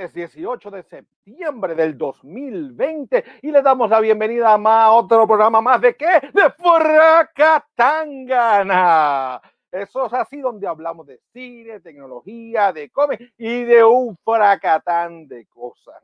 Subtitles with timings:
[0.00, 5.82] viernes 18 de septiembre del 2020 y le damos la bienvenida a otro programa más
[5.82, 6.30] de qué?
[6.32, 9.42] De Fracatangana.
[9.70, 15.44] Eso es así donde hablamos de cine, tecnología, de cómic y de un fracatán de
[15.46, 16.02] cosas.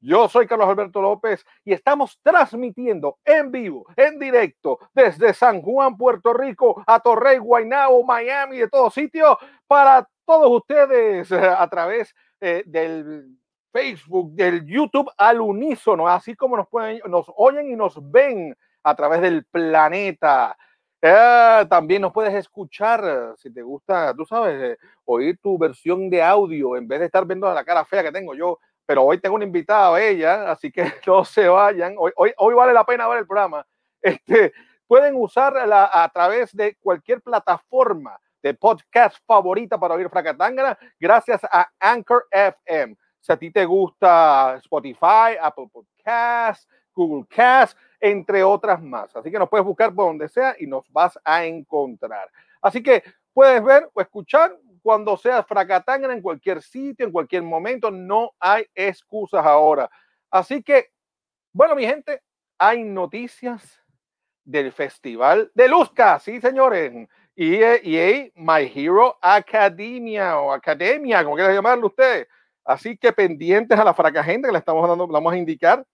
[0.00, 5.98] Yo soy Carlos Alberto López y estamos transmitiendo en vivo, en directo, desde San Juan,
[5.98, 12.62] Puerto Rico, a Torrey, Guaynabo, Miami, de todos sitios, para todos ustedes a través eh,
[12.66, 13.36] del
[13.72, 18.94] Facebook, del YouTube al unísono, así como nos pueden, nos oyen y nos ven a
[18.94, 20.56] través del planeta.
[21.02, 26.76] Eh, también nos puedes escuchar si te gusta, tú sabes, oír tu versión de audio
[26.76, 28.58] en vez de estar viendo la cara fea que tengo yo.
[28.86, 31.96] Pero hoy tengo un invitado a ella, así que no se vayan.
[31.98, 33.66] Hoy, hoy, hoy vale la pena ver el programa.
[34.00, 34.52] Este,
[34.86, 41.68] pueden usarla a través de cualquier plataforma de podcast favorita para oír Fracatangana, gracias a
[41.80, 42.96] Anchor FM.
[43.18, 49.16] Si a ti te gusta Spotify, Apple Podcasts, Google Cast, entre otras más.
[49.16, 52.30] Así que nos puedes buscar por donde sea y nos vas a encontrar.
[52.62, 53.02] Así que
[53.32, 57.90] puedes ver o escuchar cuando seas Fracatangana en cualquier sitio, en cualquier momento.
[57.90, 59.90] No hay excusas ahora.
[60.30, 60.90] Así que,
[61.52, 62.22] bueno, mi gente,
[62.58, 63.82] hay noticias
[64.44, 66.20] del Festival de Luzca.
[66.20, 67.08] Sí, señores.
[67.36, 72.26] EA, EA My Hero Academia o Academia, como quieran llamarlo ustedes.
[72.64, 75.86] Así que pendientes a la fracagente que le estamos dando, vamos a indicar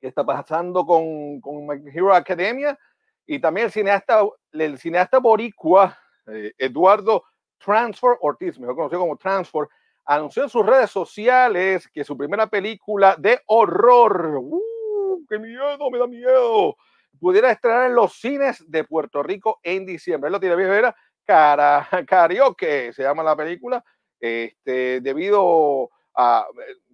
[0.00, 2.78] qué está pasando con, con My Hero Academia.
[3.26, 4.22] Y también el cineasta,
[4.52, 7.24] el cineasta boricua eh, Eduardo
[7.58, 9.66] Transfer Ortiz, mejor conocido como Transfer,
[10.04, 15.98] anunció en sus redes sociales que su primera película de horror, ¡uh, qué miedo, me
[15.98, 16.76] da miedo,
[17.18, 20.28] pudiera estrenar en los cines de Puerto Rico en diciembre.
[20.28, 20.94] Él lo tiene bien, era
[21.24, 23.84] Cara, Karaoke, se llama la película,
[24.18, 26.46] este, debido a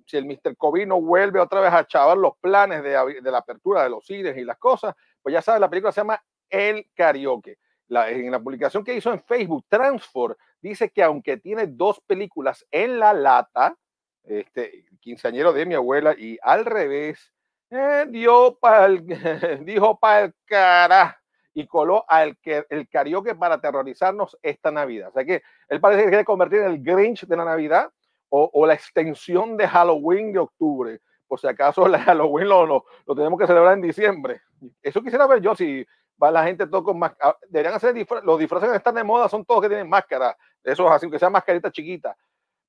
[0.06, 0.56] si el Mr.
[0.56, 4.06] COVID no vuelve otra vez a chavar los planes de, de, la apertura de los
[4.06, 7.58] cines y las cosas, pues ya sabes, la película se llama El Karaoke.
[7.88, 12.64] La, en la publicación que hizo en Facebook, Transfor dice que aunque tiene dos películas
[12.70, 13.76] en la lata,
[14.24, 17.32] este, quinceañero de mi abuela y al revés,
[17.70, 19.06] eh, dio el,
[19.64, 21.20] dijo para el cara
[21.54, 25.08] y coló al que, el karaoke para aterrorizarnos esta Navidad.
[25.08, 27.90] O sea que él parece que quiere convertir en el Grinch de la Navidad
[28.28, 31.00] o, o la extensión de Halloween de octubre.
[31.26, 34.42] Por si acaso el Halloween lo, lo, lo, tenemos que celebrar en diciembre.
[34.82, 35.86] Eso quisiera ver yo si
[36.22, 37.30] va la gente todo con máscara.
[37.30, 40.36] Ah, deberían hacer disfra los disfraces que están de moda, son todos que tienen máscara.
[40.62, 42.16] Eso es así, que sea mascarita chiquita.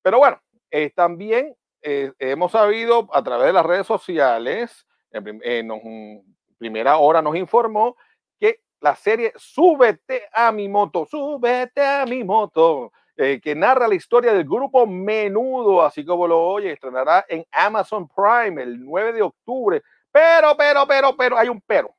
[0.02, 0.40] Pero bueno,
[0.72, 1.56] eh, también
[1.90, 7.96] eh, hemos sabido a través de las redes sociales en, en, primera hora nos informó
[8.38, 13.96] que la serie Súbete a mi moto, súbete a mi moto, eh, que narra la
[13.96, 19.22] historia del grupo Menudo, así como lo oye, estrenará en Amazon Prime el 9 de
[19.22, 19.82] octubre.
[20.12, 21.96] Pero, pero, pero, pero, hay un pero.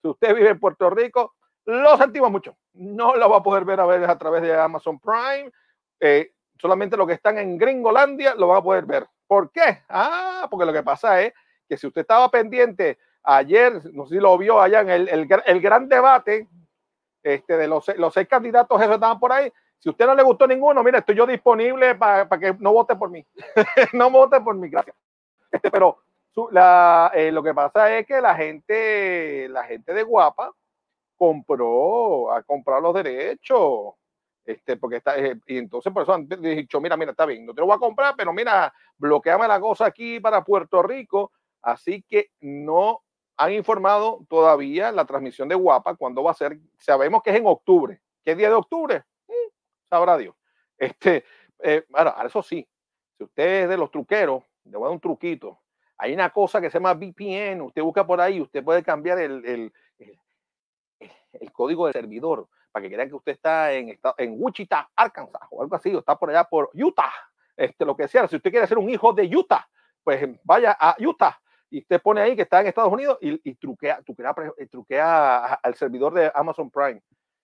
[0.00, 1.34] Si usted vive en Puerto Rico,
[1.64, 2.56] lo sentimos mucho.
[2.74, 5.50] No lo va a poder ver a, a través de Amazon Prime.
[5.98, 9.08] Eh, solamente los que están en Gringolandia lo van a poder ver.
[9.26, 9.82] ¿Por qué?
[9.88, 11.32] Ah, porque lo que pasa es
[11.68, 15.60] que si usted estaba pendiente ayer, no sé si lo vio allá en el, el,
[15.60, 16.48] gran debate
[17.22, 20.46] este, de los, los seis candidatos que estaban por ahí, si usted no le gustó
[20.46, 23.24] ninguno, mira, estoy yo disponible para pa que no vote por mí.
[23.92, 24.96] no vote por mí, gracias.
[25.50, 25.98] Este, pero
[26.50, 30.52] la, eh, lo que pasa es que la gente, la gente de Guapa
[31.16, 33.94] compró, ha comprado los derechos.
[34.44, 37.54] Este, porque está, eh, y entonces por eso han dicho, mira, mira, está bien, no
[37.54, 41.32] te lo voy a comprar, pero mira, bloqueame la cosa aquí para Puerto Rico
[41.64, 43.02] Así que no
[43.38, 46.58] han informado todavía la transmisión de Guapa cuándo va a ser.
[46.78, 48.00] Sabemos que es en octubre.
[48.22, 49.02] ¿Qué día de octubre?
[49.26, 49.50] Mm,
[49.88, 50.36] sabrá Dios.
[50.76, 51.24] Este,
[51.60, 52.68] eh, ahora, eso sí,
[53.16, 55.58] si usted es de los truqueros, le voy a dar un truquito.
[55.96, 57.62] Hay una cosa que se llama VPN.
[57.62, 60.20] Usted busca por ahí, usted puede cambiar el, el, el,
[61.32, 63.96] el código del servidor para que crean que usted está en,
[64.36, 67.12] Wichita, Arkansas o algo así, o está por allá por Utah,
[67.56, 68.26] este, lo que sea.
[68.26, 69.64] Si usted quiere ser un hijo de Utah,
[70.02, 71.38] pues vaya a Utah
[71.70, 75.54] y usted pone ahí que está en Estados Unidos y, y truquea, truquea, eh, truquea,
[75.54, 77.00] al servidor de Amazon Prime.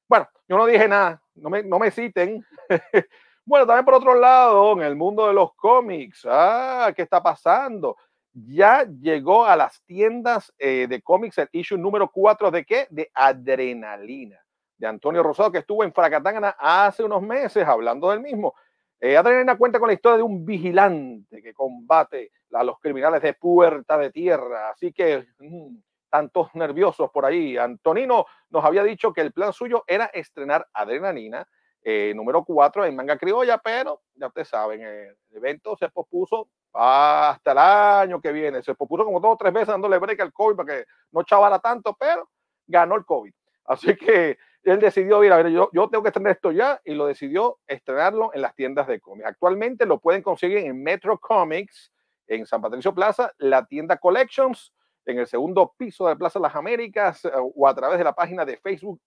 [0.08, 2.44] Bueno, yo no dije nada, no me, no me citen.
[3.46, 7.96] bueno, también por otro lado, en el mundo de los cómics, ah, ¿qué está pasando?
[8.32, 12.88] Ya llegó a las tiendas eh, de cómics el issue número 4 de qué?
[12.90, 14.40] De Adrenalina,
[14.80, 18.54] de Antonio Rosado, que estuvo en Fracatangana hace unos meses hablando del mismo.
[18.98, 23.34] Eh, Adrenalina cuenta con la historia de un vigilante que combate a los criminales de
[23.34, 24.70] Puerta de Tierra.
[24.70, 25.76] Así que mmm,
[26.08, 27.58] tantos nerviosos por ahí.
[27.58, 31.46] Antonino nos había dicho que el plan suyo era estrenar Adrenalina
[31.82, 37.52] eh, número 4 en manga criolla, pero ya ustedes saben, el evento se pospuso hasta
[37.52, 38.62] el año que viene.
[38.62, 41.58] Se pospuso como dos o tres veces dándole break al COVID para que no chavara
[41.58, 42.28] tanto, pero
[42.66, 43.32] ganó el COVID.
[43.66, 46.94] Así que él decidió ir a ver, yo, yo tengo que tener esto ya y
[46.94, 49.26] lo decidió estrenarlo en las tiendas de cómics.
[49.26, 51.92] Actualmente lo pueden conseguir en Metro Comics,
[52.26, 54.72] en San Patricio Plaza, la tienda Collections,
[55.06, 58.44] en el segundo piso de Plaza Las Américas eh, o a través de la página
[58.44, 59.00] de Facebook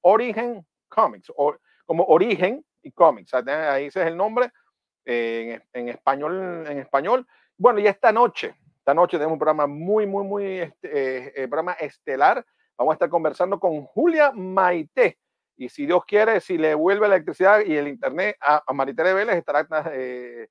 [0.00, 3.34] Origen Comics, o, como Origen y Comics.
[3.34, 4.50] Ahí ese es el nombre
[5.04, 6.66] en, en, español.
[6.68, 7.26] En español.
[7.56, 11.48] Bueno, y esta noche, esta noche tenemos un programa muy, muy, muy, este, eh, eh,
[11.48, 12.44] programa estelar.
[12.76, 15.18] Vamos a estar conversando con Julia Maite.
[15.56, 19.36] Y si Dios quiere, si le vuelve la electricidad y el internet a, Maritere Vélez,
[19.36, 20.48] estará, eh,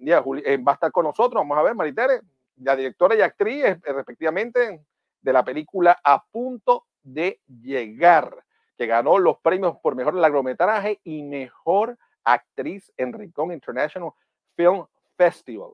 [0.00, 1.40] ya, va a estar con nosotros.
[1.40, 2.22] Vamos a ver, Maritere,
[2.56, 4.82] la directora y actriz, respectivamente,
[5.20, 8.44] de la película A Punto de Llegar,
[8.78, 14.12] que ganó los premios por mejor largometraje y mejor actriz en Rincón International
[14.56, 15.72] Film Festival.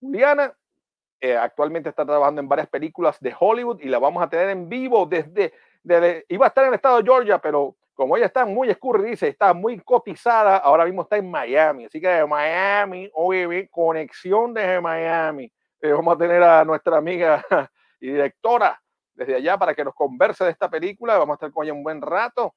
[0.00, 0.52] Juliana
[1.20, 4.68] eh, actualmente está trabajando en varias películas de Hollywood y la vamos a tener en
[4.68, 5.52] vivo desde,
[6.28, 9.52] iba a estar en el estado de Georgia, pero como ella está muy escurridiza, está
[9.52, 11.86] muy cotizada, ahora mismo está en Miami.
[11.86, 15.52] Así que de Miami, oye, conexión desde Miami.
[15.80, 17.44] Eh, vamos a tener a nuestra amiga
[18.00, 18.80] y directora
[19.14, 21.18] desde allá para que nos converse de esta película.
[21.18, 22.54] Vamos a estar con ella un buen rato.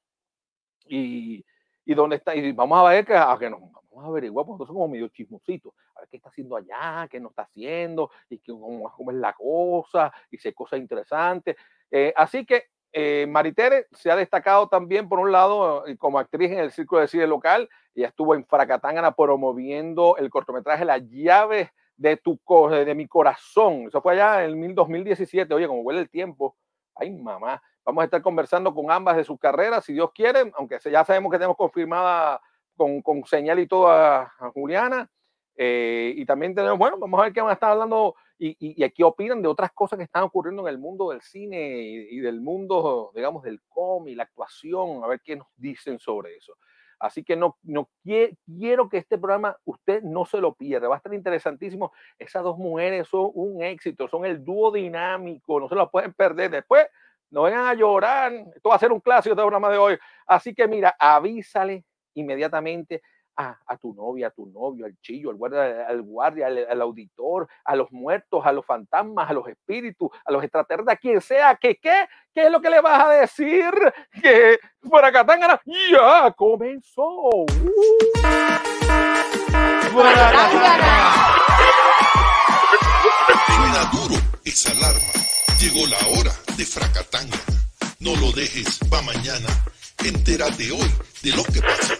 [0.84, 1.44] Y,
[1.84, 2.36] y dónde está.
[2.36, 3.60] Y vamos a ver que, a que nos
[3.92, 5.72] vamos a averiguar, porque nosotros somos medio chismositos.
[5.94, 9.16] A ver qué está haciendo allá, qué no está haciendo, y qué, cómo, cómo es
[9.18, 11.56] la cosa, y si hay cosas interesantes.
[11.90, 16.50] Eh, así que eh, Maritere se ha destacado también, por un lado, eh, como actriz
[16.50, 17.68] en el Círculo de Cine Local.
[17.94, 22.38] Ella estuvo en Fracatángana promoviendo el cortometraje La llave de, tu,
[22.70, 23.86] de mi corazón.
[23.88, 25.52] Eso fue allá en el 2017.
[25.54, 26.56] Oye, como huele el tiempo.
[26.94, 27.62] Ay, mamá.
[27.84, 31.32] Vamos a estar conversando con ambas de sus carreras, si Dios quiere, aunque ya sabemos
[31.32, 32.40] que tenemos confirmada
[32.76, 35.08] con, con señal y todo a, Juliana.
[35.56, 38.82] Eh, y también tenemos, bueno, vamos a ver qué van a estar hablando y, y,
[38.82, 42.20] aquí opinan de otras cosas que están ocurriendo en el mundo del cine y, y
[42.20, 46.54] del mundo, digamos, del cómic, la actuación, a ver qué nos dicen sobre eso.
[47.02, 50.86] Así que no, no quiero que este programa usted no se lo pierda.
[50.86, 51.92] Va a estar interesantísimo.
[52.16, 56.52] Esas dos mujeres son un éxito, son el dúo dinámico, no se lo pueden perder.
[56.52, 56.86] Después
[57.30, 58.32] no vengan a llorar.
[58.54, 59.98] Esto va a ser un clásico de programa de hoy.
[60.28, 63.02] Así que mira, avísale inmediatamente
[63.36, 67.48] a, a, tu novia, a tu novio, al chillo, al guardia, al, guardia al, auditor,
[67.64, 71.56] a los muertos, a los fantasmas, a los espíritus, a los extraterrestres, a quien sea,
[71.56, 73.72] que qué, qué es lo que le vas a decir,
[74.20, 75.02] que por
[75.90, 77.28] ya comenzó.
[77.30, 77.46] Uh.
[83.46, 84.14] Suena duro
[84.44, 85.12] esa alarma,
[85.60, 87.38] llegó la hora de fracatanga.
[88.00, 89.48] No lo dejes pa' mañana,
[90.04, 90.90] entérate hoy
[91.22, 91.98] de lo que pasa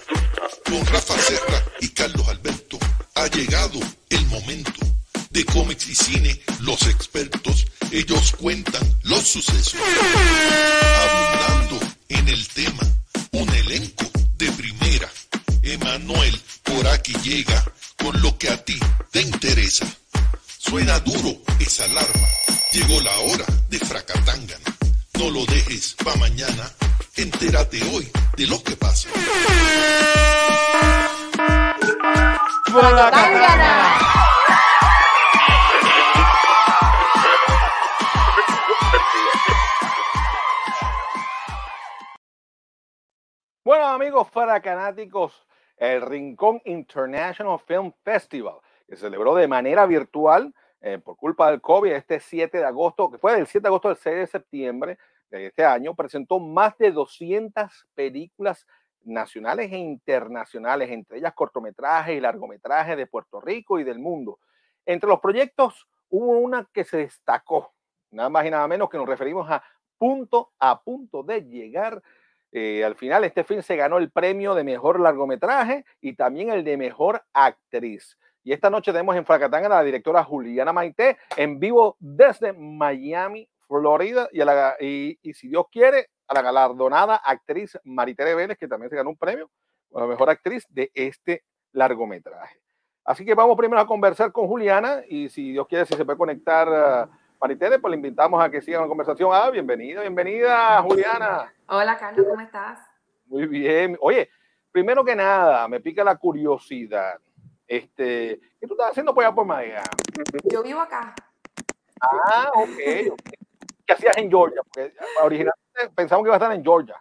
[0.64, 2.78] con Rafa Serra y Carlos Alberto
[3.14, 3.78] ha llegado
[4.10, 4.80] el momento
[5.30, 9.74] de cómics y cine, los expertos, ellos cuentan los sucesos.
[11.08, 12.82] Abundando en el tema,
[13.32, 14.04] un elenco
[14.36, 15.10] de primera.
[15.62, 17.64] Emanuel por aquí llega
[17.96, 18.78] con lo que a ti
[19.10, 19.86] te interesa.
[20.58, 22.28] Suena duro esa alarma,
[22.72, 24.71] llegó la hora de Fracatangana.
[25.18, 26.64] No lo dejes pa' mañana,
[27.16, 29.10] entérate hoy de lo que pasa.
[43.64, 48.56] Bueno, amigos faracanáticos, el Rincón International Film Festival,
[48.88, 53.08] que se celebró de manera virtual eh, por culpa del COVID este 7 de agosto,
[53.10, 54.98] que fue del 7 de agosto al 6 de septiembre
[55.30, 58.66] de este año, presentó más de 200 películas
[59.04, 64.40] nacionales e internacionales, entre ellas cortometrajes y largometrajes de Puerto Rico y del mundo.
[64.84, 67.72] Entre los proyectos hubo una que se destacó,
[68.10, 69.62] nada más y nada menos que nos referimos a
[69.98, 72.02] Punto a Punto de Llegar.
[72.50, 76.64] Eh, al final, este film se ganó el premio de mejor largometraje y también el
[76.64, 78.18] de mejor actriz.
[78.44, 83.48] Y esta noche tenemos en Fracatán a la directora Juliana Maite en vivo desde Miami,
[83.68, 84.28] Florida.
[84.32, 88.90] Y, la, y, y si Dios quiere, a la galardonada actriz Maritere Vélez, que también
[88.90, 89.50] se ganó un premio
[89.94, 92.60] a la mejor actriz de este largometraje.
[93.04, 96.18] Así que vamos primero a conversar con Juliana y si Dios quiere, si se puede
[96.18, 99.30] conectar uh, Maritere, pues le invitamos a que siga la conversación.
[99.32, 101.52] Ah, bienvenida, bienvenida, Juliana.
[101.66, 102.78] Hola, Carlos, ¿cómo estás?
[103.26, 103.98] Muy bien.
[104.00, 104.30] Oye,
[104.70, 107.18] primero que nada, me pica la curiosidad.
[107.66, 109.82] Este, ¿Qué tú estás haciendo por allá por Miami?
[110.44, 111.14] Yo vivo acá.
[112.00, 112.70] Ah, ok.
[112.70, 113.12] okay.
[113.86, 114.62] ¿Qué hacías en Georgia?
[114.62, 116.96] Porque originalmente pensamos que iba a estar en Georgia.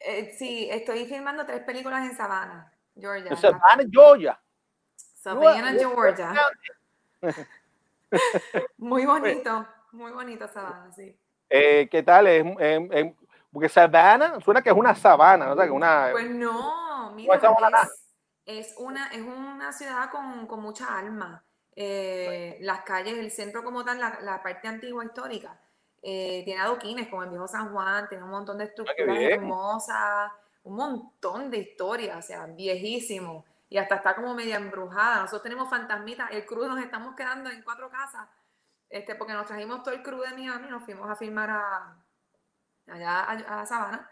[0.00, 3.34] Eh, sí, estoy filmando tres películas en Savannah, Georgia.
[3.36, 4.40] Savannah, Georgia.
[4.96, 6.34] Savannah, Georgia.
[8.76, 11.18] muy bonito, muy bonito Savannah, sí.
[11.48, 12.26] Eh, ¿Qué tal?
[12.26, 12.44] Es,
[13.50, 15.74] porque Savannah suena que es una sabana, ¿no?
[15.74, 18.03] una, pues no, mira, es,
[18.78, 21.42] una, es una ciudad con, con mucha alma.
[21.76, 25.58] Eh, las calles, el centro como tal, la, la parte antigua histórica,
[26.02, 30.30] eh, tiene adoquines como el viejo San Juan, tiene un montón de estructuras hermosas,
[30.62, 33.44] un montón de historias, o sea, viejísimo.
[33.68, 35.22] Y hasta está como media embrujada.
[35.22, 36.30] Nosotros tenemos fantasmitas.
[36.30, 38.28] El crew nos estamos quedando en cuatro casas,
[38.88, 41.96] este, porque nos trajimos todo el crew de Miami, nos fuimos a filmar a,
[42.86, 44.08] allá a, a Sabana.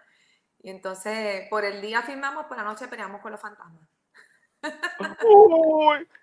[0.59, 3.92] Y entonces, por el día filmamos, por la noche peleamos con los fantasmas.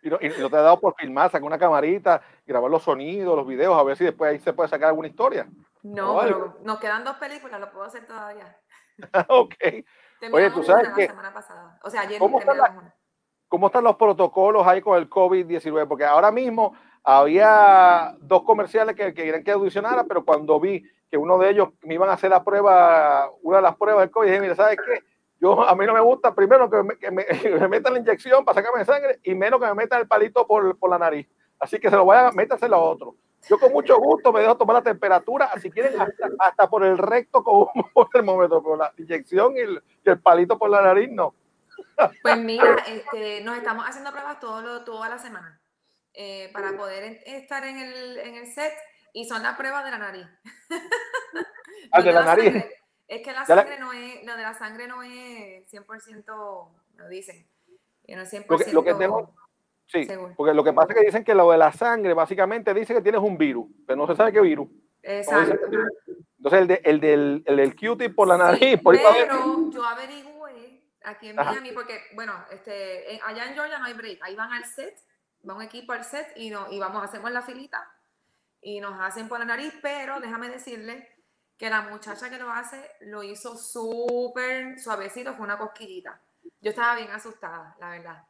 [0.02, 3.78] Y, no, te ha dado por filmar, sacar una camarita, grabar los sonidos, los videos,
[3.78, 5.48] a ver si después ahí se puede sacar alguna historia.
[5.84, 8.58] No, pero nos quedan dos películas, lo puedo hacer todavía.
[9.28, 9.56] ok.
[10.34, 11.12] Oye, tú sabes que.
[11.84, 12.40] O sea, ayer ¿cómo,
[13.48, 15.88] ¿Cómo están los protocolos ahí con el COVID-19?
[15.88, 21.18] Porque ahora mismo había dos comerciales que, que querían que audicionara, pero cuando vi que
[21.18, 24.28] uno de ellos me iban a hacer la prueba, una de las pruebas del COVID,
[24.28, 25.04] dije, mira, ¿sabes qué?
[25.40, 28.62] Yo, a mí no me gusta, primero, que me, que me, metan la inyección para
[28.62, 31.28] sacarme sangre y menos que me metan el palito por, por la nariz.
[31.60, 33.16] Así que se lo voy a métaselo a otro.
[33.48, 35.94] Yo con mucho gusto me dejo tomar la temperatura, si quieren,
[36.40, 40.70] hasta, por el recto con un termómetro, por la inyección y el, el, palito por
[40.70, 41.34] la nariz, no.
[42.22, 45.60] Pues mira, este, nos estamos haciendo pruebas todo toda la semana
[46.14, 48.74] eh, para poder estar en el, en el set
[49.14, 50.28] y son las pruebas de la nariz.
[51.92, 52.66] Ah, de la, nariz.
[53.10, 56.26] Es que la sangre no es, lo de la sangre no es 100%,
[56.96, 57.44] lo dicen.
[58.08, 59.34] no es 100% lo que, tengo,
[59.88, 62.94] sí, porque lo que pasa es que dicen que lo de la sangre básicamente dice
[62.94, 64.70] que tienes un virus, pero no se sabe qué virus.
[65.02, 65.58] Exacto.
[66.38, 68.80] Entonces el, de, el del, el del cutie por la nariz.
[68.80, 73.94] por pero yo averigüé aquí en Miami, porque, bueno, este, allá en Georgia no hay
[73.94, 74.96] break, ahí van al set,
[75.50, 77.92] va un equipo al set y, no, y vamos, hacemos la filita
[78.62, 81.19] y nos hacen por la nariz, pero déjame decirle
[81.60, 86.20] que la muchacha que lo hace lo hizo súper suavecito, fue una cosquillita.
[86.62, 88.24] Yo estaba bien asustada, la verdad.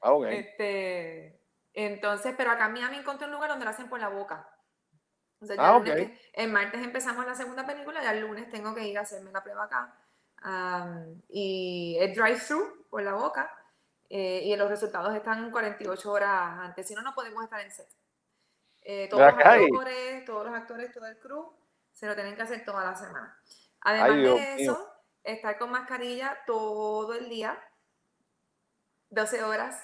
[0.00, 1.40] Ah, este,
[1.72, 4.48] entonces, pero acá en Miami encontré un lugar donde lo hacen por la boca.
[5.58, 5.80] ah,
[6.32, 9.44] el martes empezamos la segunda película, ya el lunes tengo que ir a hacerme la
[9.44, 9.96] prueba acá.
[11.28, 13.48] y es drive-thru por la boca.
[14.08, 17.88] Eh, y los resultados están 48 horas antes, si no, no podemos estar en set.
[18.82, 21.50] Eh, todos, los actores, todos los actores, todo el crew,
[21.92, 23.38] se lo tienen que hacer toda la semana.
[23.80, 24.92] Además de eso,
[25.24, 27.58] estar con mascarilla todo el día,
[29.10, 29.82] 12 horas.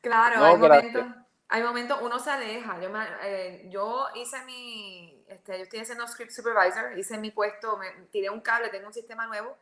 [0.00, 1.06] Claro, hay, momentos,
[1.48, 2.80] hay momentos, uno se aleja.
[2.80, 2.90] Yo,
[3.22, 8.30] eh, yo hice mi, este, yo estoy haciendo script supervisor, hice mi puesto, me tiré
[8.30, 9.56] un cable, tengo un sistema nuevo,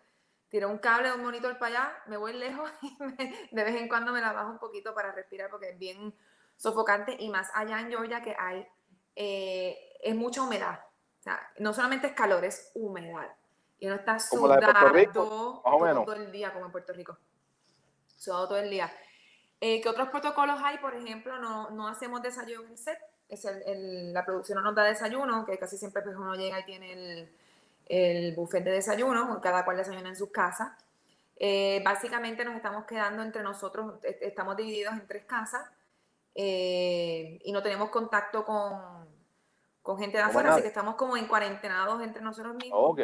[0.48, 3.88] tiré un cable de un monitor para allá, me voy lejos y de vez en
[3.88, 6.14] cuando me la bajo un poquito para respirar porque es bien
[6.56, 8.66] sofocante y más allá en Georgia que hay,
[9.14, 10.80] eh, es mucha humedad.
[11.26, 13.26] Sea, no solamente es calor, es humedad.
[13.80, 17.18] Y uno está sudando todo el día, como en Puerto Rico.
[18.16, 18.92] Sudado todo el día.
[19.60, 20.78] Eh, ¿Qué otros protocolos hay?
[20.78, 22.98] Por ejemplo, no, no hacemos desayuno en el set.
[23.28, 26.64] Es el, la producción no nos da desayuno, que casi siempre pues, uno llega y
[26.64, 27.36] tiene el,
[27.86, 30.78] el buffet de desayuno, cada cual desayuna en su casa.
[31.38, 35.68] Eh, básicamente nos estamos quedando entre nosotros, estamos divididos en tres casas.
[36.36, 39.05] Eh, y no tenemos contacto con,
[39.86, 42.80] con gente de afuera, así que estamos como en cuarentenados entre nosotros mismos.
[42.82, 43.00] Ok.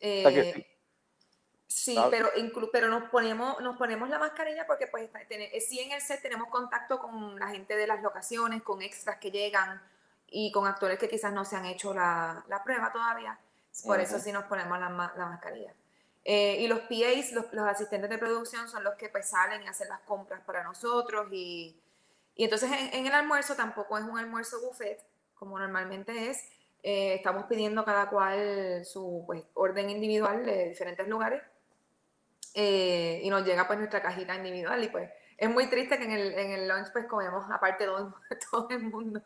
[0.00, 0.66] Eh,
[1.68, 2.30] sí, pero,
[2.72, 6.48] pero nos, ponemos, nos ponemos la mascarilla porque pues eh, sí en el set tenemos
[6.48, 9.80] contacto con la gente de las locaciones, con extras que llegan
[10.26, 13.38] y con actores que quizás no se han hecho la, la prueba todavía.
[13.86, 15.72] Por eso sí nos ponemos la, la mascarilla.
[16.24, 19.88] y los PAs, los, los, asistentes de producción, son los que pues salen y hacen
[19.88, 21.80] las compras para nosotros y,
[22.34, 25.00] y entonces en, el almuerzo tampoco es un almuerzo buffet,
[25.42, 26.48] como normalmente es.
[26.84, 31.42] Eh, estamos pidiendo cada cual su pues, orden individual de diferentes lugares.
[32.54, 36.12] Eh, y nos llega pues nuestra cajita individual y pues es muy triste que en
[36.12, 38.14] el, en el lunch pues comemos aparte todo,
[38.52, 39.20] todo el mundo.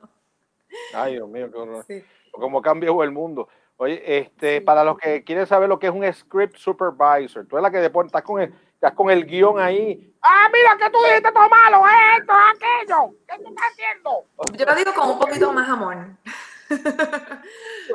[0.94, 1.84] Ay, Dios mío, qué horror.
[1.86, 2.02] Sí.
[2.30, 3.48] Cómo cambió el mundo.
[3.76, 7.62] Oye, este, para los que quieren saber lo que es un script supervisor, tú eres
[7.62, 10.14] la que después estás con el, estás con el guion ahí.
[10.22, 11.82] Ah, mira que tú dijiste todo malo,
[12.18, 13.16] esto, aquello.
[13.26, 14.26] ¿Qué tú estás haciendo?
[14.52, 16.18] Yo lo digo con un poquito más amor.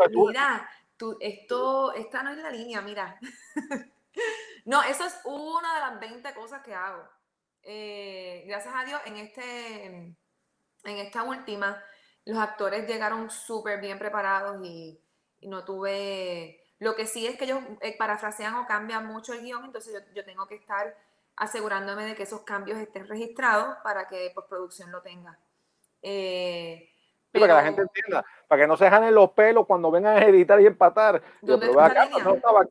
[0.09, 3.19] mira, tú, esto, esta no es la línea, mira.
[4.65, 7.03] no, eso es una de las 20 cosas que hago.
[7.63, 10.17] Eh, gracias a Dios, en, este, en
[10.83, 11.83] esta última,
[12.25, 15.00] los actores llegaron súper bien preparados y,
[15.41, 19.41] y no tuve Lo que sí es que ellos eh, parafrasean o cambian mucho el
[19.41, 20.97] guion, entonces yo, yo, tengo que estar
[21.35, 25.38] asegurándome de que esos cambios estén registrados para que postproducción lo tenga.
[26.01, 26.89] Eh,
[27.31, 30.25] para que la gente entienda, para que no se dejen los pelos cuando vengan a
[30.25, 31.21] editar y empatar.
[31.39, 31.69] ¿Dónde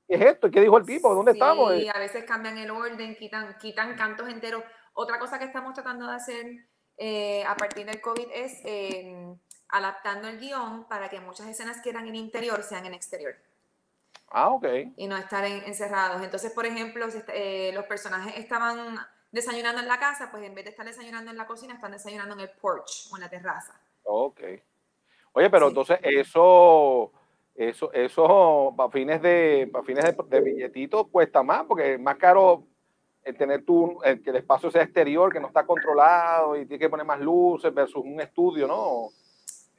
[0.09, 0.51] ¿Qué es esto?
[0.51, 1.15] ¿Qué dijo el tipo?
[1.15, 1.73] ¿Dónde estamos?
[1.75, 4.65] Sí, a veces cambian el orden, quitan, quitan cantos enteros.
[4.93, 6.47] Otra cosa que estamos tratando de hacer
[6.97, 9.37] eh, a partir del COVID es eh,
[9.69, 13.37] adaptando el guion para que muchas escenas que eran en interior sean en exterior.
[14.31, 14.67] Ah, ok.
[14.97, 16.23] Y no estar encerrados.
[16.23, 18.97] Entonces, por ejemplo, eh, los personajes estaban
[19.33, 22.35] desayunando en la casa, pues en vez de estar desayunando en la cocina, están desayunando
[22.35, 23.81] en el porch o en la terraza.
[24.05, 24.41] Ok.
[25.33, 27.13] Oye, pero entonces eso,
[27.55, 32.65] eso, eso para fines de, para fines de, billetito cuesta más, porque es más caro
[33.23, 36.81] el tener tú, el, que el espacio sea exterior, que no está controlado y tiene
[36.81, 39.11] que poner más luces versus un estudio, ¿no?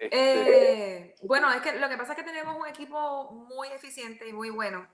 [0.01, 4.27] Este eh, bueno, es que lo que pasa es que tenemos un equipo muy eficiente
[4.27, 4.87] y muy bueno.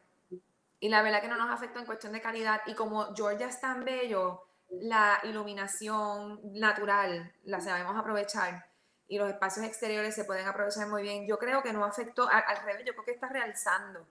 [0.80, 2.62] Y la verdad que no nos afecta en cuestión de calidad.
[2.66, 8.66] Y como Georgia es tan bello, la iluminación natural la sabemos aprovechar
[9.08, 11.26] y los espacios exteriores se pueden aprovechar muy bien.
[11.26, 14.06] Yo creo que no afectó, al, revés, yo creo que está realzando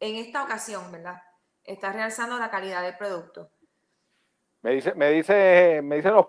[0.00, 1.22] en esta ocasión, ¿verdad?
[1.64, 3.50] Está realzando la calidad del producto.
[4.62, 6.26] Me dice, me dice, me dicen los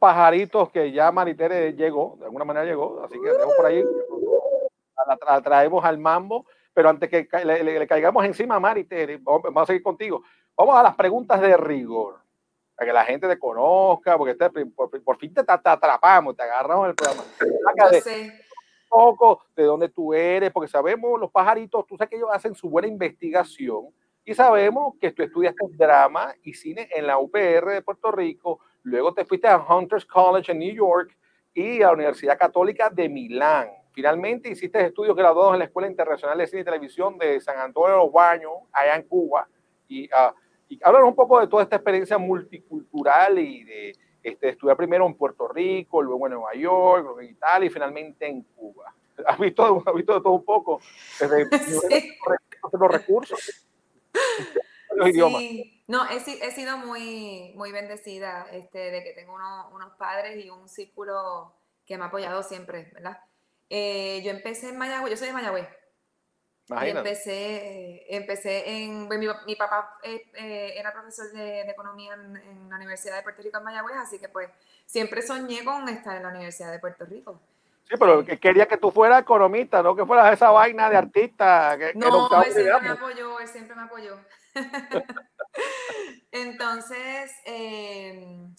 [0.00, 3.84] pajaritos que ya Maritere llegó, de alguna manera llegó, así que tenemos por ahí,
[5.06, 9.82] la, traemos al mambo, pero antes que le, caigamos encima a Maritere, vamos, a seguir
[9.82, 10.22] contigo.
[10.56, 12.18] Vamos a las preguntas de rigor
[12.74, 14.34] para que la gente te conozca, porque
[15.04, 17.22] por, fin te, atrapamos, te agarramos el programa.
[18.12, 18.32] Un
[18.88, 22.68] poco de dónde tú eres, porque sabemos los pajaritos, tú sabes que ellos hacen su
[22.68, 23.88] buena investigación
[24.24, 29.12] y sabemos que tú estudiaste drama y cine en la UPR de Puerto Rico, luego
[29.14, 31.16] te fuiste a Hunters College en New York
[31.54, 33.68] y a la Universidad Católica de Milán.
[33.92, 37.96] Finalmente hiciste estudios graduados en la Escuela Internacional de Cine y Televisión de San Antonio
[37.96, 39.48] de los Baños, allá en Cuba,
[39.88, 40.32] y uh,
[40.70, 45.14] y háblanos un poco de toda esta experiencia multicultural y de este, estudiar primero en
[45.14, 48.94] Puerto Rico, luego en Nueva York, luego en Italia y finalmente en Cuba.
[49.26, 50.80] ¿Has visto, has visto de todo un poco?
[51.20, 52.16] Desde sí.
[52.72, 53.66] los recursos.
[54.94, 55.42] Los idiomas.
[55.90, 60.68] No, he, he, sido muy, muy bendecida este, de que tengo unos padres y un
[60.68, 61.52] círculo
[61.84, 63.18] que me ha apoyado siempre, ¿verdad?
[63.68, 65.66] Eh, yo empecé en Mayagüez, yo soy de Mayagüez,
[66.68, 73.16] empecé, empecé en, mi, mi papá eh, eh, era profesor de, economía en, la Universidad
[73.16, 74.48] de Puerto Rico en Mayagüez, así que pues
[74.86, 77.40] siempre soñé con estar en la Universidad de Puerto Rico.
[77.88, 81.76] Sí, pero quería que tú fueras economista, no que fueras esa vaina de artista.
[81.76, 84.16] Que, no, él siempre me apoyó, él siempre me apoyó.
[86.32, 88.54] Entonces, em,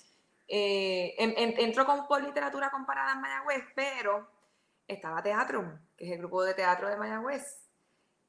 [0.48, 4.30] eh, entró con, por literatura comparada en Mayagüez, pero
[4.88, 7.62] estaba Teatro, que es el grupo de teatro de Mayagüez.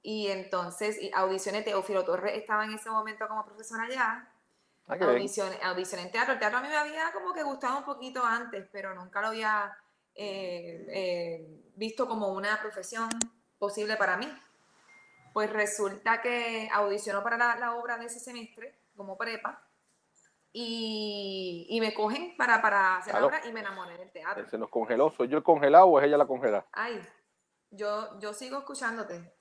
[0.03, 4.29] Y entonces y audicioné, Teófilo Torres estaba en ese momento como profesora allá.
[4.89, 6.35] Ah, audicioné, en teatro.
[6.35, 9.29] El teatro a mí me había como que gustado un poquito antes, pero nunca lo
[9.29, 9.77] había
[10.15, 13.09] eh, eh, visto como una profesión
[13.59, 14.29] posible para mí.
[15.33, 19.67] Pues resulta que audicionó para la, obra de ese semestre como prepa
[20.53, 24.47] y, y me cogen para, para hacer la obra y me enamoré del teatro.
[24.49, 25.11] Se nos congeló.
[25.11, 26.67] ¿Soy yo el congelado o es ella la congelada?
[26.73, 27.01] Ay,
[27.71, 29.33] yo, yo sigo escuchándote.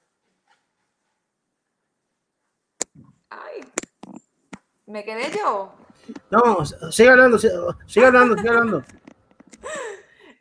[3.30, 3.62] Ay,
[4.86, 5.74] ¿me quedé yo?
[6.30, 8.84] No, sigue hablando, sigue, hablando, sigue hablando.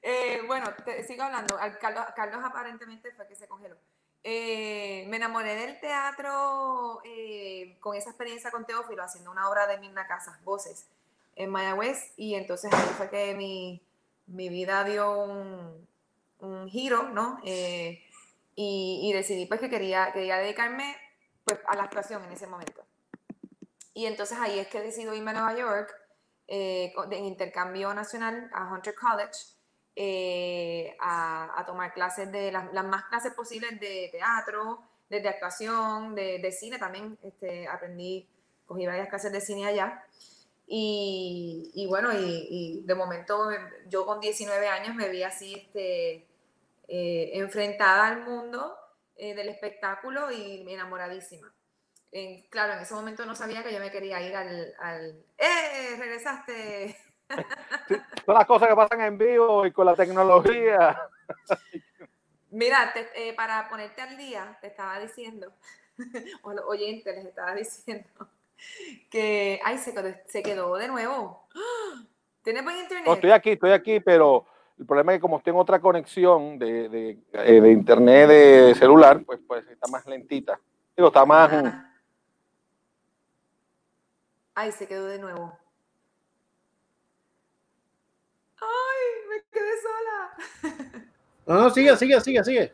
[0.02, 0.66] Eh, bueno,
[1.06, 1.56] sigo hablando.
[1.78, 3.76] Carlos, Carlos, aparentemente fue que se congeló.
[4.22, 9.78] Eh, me enamoré del teatro eh, con esa experiencia con Teófilo, haciendo una obra de
[9.78, 10.86] Mirna Casas, Voces,
[11.36, 13.82] en Mayagüez, y entonces ahí fue que mi,
[14.26, 15.88] mi vida dio un,
[16.68, 17.40] giro, ¿no?
[17.42, 18.02] Y,
[18.54, 20.96] y, decidí pues que quería, quería dedicarme
[21.44, 22.82] pues, a la actuación en ese momento.
[23.94, 25.94] Y entonces ahí es que decido irme a Nueva York
[26.48, 29.38] eh, en intercambio nacional a Hunter College
[29.96, 36.78] eh, a, tomar clases de las, más clases posibles de teatro, de, actuación, de, cine
[36.78, 37.18] también.
[37.22, 38.28] Este, aprendí,
[38.66, 40.04] cogí varias clases de cine allá.
[40.66, 43.50] Y, bueno, y, de momento
[43.88, 46.26] yo con 19 años me vi así este,
[46.86, 48.76] eh, enfrentada al mundo
[49.16, 51.52] eh, del espectáculo y enamoradísima.
[52.50, 54.74] claro, en ese momento no sabía que yo me quería ir al...
[54.78, 55.96] al ¡Eh!
[55.98, 56.96] ¡Regresaste!
[58.26, 61.00] Son las cosas que pasan en vivo y con la tecnología.
[62.50, 65.52] Mira, eh, para ponerte al día, te estaba diciendo,
[66.42, 68.08] o los oyentes les estaba diciendo,
[69.10, 71.46] que, ay, se, se quedó de nuevo.
[72.42, 73.06] ¿Tienes buen internet?
[73.06, 74.46] estoy aquí, estoy aquí, pero
[74.78, 79.22] el problema es que como tengo otra conexión de, de, eh, de internet de celular,
[79.24, 80.58] pues, pues está más lentita.
[80.96, 81.52] Digo, está más.
[81.52, 81.90] Ajá.
[84.54, 85.58] Ay, se quedó de nuevo.
[88.60, 91.04] Ay, me quedé sola.
[91.46, 92.72] No, no, sigue, sigue, sigue, sigue.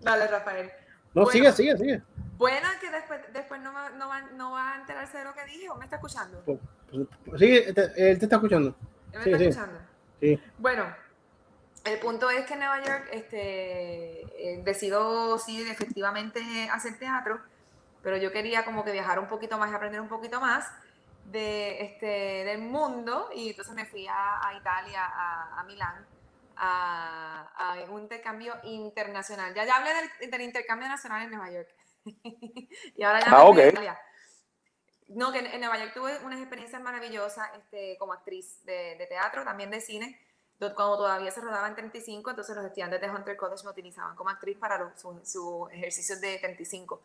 [0.00, 0.70] Dale, Rafael.
[1.14, 1.30] No, Bueno.
[1.30, 2.02] sigue, sigue, sigue.
[2.36, 5.44] Buena que después, después no, va, no, va, no va a enterarse de lo que
[5.46, 6.42] dije o me está escuchando.
[6.44, 6.58] Pues,
[7.24, 8.76] pues, Sigue, te- él te está escuchando.
[9.12, 9.44] ¿Me Sí, está sí.
[9.46, 9.80] escuchando?
[10.20, 10.42] Sí.
[10.58, 10.84] Bueno,
[11.84, 16.40] el punto es que en Nueva York este, eh, decido sí efectivamente
[16.70, 17.40] hacer teatro,
[18.02, 20.66] pero yo quería como que viajar un poquito más y aprender un poquito más
[21.30, 22.06] de, este,
[22.44, 26.06] del mundo y entonces me fui a, a Italia, a, a Milán,
[26.56, 29.54] a, a un intercambio internacional.
[29.54, 31.68] Ya, ya hablé del, del intercambio nacional en Nueva York
[32.04, 33.72] y ahora ya Ah, me fui a ok.
[33.72, 34.00] Italia.
[35.08, 39.06] No, que en, en Nueva York tuve unas experiencias maravillosas este, como actriz de, de
[39.06, 40.20] teatro, también de cine,
[40.58, 44.16] do- cuando todavía se rodaba en 35, entonces los estudiantes de Hunter College me utilizaban
[44.16, 47.02] como actriz para los- su, su ejercicio de 35.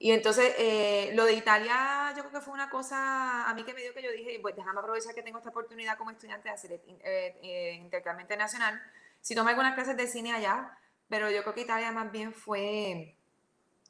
[0.00, 3.74] Y entonces eh, lo de Italia yo creo que fue una cosa a mí que
[3.74, 6.54] me dio que yo dije, pues déjame aprovechar que tengo esta oportunidad como estudiante de
[6.54, 8.80] hacer eh, eh, intercambio internacional.
[9.20, 13.16] Si tomé algunas clases de cine allá, pero yo creo que Italia más bien fue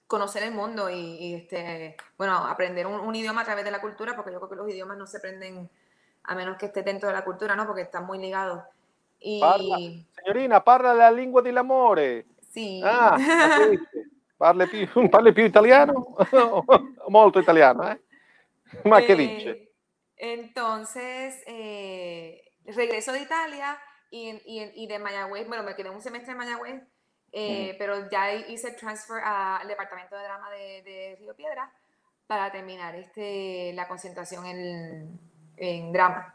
[0.06, 3.82] conocer el mundo y, y, este, bueno, aprender un, un idioma a través de la
[3.82, 5.68] cultura, porque yo creo que los idiomas no se aprenden
[6.24, 7.66] a menos que esté dentro de la cultura, ¿no?
[7.66, 8.62] Porque están muy ligados.
[9.20, 9.76] Y Parla.
[9.76, 12.24] Signorina, parla la lingua dell'amore.
[12.50, 12.80] sí.
[12.82, 13.18] Ah?
[14.38, 16.16] Parli più, parli più italiano?
[17.08, 18.00] Molto italiano, eh?
[18.84, 19.72] Ma che Eh, dice?
[20.16, 23.78] Entonces, eh, regreso de Italia
[24.10, 24.40] y,
[24.74, 26.82] y, de Mayagüez, bueno, me quedé un semestre en Mayagüez,
[27.32, 31.70] eh, pero ya hice transfer a- al departamento de drama de, de Río Piedra
[32.26, 35.18] para terminar este, la concentración en,
[35.56, 36.34] en drama.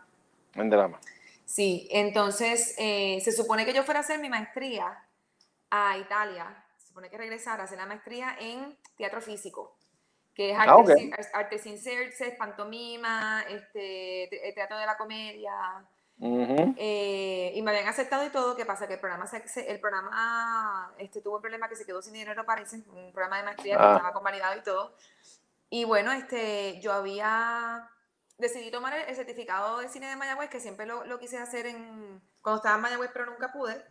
[0.55, 0.99] En drama.
[1.45, 5.03] Sí, entonces eh, se supone que yo fuera a hacer mi maestría
[5.69, 6.62] a Italia,
[6.93, 9.75] supone que regresara a hacer la maestría en teatro físico,
[10.35, 15.51] que es arte, Ah, arte sin circes, pantomima, este, te- teatro de la comedia,
[16.77, 20.93] eh, y me habían aceptado y todo, que pasa que el programa, se, el programa
[20.99, 23.83] este, tuvo un problema que se quedó sin dinero, parece, un programa de maestría que
[23.83, 23.93] Ah.
[23.93, 24.95] estaba convalidado y todo.
[25.71, 27.89] Y bueno, este, yo había
[28.37, 31.65] decidí tomar el, el certificado de cine de Mayagüez, que siempre lo, lo quise hacer
[31.65, 33.83] en, cuando estaba en Mayagüez, pero nunca pude.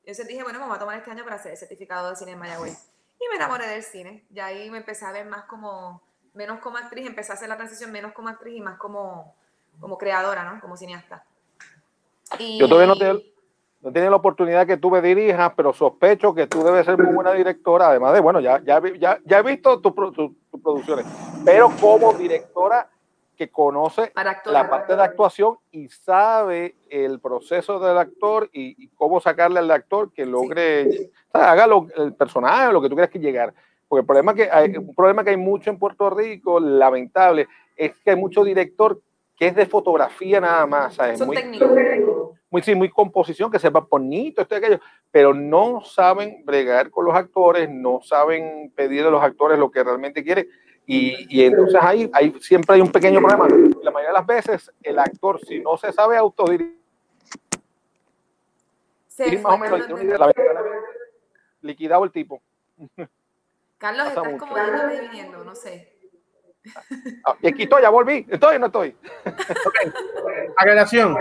[0.00, 2.32] Entonces dije, bueno, me voy a tomar este año para hacer el certificado de cine
[2.32, 2.88] en Mayagüez.
[3.20, 4.24] Y me enamoré del cine.
[4.32, 6.02] Y ahí me empecé a ver más como,
[6.34, 9.34] menos como actriz, empecé a hacer la transición menos como actriz y más como,
[9.80, 10.60] como creadora, ¿no?
[10.60, 11.24] Como cineasta.
[12.38, 13.34] Y, Yo todavía no te-
[13.80, 17.14] No tiene la oportunidad que tú me dirijas, pero sospecho que tú debes ser muy
[17.14, 17.90] buena directora.
[17.90, 20.12] Además de, bueno, ya, ya, ya, ya he visto tus tu,
[20.50, 21.06] tu- producciones,
[21.44, 22.90] pero como directora
[23.38, 24.10] que conoce
[24.52, 29.70] la parte de actuación y sabe el proceso del actor y, y cómo sacarle al
[29.70, 33.54] actor que logre, o sea, haga lo- el personaje, lo que tú quieras que llegar.
[33.86, 37.46] Porque el problema que hay, un problema que hay mucho en Puerto Rico, lamentable,
[37.76, 39.00] es que hay mucho director
[39.36, 41.16] que es de fotografía nada más, ¿sabes?
[41.18, 41.70] Son Muy, técnicos.
[42.50, 44.80] muy, sí, muy composición, que sepa bonito, esto y aquello,
[45.12, 49.84] pero no saben bregar con los actores, no saben pedir a los actores lo que
[49.84, 50.48] realmente quieren.
[50.90, 53.46] Y, y entonces ahí, ahí siempre hay un pequeño problema.
[53.82, 56.80] La mayoría de las veces, el actor, si no se sabe autodirigir,
[59.06, 60.88] Se más o menos, una idea, lamentablemente,
[61.60, 62.40] liquidado el tipo.
[63.76, 64.46] Carlos, pasa estás mucho.
[64.46, 65.92] como yendo y viniendo, no sé.
[67.26, 68.26] Ah, y aquí estoy, ya volví.
[68.26, 68.96] ¿Estoy o no estoy?
[70.56, 71.18] Aclaración.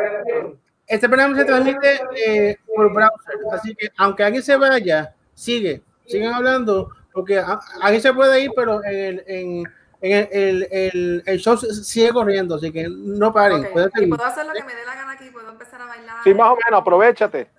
[0.87, 6.33] Este programa se transmite eh, por browser, así que aunque alguien se vaya, sigue, sigan
[6.35, 9.63] hablando, porque a- alguien se puede ir, pero en el, en,
[10.01, 13.97] en el, el, el- el show sigue corriendo, así que no paren, Ok, pueden Y
[13.99, 16.17] seguir, puedo hacer lo que me dé la gana aquí, puedo empezar a bailar.
[16.23, 17.49] Sí, más o menos, aprovechate.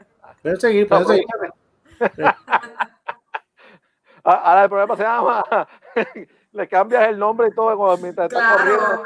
[0.43, 1.27] pueden seguir, pueden seguir.
[4.25, 5.45] Ah, Ahora el programa se llama,
[6.53, 8.59] le cambias el nombre y todo cuando- mientras está Claro.
[8.59, 9.05] corriendo.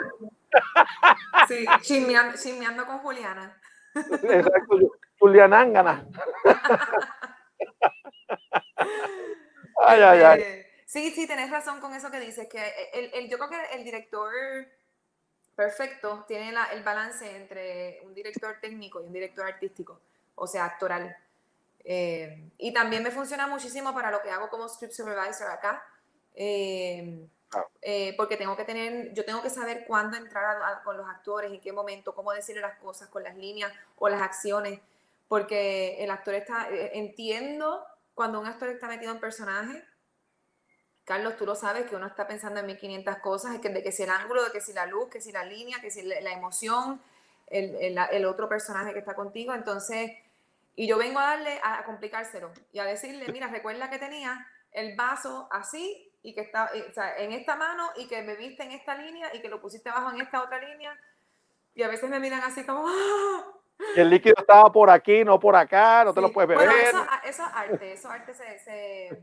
[1.49, 3.57] Sí, chismeando, chismeando con Juliana.
[3.95, 4.79] Exacto,
[5.19, 6.05] Julianángana.
[9.87, 10.41] Ay, ay, ay.
[10.41, 13.75] Eh, Sí, sí, tenés razón con eso que dices, que el, el- yo creo que
[13.77, 14.31] el director
[15.57, 20.01] perfecto tiene la- el balance entre un director técnico y un director artístico,
[20.35, 21.17] o sea, actoral.
[21.85, 25.83] Eh, y también me funciona muchísimo para lo que hago como script supervisor acá,
[26.35, 27.71] eh, Claro.
[27.81, 31.09] eh, porque tengo que tener, yo tengo que saber cuándo entrar a- a- con los
[31.09, 34.79] actores, en qué momento, cómo decirle las cosas con las líneas o las acciones,
[35.29, 39.85] porque el actor está, eh, entiendo cuando un actor está metido en personaje,
[41.05, 44.11] Carlos, tú lo sabes que uno está pensando en 1500 cosas, de que si el
[44.11, 47.03] ángulo, de que si la luz, que si la línea, que si la emoción,
[47.49, 49.53] el, el- el otro personaje que está contigo.
[49.53, 50.13] Entonces,
[50.77, 54.97] y yo vengo a darle, a, complicárselo y a decirle, mira, recuerda que tenía el
[54.97, 58.71] vaso así y que está o sea, en esta mano y que me viste en
[58.73, 60.97] esta línea y que lo pusiste abajo en esta otra línea.
[61.75, 63.45] Y a veces me miran así como, ¡ah!
[63.97, 66.67] Y el líquido estaba por aquí, no por acá, no te lo puedes beber.
[66.67, 68.59] Bueno, eso, eso es arte, eso es arte se...
[68.59, 69.23] se-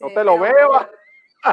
[0.00, 0.88] No te lo bebas.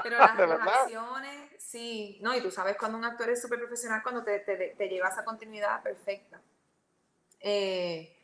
[0.04, 4.02] Pero las, las acciones, sí, no, y tú sabes cuando un actor es súper profesional,
[4.04, 6.40] cuando te, te, te lleva esa continuidad perfecta.
[7.42, 8.16] Eh,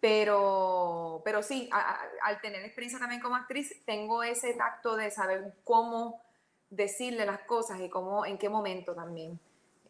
[0.00, 5.10] pero, pero sí, a- a- al tener experiencia también como actriz, tengo ese tacto de
[5.10, 6.22] saber cómo
[6.70, 9.38] decirle las cosas y cómo, en qué momento también.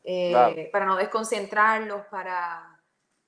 [0.03, 0.57] Eh, Claro.
[0.73, 2.70] Para no desconcentrarlos, para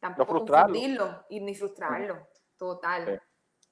[0.03, 0.77] tampoco frustrarlos.
[0.77, 2.19] confundirlos y ni frustrarlos.
[2.59, 3.07] Total.
[3.07, 3.27] Sí.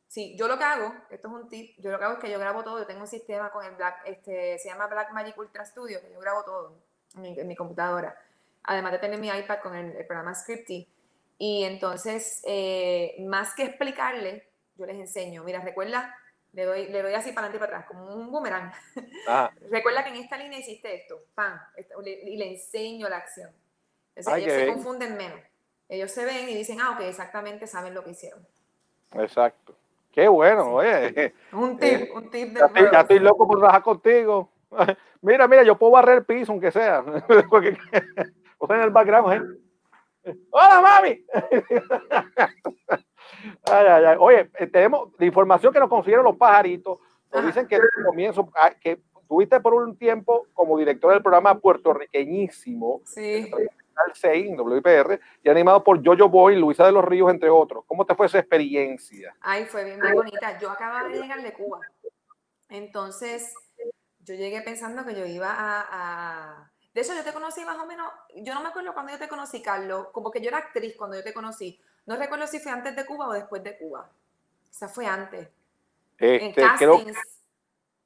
[0.06, 2.30] Sí, yo lo que hago, esto es un tip, yo lo que hago es que
[2.30, 5.38] yo grabo todo, yo tengo un sistema con el Black, este, se llama Black Magic
[5.38, 6.82] Ultra Studio, que yo grabo todo
[7.14, 8.18] en mi, en mi computadora,
[8.64, 10.88] además de tener mi iPad con el, el programa Scripty.
[11.38, 16.12] Y entonces, eh, más que explicarle, yo les enseño, mira, recuerda,
[16.54, 18.72] le doy, le doy así para adelante y para atrás, como un boomerang.
[19.28, 19.54] Ajá.
[19.70, 21.60] recuerda que en esta línea hiciste esto, pan,
[22.04, 23.52] y le enseño la acción.
[24.16, 24.74] Entonces, Ay, ellos se bien.
[24.74, 25.40] confunden menos.
[25.90, 28.46] Ellos se ven y dicen, ah, ok, exactamente saben lo que hicieron.
[29.12, 29.74] Exacto.
[30.12, 31.34] Qué bueno, oye.
[31.52, 34.48] Un tip, un tip de Ya estoy, ya estoy loco por trabajar contigo.
[35.22, 37.04] Mira, mira, yo puedo barrer el piso, aunque sea.
[38.62, 39.32] O sea, en el background,
[40.24, 40.32] ¿eh?
[40.50, 41.24] ¡Hola, mami!
[43.64, 44.16] Ay, ay, ay.
[44.18, 46.98] Oye, eh, tenemos la información que nos consiguieron los pajaritos.
[47.32, 53.00] Nos dicen que comienzo, ah, que tuviste por un tiempo como director del programa puertorriqueñísimo,
[53.04, 53.50] Sí.
[53.96, 57.84] Al 6 en WIPR, y animado por Jojo Boy, Luisa de los Ríos, entre otros.
[57.86, 59.34] ¿Cómo te fue esa experiencia?
[59.40, 60.58] Ay, fue bien, bien bonita.
[60.58, 61.80] Yo acababa de llegar de Cuba.
[62.68, 63.54] Entonces,
[64.20, 67.86] yo llegué pensando que yo iba a, a- De hecho, yo te conocí más o
[67.86, 70.94] menos, yo no me acuerdo cuando yo te conocí, Carlos, como que yo era actriz
[70.96, 71.80] cuando yo te conocí.
[72.06, 74.10] No recuerdo si fue antes de Cuba o después de Cuba.
[74.70, 75.48] Esa fue antes.
[76.18, 77.18] En Este, creo castings,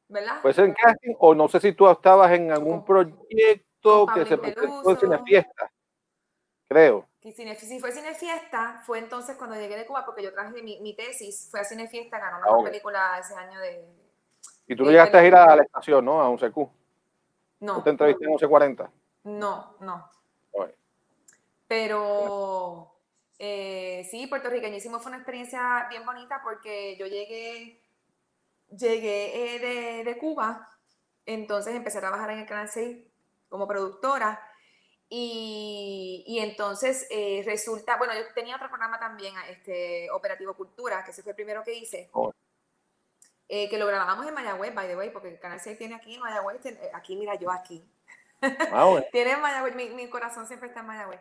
[0.08, 0.40] ¿verdad?
[0.42, 4.38] Puede ser en casting o no sé si tú estabas en algún proyecto que se
[4.38, 4.96] presentó en.
[4.98, 5.70] Cinefiesta.
[6.68, 7.06] Creo.
[7.20, 10.80] Y cine- si fue Cinefiesta, fue entonces cuando llegué de Cuba, porque yo traje mi,
[10.80, 13.84] mi tesis, fue a Cinefiesta, ganó mejor Ah, película ese año de...
[14.66, 16.20] Y tú no llegaste a ir a la estación, ¿no?
[16.20, 16.68] A un CQ.
[17.60, 18.90] No, te entrevisté en 1140.
[19.24, 20.10] no, no.
[21.66, 22.94] Pero
[23.38, 27.80] eh, sí, puertorriqueñísimo fue una experiencia bien bonita porque yo llegué,
[28.70, 30.68] llegué eh, de, de Cuba,
[31.26, 32.98] entonces empecé a trabajar en el Canal 6
[33.48, 34.40] como productora
[35.08, 41.10] y, y entonces eh, resulta, bueno, yo tenía otro programa también, este Operativo Cultura, que
[41.12, 42.08] ese fue el primero que hice.
[42.12, 42.32] Oh.
[43.48, 46.14] eh, que lo grabábamos en Mayagüez, by the way, porque el Canal 6 tiene aquí
[46.14, 47.84] en Mayagüez, eh, aquí, mira, yo aquí.
[48.72, 49.06] ah, bueno.
[49.12, 51.20] Tiene en Mayagüez, mi, mi corazón siempre está en Mayagüez.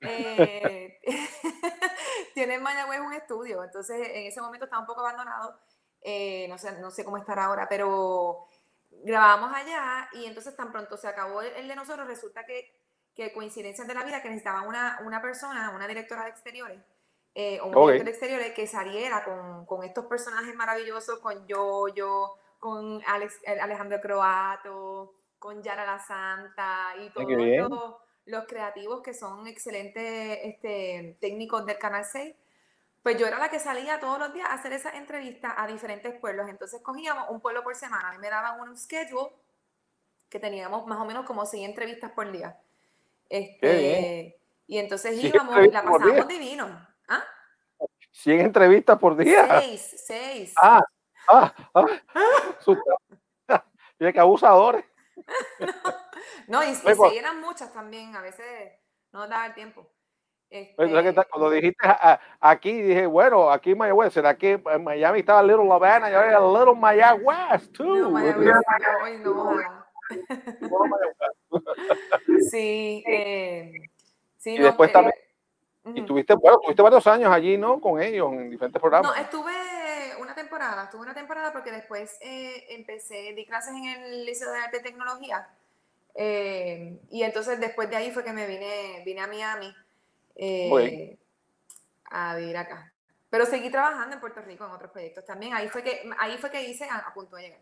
[0.00, 1.00] Eh,
[2.34, 5.58] tiene en Mayagüez un estudio, entonces en ese momento estaba un poco abandonado,
[6.02, 8.46] eh, no, sé, no sé cómo estará ahora, pero
[9.02, 12.70] grabábamos allá y entonces tan pronto se acabó el, el de nosotros, resulta que,
[13.14, 16.80] que coincidencias de la vida que necesitaban una, una persona, una directora de exteriores,
[17.34, 17.82] eh, o un Ok.
[17.92, 23.58] director de exteriores que saliera con, con estos personajes maravillosos, con Yoyo, con Alex, eh,
[23.60, 27.68] Alejandro Croato, con Yara la Santa y todos qué bien.
[27.68, 32.34] los, los creativos que son excelentes este, técnicos del Canal 6.
[33.02, 36.18] Pues yo era la que salía todos los días a hacer esas entrevistas a diferentes
[36.18, 36.48] pueblos.
[36.48, 38.08] Entonces cogíamos un pueblo por semana.
[38.08, 39.30] A mí me daban un schedule
[40.30, 42.58] que teníamos más o menos como 100 entrevistas por día.
[43.28, 46.88] Este, y entonces 100 íbamos y la pasábamos divino.
[47.08, 47.24] ¿Ah?
[48.12, 49.60] 100 entrevistas por día.
[49.60, 50.54] Seis, seis.
[50.60, 50.82] Ah,
[51.28, 51.86] ah, ah.
[53.98, 54.84] Tiene que abusadores.
[56.48, 58.14] No, y, y se llenan muchas también.
[58.16, 58.72] A veces
[59.12, 59.86] no daba el tiempo.
[60.50, 61.26] Este, ¿qué tal?
[61.28, 61.86] Cuando dijiste
[62.40, 66.28] aquí, dije, bueno, aquí en Mayagüez, será que en Miami estaba Little Havana y ahora
[66.28, 67.96] era Little Mayagüez, too.
[67.96, 69.83] no, Mayagüez, no, hoy no, ojalá.
[72.50, 73.72] Sí, eh,
[74.38, 75.14] sí, Y no, después eh, también-.
[75.94, 77.80] Y tuviste, bueno, tuviste varios años allí, ¿no?
[77.80, 79.14] Con ellos en diferentes programas.
[79.14, 79.52] No, estuve
[80.18, 84.58] una temporada, estuve una temporada porque después eh, empecé, di clases en el Liceo de
[84.58, 85.48] Arte y Tecnología.
[86.14, 89.74] eh, y entonces después de ahí fue que me vine, vine a Miami
[92.10, 92.92] a vivir acá.
[93.28, 95.54] Pero seguí trabajando en Puerto Rico en otros proyectos también.
[95.54, 97.60] Ahí fue que, ahí fue que hice a, a punto de llegar.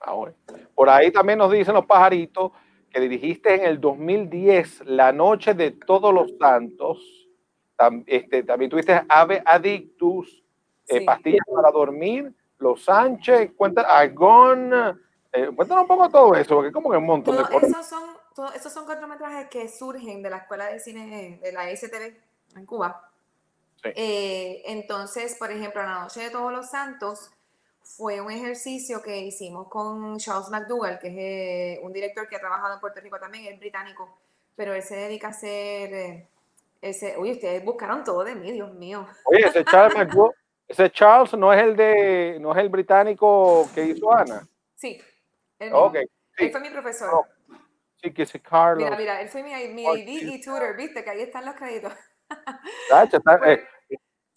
[0.00, 0.34] Ah, bueno.
[0.74, 2.52] Por ahí también nos dicen los pajaritos
[2.90, 6.98] que dirigiste en el 2010 La Noche de Todos los Santos.
[7.76, 10.42] Tam- este, también tuviste Ave Adictus,
[10.86, 11.04] eh, Sí.
[11.04, 14.72] Pastillas para Dormir, Los Sánchez, cuenta Argón.
[15.32, 17.64] Eh, cuéntanos un poco de todo eso, porque como que un montón de cosas.
[17.70, 18.02] esos son,
[18.34, 22.16] todo- esos son cortometrajes que surgen de la Escuela de Cine de la STV
[22.56, 23.10] en Cuba.
[23.82, 23.90] Sí.
[23.94, 27.30] Eh, entonces, por ejemplo, La Noche de Todos los Santos
[27.96, 32.40] fue un ejercicio que hicimos con Charles McDougall, que es eh, un director que ha
[32.40, 34.18] trabajado en Puerto Rico también, es británico,
[34.54, 35.94] pero él se dedica a hacer...
[35.94, 36.28] Eh,
[36.80, 39.04] ese, uy, ustedes buscaron todo de mí, Dios mío.
[39.24, 40.32] Oye, ese Charles McDougall,
[40.68, 44.46] ese Charles no es el de, no es el británico que hizo Ana.
[44.76, 45.00] Sí.
[45.58, 46.04] Él, okay,
[46.36, 47.26] él fue mi profesor.
[48.00, 48.84] Sí, que ese Carlos.
[48.84, 51.92] Mira, mira, él fue mi, mi AD y tutor, viste, que ahí están los créditos.
[53.12, 53.66] está, eh,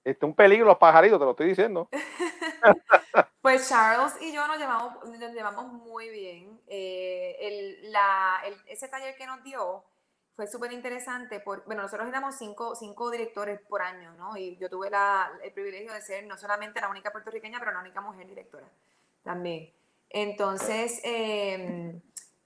[0.04, 1.90] este un peligro los pajaritos, te lo estoy diciendo.
[3.42, 6.60] pues Charles y yo nos llevamos, nos llevamos muy bien.
[6.68, 9.84] Eh, el, la, el, ese taller que nos dio
[10.36, 11.44] fue súper interesante.
[11.46, 14.36] Bueno, nosotros éramos cinco, cinco directores por año, ¿no?
[14.38, 17.80] Y yo tuve la, el privilegio de ser no solamente la única puertorriqueña, pero la
[17.80, 18.68] única mujer directora
[19.24, 19.72] también.
[20.10, 22.02] Entonces, em,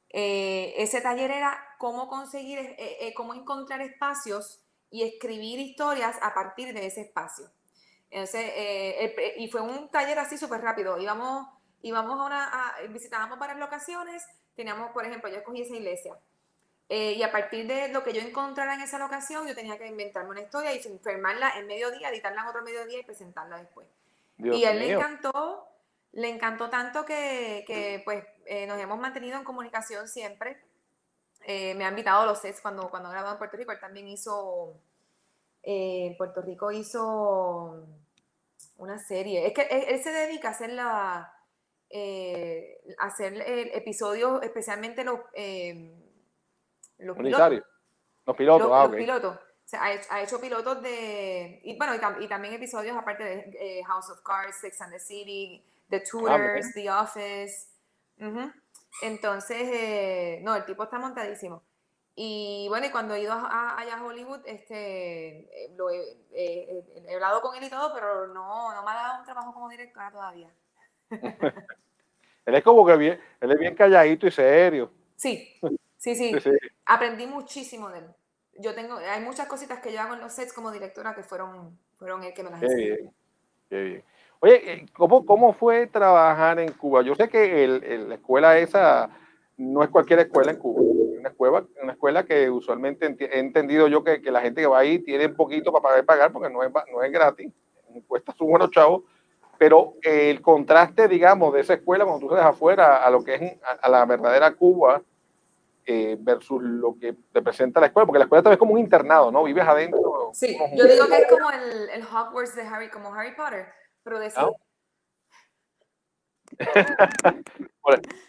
[0.10, 4.65] eh, ese taller era cómo conseguir, eh, eh, cómo encontrar espacios
[4.96, 7.46] y escribir historias a partir de ese espacio.
[8.10, 8.52] Entonces,
[9.38, 10.98] y fue un taller así súper rápido.
[10.98, 11.48] Íbamos,
[11.82, 14.26] íbamos a una, visitábamos varias locaciones.
[14.56, 16.14] Teníamos, por ejemplo, yo escogí esa iglesia.
[16.88, 20.30] y a partir de lo que yo encontrara en esa locación, yo tenía que inventarme
[20.30, 23.88] una historia y firmarla en mediodía, editarla en otro mediodía y presentarla después.
[24.38, 25.68] y a él le encantó
[26.16, 30.62] le encantó tanto que, pues eh, nos hemos mantenido en comunicación siempre.
[31.48, 33.72] Eh, me ha invitado a los sets cuando, cuando grabado en Puerto Rico.
[33.72, 34.82] Él también hizo,
[35.62, 37.86] eh, en Puerto Rico hizo
[38.78, 39.46] una serie.
[39.46, 41.34] Es que él, se dedica a hacer la,
[43.00, 43.44] hacer
[43.76, 45.20] episodios, especialmente los,
[46.98, 47.62] los pilotos.
[48.26, 49.40] Los pilotos, ah, los, pilotos.
[49.74, 51.62] ha, hecho, pilotos de.
[51.64, 55.98] Y bueno, y, también episodios aparte de House of Cards, Sex and the City, The
[55.98, 57.68] ah, Tutors, The Office.
[59.02, 61.64] Entonces, eh, no, el tipo está montadísimo.
[62.16, 67.42] Y bueno, y cuando he ido allá a Hollywood, este, eh, lo he, he, hablado
[67.42, 70.50] con él y todo, pero no, no me ha dado un trabajo como directora todavía.
[72.46, 74.92] él es como que bien, él es bien calladito y serio.
[75.18, 75.58] Sí,
[75.98, 76.52] sí, sí.
[76.86, 78.06] Aprendí muchísimo de él.
[78.60, 81.80] Yo tengo, hay muchas cositas que yo hago en los sets como directora que fueron,
[81.98, 82.78] fueron él que me las enseñó.
[82.78, 83.14] Qué bien,
[83.70, 84.04] qué bien.
[84.40, 87.02] Oye, eh, ¿cómo, ¿cómo fue trabajar en Cuba?
[87.02, 89.10] Yo sé que el, la escuela esa
[89.58, 93.88] no es cualquier escuela en Cuba, es una escuela, una escuela que usualmente he entendido
[93.88, 96.62] yo que, que, la gente que va ahí tiene poquito para pagar, pagar porque no
[96.62, 97.52] es, no es gratis,
[98.08, 99.04] cuesta su buenos chavos,
[99.58, 103.58] pero el contraste, digamos, de esa escuela cuando tú sales afuera a lo que es
[103.82, 105.02] a, la verdadera Cuba
[105.86, 108.80] eh, versus lo que te presenta la escuela, porque la escuela también es como un
[108.80, 109.44] internado, ¿no?
[109.44, 110.32] Vives adentro.
[110.34, 113.68] Sí, yo digo que es como el, el Hogwarts de Harry, como Harry Potter
[114.06, 114.20] pero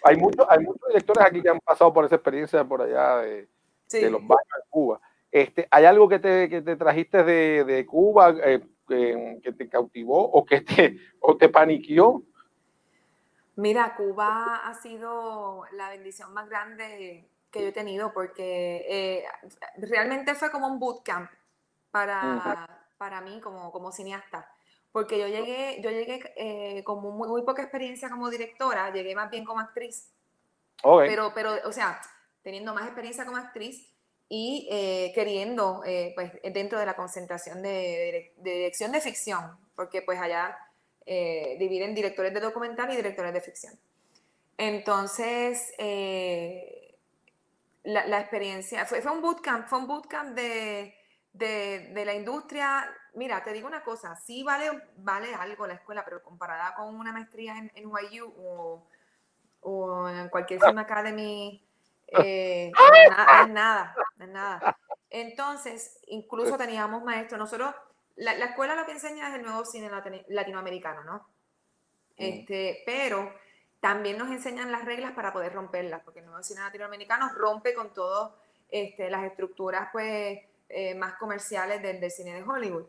[0.03, 3.47] hay, muchos, hay muchos directores aquí que han pasado por esa experiencia por allá de,
[4.11, 5.01] los baños en Cuba.
[5.31, 10.19] Este, ¿Hay algo que te, que te trajiste de, de Cuba eh, que, te cautivó
[10.19, 12.23] o que te, o te paniqueó?
[13.57, 19.25] Mira, Cuba ha sido la bendición más grande que yo he tenido porque eh,
[19.77, 21.31] realmente fue como un bootcamp
[21.91, 24.56] para, para mí como, como cineasta
[24.97, 29.45] porque yo llegué, yo llegué eh, con muy, poca experiencia como directora, llegué más bien
[29.45, 30.11] como actriz.
[30.83, 32.01] Pero, pero, o sea,
[32.43, 33.93] teniendo más experiencia como actriz
[34.31, 40.19] y eh, queriendo, eh, pues, dentro de la concentración de, dirección de ficción, porque pues
[40.19, 40.57] allá
[41.05, 43.79] dividen directores de documental y directores de ficción.
[44.57, 45.75] Entonces,
[47.83, 50.96] la, experiencia, fue, fue un bootcamp, fue un bootcamp de,
[51.39, 56.23] de la industria mira, te digo una cosa, sí vale, vale algo la escuela, pero
[56.23, 58.33] comparada con una maestría en, NYU
[59.63, 61.67] o, en cualquier Film Academy,
[62.07, 64.79] eh, es nada, es nada.
[65.11, 67.75] Entonces, incluso teníamos maestros, nosotros,
[68.17, 69.91] la, escuela lo que enseña es el nuevo cine
[70.29, 71.17] latinoamericano, ¿no?
[72.19, 72.23] Mm.
[72.23, 73.35] Este, pero
[73.81, 77.93] también nos enseñan las reglas para poder romperlas, porque el nuevo cine latinoamericano rompe con
[77.93, 78.33] todas
[78.69, 82.87] este, las estructuras pues, eh, más comerciales del cine de Hollywood.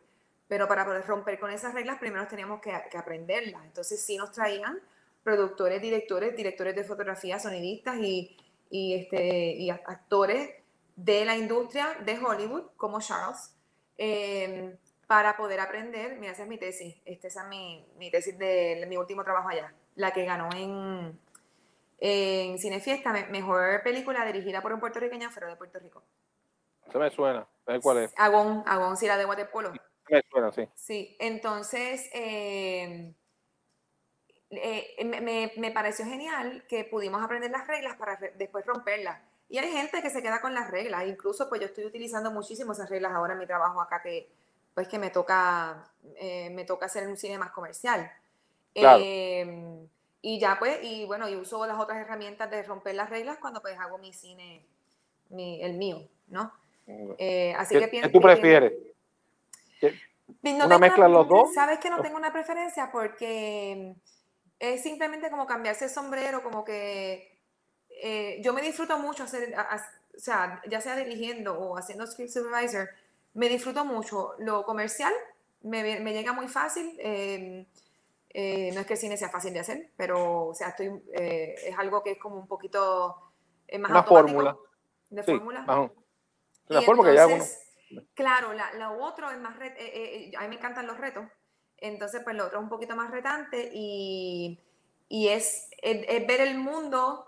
[0.48, 3.66] Pero para poder romper con esas reglas, primero teníamos que, aprenderlas.
[3.66, 4.80] Entonces sí nos traían
[5.24, 8.38] productores, directores, directores de fotografía, sonidistas y,
[8.70, 10.50] y, este, y actores
[10.96, 13.54] de la industria de Hollywood, como Charles,
[13.98, 14.76] em,
[15.06, 16.18] para poder aprender.
[16.18, 16.96] Mira, esa es mi tesis.
[17.06, 21.20] Esta es mi, mi tesis de, mi último trabajo allá, la que ganó en,
[22.00, 26.04] en Cinefiesta, mejor película dirigida por un puertorriqueño, pero de Puerto Rico.
[26.92, 27.48] Se me suena.
[27.82, 28.14] ¿Cuál es?
[28.18, 29.74] Agón, Agón, sí, la de Guatepolo
[30.54, 30.68] sí.
[30.76, 33.14] Sí, entonces em,
[34.50, 39.20] eh, me, me, pareció genial que pudimos aprender las reglas para después romperlas.
[39.50, 42.72] Y hay gente que se queda con las reglas, incluso pues yo estoy utilizando muchísimo
[42.74, 44.30] esas reglas ahora en mi trabajo acá que
[44.74, 48.12] pues que me toca, eh, me toca hacer un cine más comercial.
[48.74, 49.04] Claro.
[49.04, 49.88] Em,
[50.22, 53.62] y ya pues, y bueno, y uso las otras herramientas de romper las reglas cuando
[53.62, 54.66] pues hago mi cine,
[55.30, 56.52] mi- el mío, ¿no?
[56.88, 58.74] Eh, así ¿Qué, que qué pienso tú que- prefieres?
[59.80, 59.94] ¿Qué-
[60.44, 61.54] no ¿Una mezcla de los dos?
[61.54, 63.96] Sabes que no tengo una preferencia porque
[64.60, 67.38] es simplemente como cambiarse el sombrero, como que
[68.02, 72.06] eh, yo me disfruto mucho hacer, a- a- o sea, ya sea dirigiendo o haciendo
[72.06, 72.90] script supervisor,
[73.34, 74.36] me disfruto mucho.
[74.40, 75.14] Lo comercial
[75.62, 75.84] me,
[76.14, 76.96] llega muy fácil.
[77.00, 77.66] eh,
[78.30, 81.76] eh, no es que el cine sea fácil de hacer, pero o sea, estoy, es
[81.80, 83.16] algo que es como un poquito
[83.80, 84.58] más Una automático, fórmula.
[85.10, 85.66] De Sí, fórmula.
[86.70, 87.36] Una Y forma que ya uno.
[87.36, 87.64] entonces,
[88.14, 91.26] Claro, la, la otro es más, ret- eh, eh, a mí me encantan los retos,
[91.78, 94.60] entonces pues lo otro es un poquito más retante y,
[95.08, 97.26] y es, es- es ver el mundo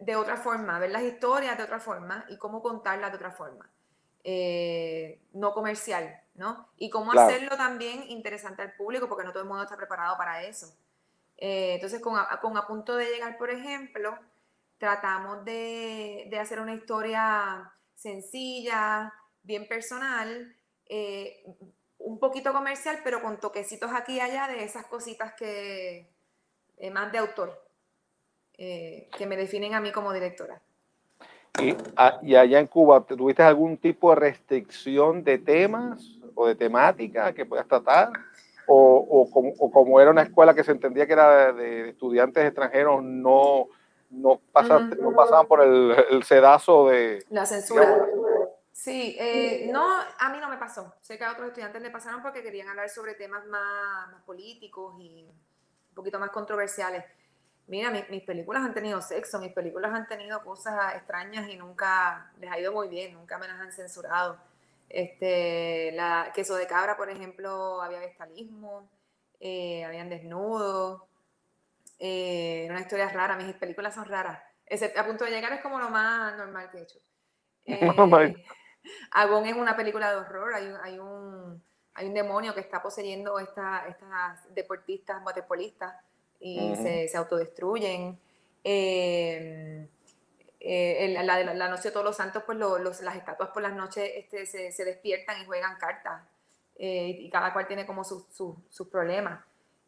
[0.00, 3.70] de otra forma, ver las historias de otra forma y cómo contarlas de otra forma,
[4.24, 6.68] eh, no comercial, ¿no?
[6.78, 7.28] Y cómo Claro.
[7.28, 10.74] hacerlo también interesante al público, porque no todo el mundo está preparado para eso.
[11.36, 14.18] Eh, entonces, con a, con a punto de llegar, por ejemplo,
[14.78, 17.72] tratamos de, de hacer una historia
[18.04, 20.54] sencilla, bien personal,
[20.86, 21.42] eh,
[21.98, 26.10] un poquito comercial, pero con toquecitos aquí y allá de esas cositas que
[26.76, 27.50] eh, más de autor,
[28.58, 30.60] eh, que me definen a mí como directora.
[31.58, 36.56] Y, a- y allá en Cuba, ¿tuviste algún tipo de restricción de temas o de
[36.56, 38.10] temática que puedas tratar?
[38.66, 39.30] O,
[39.72, 43.68] como, era una escuela que se entendía que era de estudiantes extranjeros, no,
[44.14, 45.10] no, pasaste- Ujú.
[45.10, 47.24] no pasaban por el, el sedazo de...
[47.30, 48.06] La censura.
[48.72, 49.84] Sí, eh, no,
[50.18, 50.94] a mí no me pasó.
[51.00, 54.94] Sé que a otros estudiantes le pasaron porque querían hablar sobre temas más, más políticos
[54.98, 55.24] y
[55.90, 57.04] un poquito más controversiales.
[57.66, 62.30] Mira, mi- mis películas han tenido sexo, mis películas han tenido cosas extrañas y nunca
[62.38, 64.36] les ha ido muy bien, nunca me las han censurado.
[64.88, 68.88] Este, la queso de cabra, por ejemplo, había bestialismo,
[69.40, 71.02] eh, habían desnudos,
[71.98, 74.42] eh, una historia rara, mis películas son raras.
[74.66, 76.98] Excepto, a punto de llegar es como lo más normal que he hecho.
[77.66, 77.80] Eh,
[79.12, 81.64] Agón es una película de horror, hay un, hay un,
[81.94, 85.94] hay un demonio que está poseyendo esta- estas deportistas, waterpolistas,
[86.40, 88.18] y se, se autodestruyen.
[88.62, 89.88] Eh,
[90.60, 93.62] eh, el- la, la, noche de todos los santos, pues lo- los- las estatuas por
[93.62, 96.22] las noches este, se, se despiertan y juegan cartas,
[96.76, 99.42] eh, y cada cual tiene como sus sus- sus problemas.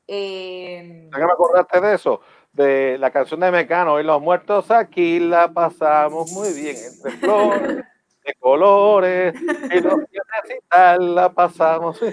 [0.09, 2.21] Eh, ¿Ya que me acordaste de eso?
[2.53, 7.11] De la canción de Mecano, y los muertos aquí la pasamos muy bien, entre
[7.75, 7.85] flores,
[8.25, 9.35] de colores,
[9.71, 11.99] y los y tal la pasamos.
[11.99, 12.07] Sí,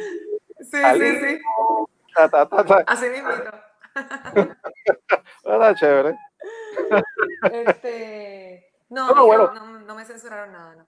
[0.59, 1.39] sí, sí, sí,
[2.15, 2.83] ta, ta, ta, ta.
[2.87, 3.51] así mismito.
[5.45, 6.17] Era chévere.
[7.51, 9.51] Este, no, No, bueno.
[9.53, 10.87] no, no me censuraron nada, no.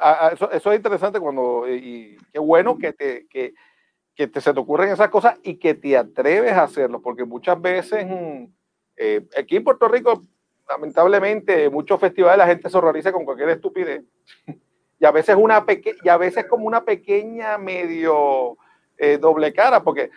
[0.00, 3.52] A- a- Eso, eso es interesante cuando, y, y qué bueno que, te, que,
[4.14, 7.60] que te, se te ocurren esas cosas y que te atreves a hacerlo, porque muchas
[7.60, 8.44] veces mm,
[8.96, 10.24] eh, aquí en Puerto Rico,
[10.68, 14.04] lamentablemente, muchos festivales la gente se horroriza con cualquier estupidez.
[15.00, 15.66] Y a veces una
[16.02, 18.56] y a veces como una pequeña medio
[18.96, 20.10] eh, doble cara, porque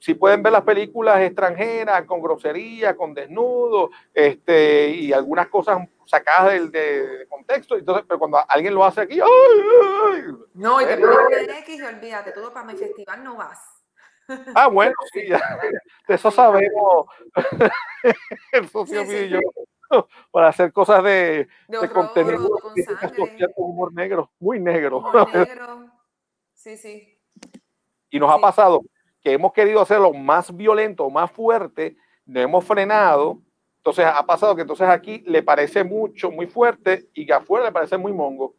[0.00, 6.52] si pueden ver las películas extranjeras con grosería, con desnudo, este, y algunas cosas sacadas
[6.52, 9.62] del de, contexto, entonces, pero cuando alguien lo hace aquí, ¡ay,
[10.14, 10.22] ay!
[10.54, 13.58] No, y te Eh, pones una X y olvídate, todo para mi festival no vas.
[14.54, 15.40] Ah, bueno, sí, ya,
[16.08, 17.06] de eso sabemos,
[18.52, 19.12] el socio Sí, sí.
[19.12, 19.40] mío y yo,
[20.30, 24.98] para hacer cosas de, De de horror, contenido con social con humor negro, muy negro.
[24.98, 25.90] humor negro.
[26.54, 27.18] Sí, sí.
[28.10, 28.80] Y nos ha pasado
[29.20, 33.38] que hemos querido hacerlo más violento, más fuerte, no hemos frenado.
[33.82, 37.72] Entonces ha pasado que entonces aquí le parece mucho, muy fuerte y que afuera le
[37.72, 38.54] parece muy mongo.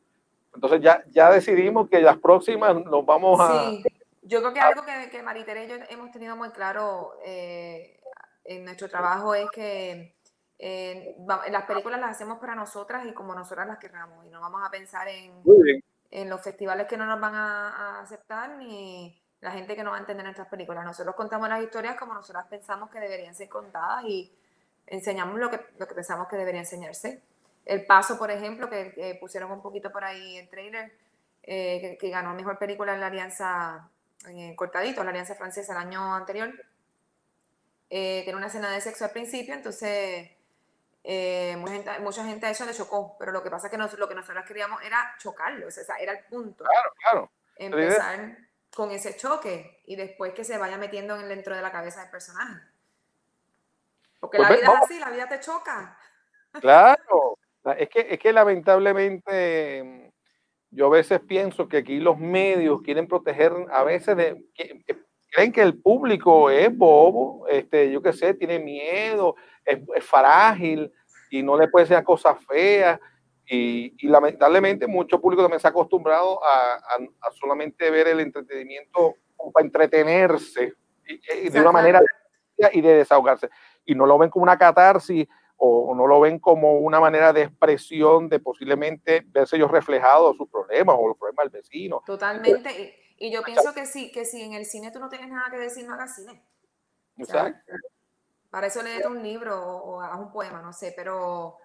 [0.53, 3.69] Entonces ya, ya decidimos que las próximas nos vamos a...
[3.69, 3.83] Sí,
[4.23, 8.01] yo creo que algo que, que Maritere y yo hemos tenido muy claro eh,
[8.43, 10.13] en nuestro trabajo es que
[10.59, 11.15] eh,
[11.49, 14.69] las películas las hacemos para nosotras y como nosotras las querramos y no vamos a
[14.69, 15.41] pensar en,
[16.11, 19.91] en los festivales que no nos van a, a aceptar ni la gente que no
[19.91, 20.83] va a entender nuestras películas.
[20.83, 24.29] Nosotros contamos las historias como nosotras pensamos que deberían ser contadas y
[24.87, 27.21] enseñamos lo que, lo que pensamos que debería enseñarse.
[27.65, 30.91] El paso, por ejemplo, que, pusieron un poquito por ahí el trailer,
[31.43, 33.89] eh, que, que ganó mejor película en la Alianza
[34.55, 36.53] Cortadito, en la Alianza Francesa el año anterior.
[37.89, 40.31] Eh, tiene una escena de sexo al principio, entonces
[41.03, 43.77] eh, mucha, gente, mucha gente a eso le chocó, pero lo que pasa es que
[43.77, 46.63] nos- lo que nosotros queríamos era chocarlo, o sea, era el punto.
[46.63, 47.31] Claro, claro.
[47.57, 48.37] Empezar
[48.73, 52.09] con ese choque y después que se vaya metiendo en dentro de la cabeza del
[52.09, 52.65] personaje.
[54.23, 54.89] Porque Pues la vida es vamos.
[54.89, 55.97] así, la vida te choca.
[56.61, 57.37] Claro.
[57.77, 60.09] Es que, es que lamentablemente mm,
[60.71, 64.45] yo a veces pienso que aquí los medios quieren proteger a veces de...
[64.55, 69.79] que- que creen que el público es bobo, este, yo qué sé, tiene miedo, es,
[70.05, 70.93] frágil
[71.31, 72.99] y no le puede ser cosas feas.
[73.45, 79.15] Y, y, lamentablemente mucho público también se ha acostumbrado a, a, solamente ver el entretenimiento
[79.51, 81.99] para entretenerse y, de una manera
[82.71, 83.49] y de desahogarse.
[83.85, 85.27] Y no lo ven como una catarsis
[85.65, 90.49] o no lo ven como una manera de expresión de posiblemente verse ellos reflejados sus
[90.49, 92.01] problemas o los problemas del vecino.
[92.05, 92.99] Totalmente.
[93.17, 95.57] Y, yo pienso que sí, que si en el cine tú no tienes nada que
[95.57, 96.43] decir, no hagas cine.
[97.15, 97.73] Exacto.
[98.49, 101.57] para eso leer un libro o, hagas un poema, no sé, pero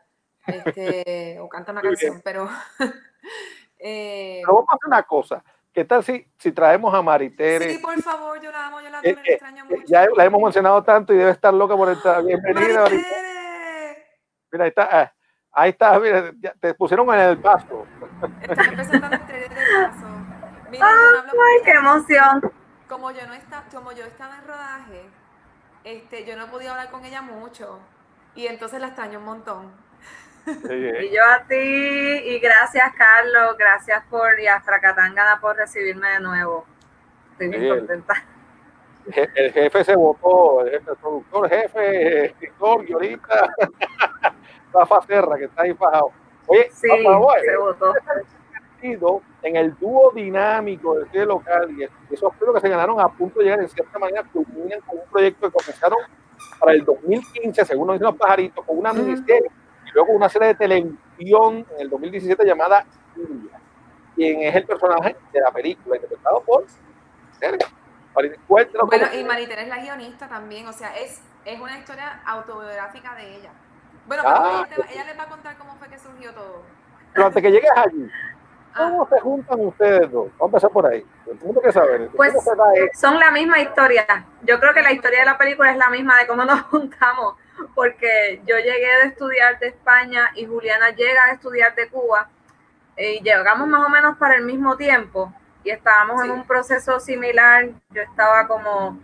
[0.46, 2.48] este, o canta una canción, pero
[3.78, 5.42] eh, vamos a hacer una cosa.
[5.72, 7.74] ¿Qué tal si, si traemos a Maritere?
[7.74, 9.82] Sí, por favor, yo la amo, yo la amo, eh, eh, extraño mucho.
[9.86, 12.82] Ya la hemos mencionado tanto y debe estar loca por estar bienvenida.
[12.82, 14.18] Maritere.
[14.50, 14.88] Mira, ahí está.
[14.90, 15.12] Ah,
[15.52, 17.86] ahí está, mira, te pusieron en el paso.
[18.42, 20.06] Están presentando del paso.
[20.70, 22.52] Mira, ¡Ay, qué emoción!
[22.88, 25.10] Como yo no está, como yo estaba en rodaje,
[25.84, 27.78] este, yo no podía hablar con ella mucho.
[28.34, 29.87] Y entonces la extraño un montón.
[30.46, 36.20] Y yo a ti, y gracias Carlos, gracias por, y a Fracatangana por recibirme de
[36.20, 36.64] nuevo.
[37.32, 38.14] Estoy muy contenta.
[39.34, 43.48] El, jefe se votó, el, jefe, el productor, jefe, escritor, guionista.
[44.72, 46.12] Rafa Serra, que está ahí fajado.
[46.46, 47.94] Oye, sí, se votó.
[49.42, 51.84] En el dúo dinámico del cine local y
[52.14, 55.04] esos premios que se ganaron a punto de llegar en cierta manera culminan con un
[55.10, 55.98] proyecto que comenzaron
[56.60, 59.57] para el 2015, según nos dicen los pajaritos, con una miniserie y
[59.98, 62.84] luego una serie de televisión en el 2017 llamada
[63.16, 63.60] India,
[64.14, 66.64] quien es el personaje de la película, interpretado por
[67.40, 67.66] Sergio.
[68.48, 73.36] Bueno, y Maritere es la guionista también, o sea, es, es una historia autobiográfica de
[73.36, 73.50] ella.
[74.06, 76.62] Bueno, ah, ella, ella, les va a contar cómo fue que surgió todo.
[77.12, 78.10] Pero antes que llegues allí,
[78.76, 79.08] ¿cómo ah.
[79.10, 80.30] se juntan ustedes dos?
[80.38, 81.04] Vamos a empezar por ahí.
[81.26, 82.08] El que saber.
[82.16, 82.34] Pues
[82.94, 84.06] son la misma historia.
[84.42, 87.34] Yo creo que la historia de la película es la misma de cómo nos juntamos,
[87.74, 92.28] porque yo llegué de estudiar de España y Juliana llega a estudiar de Cuba
[92.96, 95.32] y llegamos más o menos para el mismo tiempo
[95.64, 97.68] y estábamos en un proceso similar.
[97.90, 98.98] Yo estaba como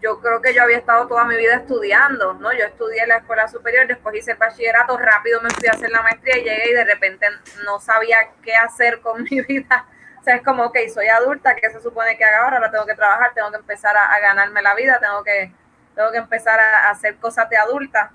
[0.00, 2.52] yo creo que yo había estado toda mi vida estudiando, ¿no?
[2.52, 5.90] Yo estudié en la escuela superior, después hice el bachillerato, rápido me fui a hacer
[5.90, 7.26] la maestría y llegué y de repente
[7.64, 9.86] no sabía qué hacer con mi vida.
[10.18, 12.56] O sea, es como, ok, soy adulta, ¿qué se supone que haga ahora?
[12.56, 15.52] Ahora tengo que trabajar, tengo que empezar a, ganarme la vida, tengo que,
[16.00, 18.10] tengo que empezar a, hacer cosas de adulta.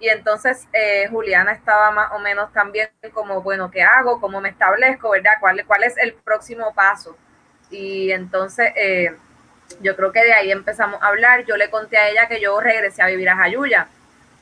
[0.00, 4.20] Y entonces eh, Juliana estaba más o menos también como, bueno, ¿qué hago?
[4.20, 5.10] ¿Cómo me establezco?
[5.10, 5.32] ¿Verdad?
[5.38, 7.16] ¿Cuál, cuál es el próximo paso?
[7.70, 8.72] Y entonces...
[8.76, 9.16] Eh,
[9.80, 11.44] yo creo que de ahí empezamos a hablar.
[11.44, 13.86] Yo le conté a ella que yo regresé a vivir a Jayuya.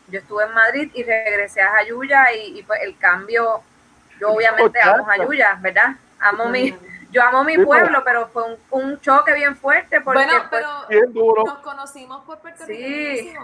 [0.09, 3.63] Yo estuve en Madrid y regresé a Jayuya y, pues el cambio,
[4.21, 5.95] yo obviamente amo Jayuya, ¿verdad?
[6.19, 6.75] Amo mi,
[7.11, 10.69] yo amo mi pueblo, pero fue un, choque bien fuerte porque bueno, pero
[11.45, 13.35] nos conocimos por Puerto sí.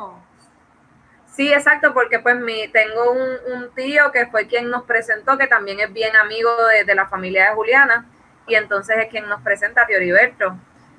[1.26, 5.80] Sí, exacto, porque pues mi, tengo un, tío que fue quien nos presentó, que también
[5.80, 8.06] es bien amigo de, de la familia de Juliana,
[8.46, 10.56] y entonces es quien nos presenta a Tío Heriberto.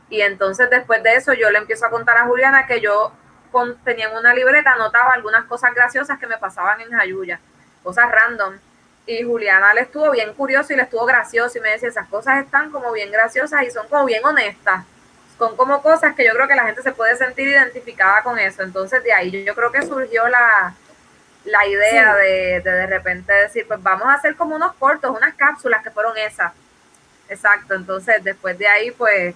[0.09, 3.11] Y entonces después de eso yo le empiezo a contar a Juliana que yo
[3.83, 7.39] tenía en una libreta, anotaba algunas cosas graciosas que me pasaban en Jayuya,
[7.83, 8.57] cosas random.
[9.07, 12.43] Y Juliana le estuvo bien curioso y le estuvo gracioso y me decía, esas cosas
[12.43, 14.85] están como bien graciosas y son como bien honestas.
[15.37, 18.63] Son como cosas que yo creo que la gente se puede sentir identificada con eso.
[18.63, 20.75] Entonces de ahí yo, creo que surgió la,
[21.45, 25.33] la idea de, de de repente decir, pues vamos a hacer como unos cortos, unas
[25.35, 26.51] cápsulas que fueron esas.
[27.29, 29.35] Exacto, entonces después de ahí pues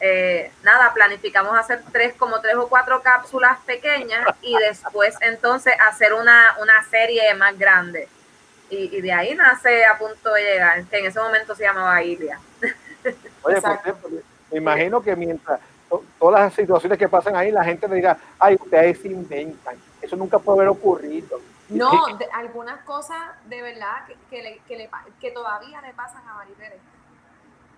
[0.00, 6.12] eh, nada, planificamos hacer tres, como tres o cuatro cápsulas pequeñas y después entonces hacer
[6.12, 8.08] una, una serie más grande.
[8.70, 12.40] Y, de ahí nace a punto de llegar, que en ese momento se llamaba Ilia.
[13.42, 14.10] Oye, por ejemplo,
[14.50, 15.60] me imagino que mientras
[16.18, 20.16] todas las situaciones que pasan ahí, la gente me diga, ay, ustedes se inventan, eso
[20.16, 21.40] nunca puede haber ocurrido.
[21.68, 21.90] No,
[22.32, 24.90] algunas cosas de verdad que, que,
[25.20, 26.78] que todavía le pasan a Maritere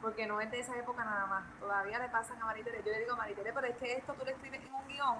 [0.00, 1.44] porque no es de esa época nada más.
[1.60, 2.82] Todavía le pasan a Maritere.
[2.84, 5.16] Yo le digo a Maritere, pero es que esto tú le escribes en un guion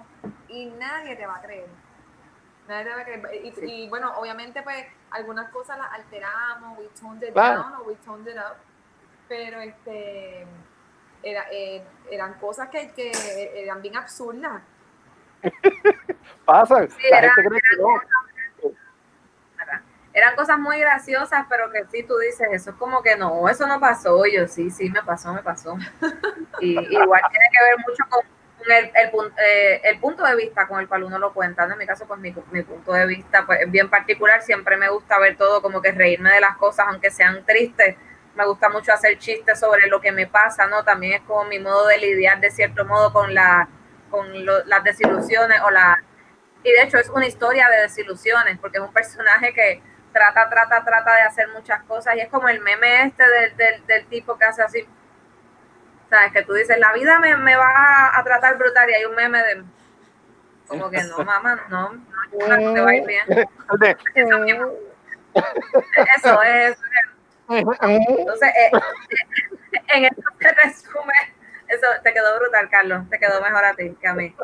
[0.47, 1.67] y nadie te va a creer.
[2.69, 3.63] Nadie te va a creer.
[3.63, 8.27] Y, bueno, obviamente, pues algunas cosas las alteramos, we toned it down o we toned
[8.27, 8.55] it up.
[9.27, 10.45] Pero este.
[11.21, 13.11] Era, eh, eran cosas que, que,
[13.55, 14.61] eran bien absurdas.
[16.45, 16.89] Pasan.
[16.89, 17.89] Sí, la gente cree que no
[20.13, 23.67] eran cosas muy graciosas, pero que sí tú dices, eso es como que no, eso
[23.67, 24.25] no pasó.
[24.25, 25.77] yo, sí, sí, me pasó, me pasó.
[26.59, 30.79] Y igual tiene que ver mucho con el, el, eh, el, punto de vista con
[30.79, 31.63] el cual uno lo cuenta.
[31.65, 34.41] En mi caso, pues mi, mi, punto de vista pues, es bien particular.
[34.41, 37.95] Siempre me gusta ver todo como que reírme de las cosas, aunque sean tristes.
[38.35, 40.83] me gusta mucho hacer chistes sobre lo que me pasa, ¿no?
[40.83, 43.67] También es como mi modo de lidiar de cierto modo con, la,
[44.09, 46.03] con las desilusiones o la...
[46.63, 49.81] Y de hecho es una historia de desilusiones, porque es un personaje que
[50.11, 54.05] trata, trata, trata de hacer muchas cosas y es como el meme este del, del,
[54.07, 54.87] tipo que hace así,
[56.09, 56.31] ¿sabes?
[56.33, 59.43] Que tú dices, la vida me, me va a tratar brutal y hay un meme
[59.43, 59.63] de...
[60.67, 63.23] Como que no, mamá, no, no, te va a ir bien.
[66.15, 66.77] Eso es
[67.49, 68.71] entonces, eh,
[69.95, 71.13] en eso se resume.
[71.67, 73.09] Eso te quedó brutal, Carlos.
[73.09, 74.35] Te quedó mejor a ti que a mí.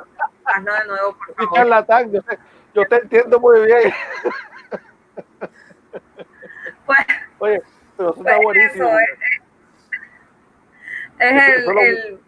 [0.46, 2.12] Hazlo de nuevo, por favor.
[2.12, 2.40] yo, te,
[2.74, 3.94] yo te entiendo muy bien.
[6.86, 7.00] Pues,
[7.40, 7.64] Oye,
[7.98, 8.88] pero eso está pues buenísimo.
[8.88, 9.42] Eso, es,
[11.26, 12.20] es el, el,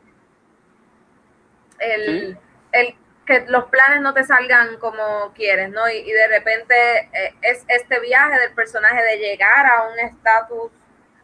[1.80, 2.38] el, ¿Sí?
[2.72, 2.96] el
[3.28, 5.88] que los planes no te salgan como quieres, ¿no?
[5.90, 6.76] Y, de repente
[7.14, 10.72] eh, es este viaje del personaje de llegar a un estatus,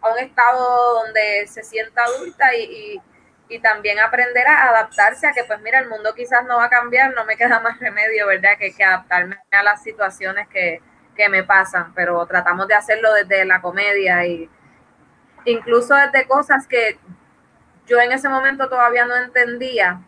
[0.01, 3.01] a un estado donde se sienta adulta y,
[3.61, 7.13] también aprender a adaptarse a que, pues mira, el mundo quizás no va a cambiar,
[7.13, 8.57] no me queda más remedio, ¿verdad?
[8.57, 10.81] Que, que adaptarme a las situaciones que,
[11.15, 14.49] que me pasan, pero tratamos de hacerlo desde la comedia y
[15.45, 16.97] incluso desde cosas que
[17.87, 20.01] yo en ese momento todavía no entendía,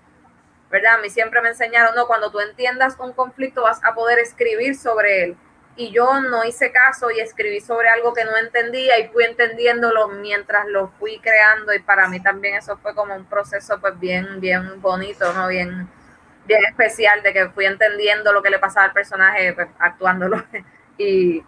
[0.69, 0.95] ¿verdad?
[0.95, 4.75] A mí siempre me enseñaron, no, cuando tú entiendas un conflicto vas a poder escribir
[4.75, 5.37] sobre él.
[5.77, 10.07] Y yo no hice caso y escribí sobre algo que no entendía y fui entendiéndolo
[10.07, 14.39] mientras lo fui creando y para mí también eso fue como un proceso pues bien,
[14.39, 15.49] bien bonito, ¿no?
[15.49, 15.89] Bien,
[16.45, 20.41] bien especial de que fui entendiendo lo que le pasaba al personaje pues, actuándolo.
[20.97, 21.43] y,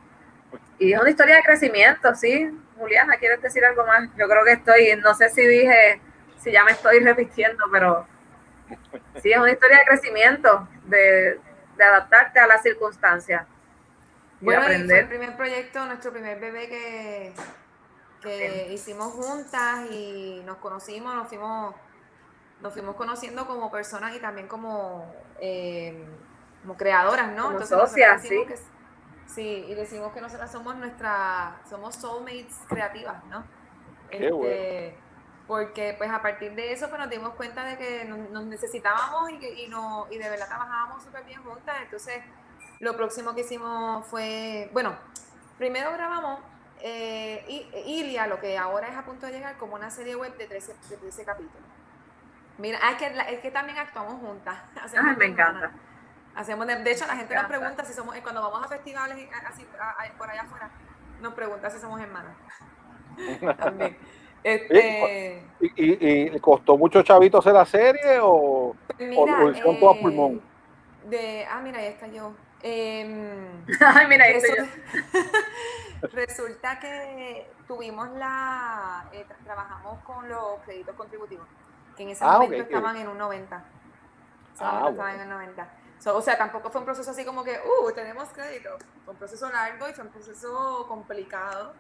[0.78, 2.52] y es una historia de crecimiento, ¿sí?
[2.78, 4.10] Juliana, ¿quieres decir algo más?
[4.18, 6.02] Yo creo que estoy, no sé si dije,
[6.38, 8.06] si ya me estoy repitiendo, pero
[9.22, 11.40] Sí, es una historia de crecimiento, de,
[11.80, 13.46] adaptarte a las circunstancias.
[14.42, 17.34] Bueno, fue el primer proyecto, nuestro primer bebé que,
[18.22, 21.76] que hicimos juntas y nos conocimos, nos fuimos,
[22.62, 26.06] nos fuimos conociendo como personas y también como, eh,
[26.62, 27.54] como creadoras, ¿no?
[27.54, 28.46] Como socias, sí.
[29.28, 33.44] sí, y decimos que nosotras somos nuestra, somos soulmates creativas, ¿no?
[34.10, 34.98] Qué este,
[35.48, 39.40] porque pues a partir de eso pues nos dimos cuenta de que nos, necesitábamos y,
[39.40, 42.22] que, y, no, y de verdad trabajábamos súper bien juntas, entonces
[42.80, 44.96] lo próximo que hicimos fue, bueno,
[45.58, 46.40] primero grabamos
[46.80, 47.44] eh,
[47.86, 50.76] Ilia, lo que ahora es a punto de llegar como una serie web de 13,
[50.90, 51.68] de 13 capítulos.
[52.58, 54.58] Mira, es que, es que también actuamos juntas.
[54.96, 55.72] Ay, me encanta.
[56.36, 59.66] Hacemos de, hecho, la gente nos pregunta si somos, cuando vamos a festivales así,
[60.18, 60.70] por allá afuera,
[61.20, 62.36] nos pregunta si somos hermanas.
[63.58, 63.98] también.
[64.48, 65.44] Este...
[65.60, 70.42] ¿Y, y, costó mucho chavito hacer la serie o, mira, o, hicieron todo a pulmón?
[71.06, 72.32] De, ah, mira, ahí está yo.
[72.62, 73.04] Eh,
[73.80, 74.64] Ay, mira, ahí estoy yo.
[76.14, 79.10] resulta que tuvimos la.
[79.12, 81.48] Eh, trabajamos con los créditos contributivos,
[81.96, 83.02] que en ese ah, momento okay, estaban okay.
[83.02, 83.66] en un 90.
[84.60, 85.68] Ah, estaban en el 90.
[86.00, 88.70] So, o sea, tampoco fue un proceso así como que, uh, tenemos crédito.
[89.04, 91.74] Fue un proceso largo y fue un proceso complicado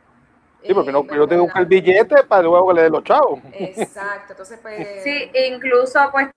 [0.63, 3.39] Sí, porque no, yo tengo que el billete para luego que le den los chavos.
[3.53, 4.87] Exacto, entonces pues...
[5.03, 6.27] Sí, incluso pues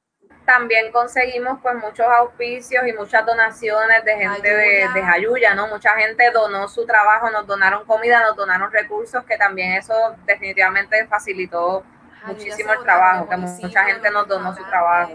[0.45, 5.69] también conseguimos pues muchos auspicios y muchas donaciones de gente de, de Jayuya, ¿no?
[5.69, 9.95] Mucha gente donó su trabajo, nos donaron comida, nos donaron recursos, que también eso
[10.27, 11.85] definitivamente facilitó
[12.27, 15.13] muchísimo el trabajo, que mucha gente nos donó su trabajo.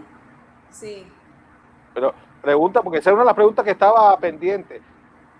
[0.69, 1.11] Sí.
[1.93, 4.81] Pero pregunta, porque esa es una de las preguntas que estaba pendiente.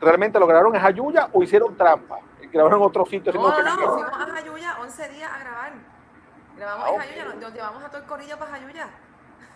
[0.01, 2.19] ¿Realmente lograron en Jayuya o hicieron trampa?
[2.55, 3.33] Grabaron en otro sitio.
[3.33, 5.73] No, no, no, fuimos a Jayuya 11 días a grabar.
[6.57, 8.89] Grabamos ah, en Jayuya, nos, nos, llevamos a todo el corillo para Jayuya.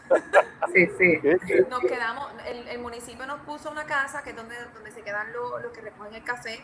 [0.73, 1.19] Sí, sí.
[1.67, 5.33] Nos quedamos, el, el, municipio nos puso una casa que es donde, donde se quedan
[5.33, 6.59] los, los que recogen el café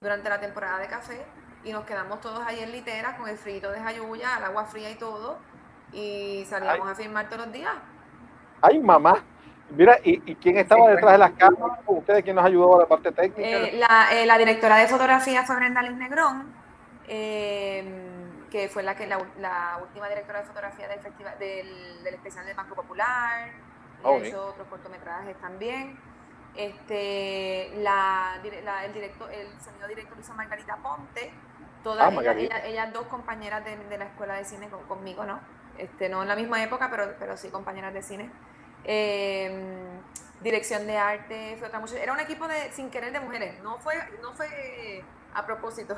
[0.00, 1.26] durante la temporada de café
[1.64, 4.90] y nos quedamos todos ahí en litera con el frito de Jayuya, el agua fría
[4.90, 5.38] y todo
[5.92, 6.92] y salíamos Ay.
[6.92, 7.74] a filmar todos los días.
[8.62, 9.22] Ay, mamá.
[9.76, 11.78] Mira, ¿y, ¿y, quién estaba detrás de las cámaras?
[11.86, 13.40] ¿Ustedes quién nos ayudó a la parte técnica?
[13.42, 16.52] Eh, la, eh, la, directora de fotografía fue Brenda Liz Negrón,
[17.08, 17.84] eh,
[18.50, 22.44] que fue la, que, la, la, última directora de fotografía del, festival, del, del especial
[22.44, 23.50] del Banco Popular.
[24.02, 25.98] Oh, ha hecho otros cortometrajes también.
[26.54, 28.34] Este, la,
[28.84, 31.32] el, director, el sonido director hizo Margarita Ponte.
[31.82, 35.24] Todas ah, ellas, ellas, ellas, dos compañeras de, de, la escuela de cine con, conmigo,
[35.24, 35.40] ¿no?
[35.78, 38.30] Este, no en la misma época, pero, pero sí compañeras de cine.
[38.84, 39.50] Eh,
[40.40, 42.02] dirección de arte, fue otra muchacha.
[42.02, 45.04] Era un equipo de sin querer de mujeres, no fue, no fue
[45.34, 45.96] a propósito.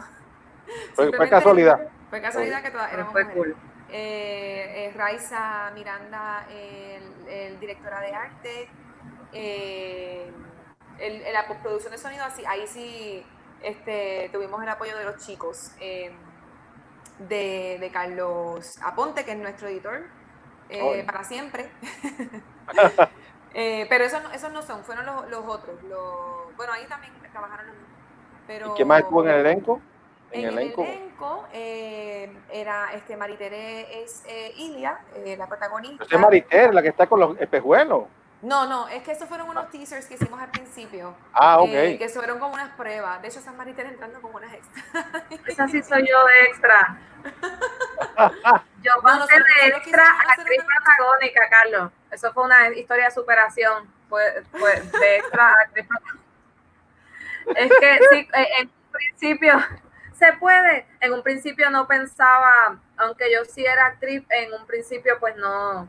[0.94, 1.88] Fue, fue casualidad.
[2.10, 3.34] Fue casualidad que todas éramos mujeres.
[3.34, 3.56] Cool.
[3.90, 8.68] Eh, eh, Raiza Miranda, el, el, directora de arte,
[9.32, 10.30] eh,
[10.98, 13.24] el, la postproducción de sonido, así, ahí sí
[13.62, 15.72] este, tuvimos el apoyo de los chicos.
[15.80, 16.12] Eh,
[17.18, 20.02] de, de Carlos Aponte, que es nuestro editor,
[20.74, 21.68] eh, para siempre.
[23.56, 25.80] Eh, pero esos no, esos no son, fueron los, los otros.
[25.84, 27.76] Los, bueno, ahí también trabajaron los
[28.48, 29.80] pero, ¿Y qué más estuvo en el elenco?
[30.32, 34.24] En, el elenco, eh, era este Maritere es
[34.56, 34.98] Ilia,
[35.38, 36.04] la protagonista.
[36.10, 38.06] Es Maritere, la que está con los espejuelos.
[38.44, 41.16] No, no, es que esos fueron unos teasers que hicimos al principio.
[41.32, 41.70] Ah, ok.
[41.98, 43.22] que fueron como unas pruebas.
[43.22, 45.24] De hecho, San Maritere entrando como unas extras.
[45.46, 46.98] Esa sí soy yo de extra.
[48.82, 51.90] Yo pasé de extra a actriz protagónica, Carlos.
[52.10, 53.90] Eso fue una historia de superación.
[54.10, 56.24] Pues, pues de extra a actriz protagónica.
[57.56, 59.54] Es que sí, eh, en un principio
[60.18, 60.86] se puede.
[61.00, 65.88] En un principio no pensaba, aunque yo sí era actriz, en un principio pues no,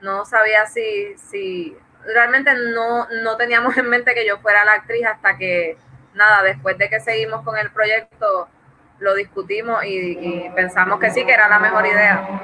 [0.00, 5.06] no sabía si, si realmente no, no teníamos en mente que yo fuera la actriz
[5.06, 5.76] hasta que,
[6.14, 8.48] nada, después de que seguimos con el proyecto,
[8.98, 12.40] lo discutimos y, pensamos que sí, que era la mejor idea.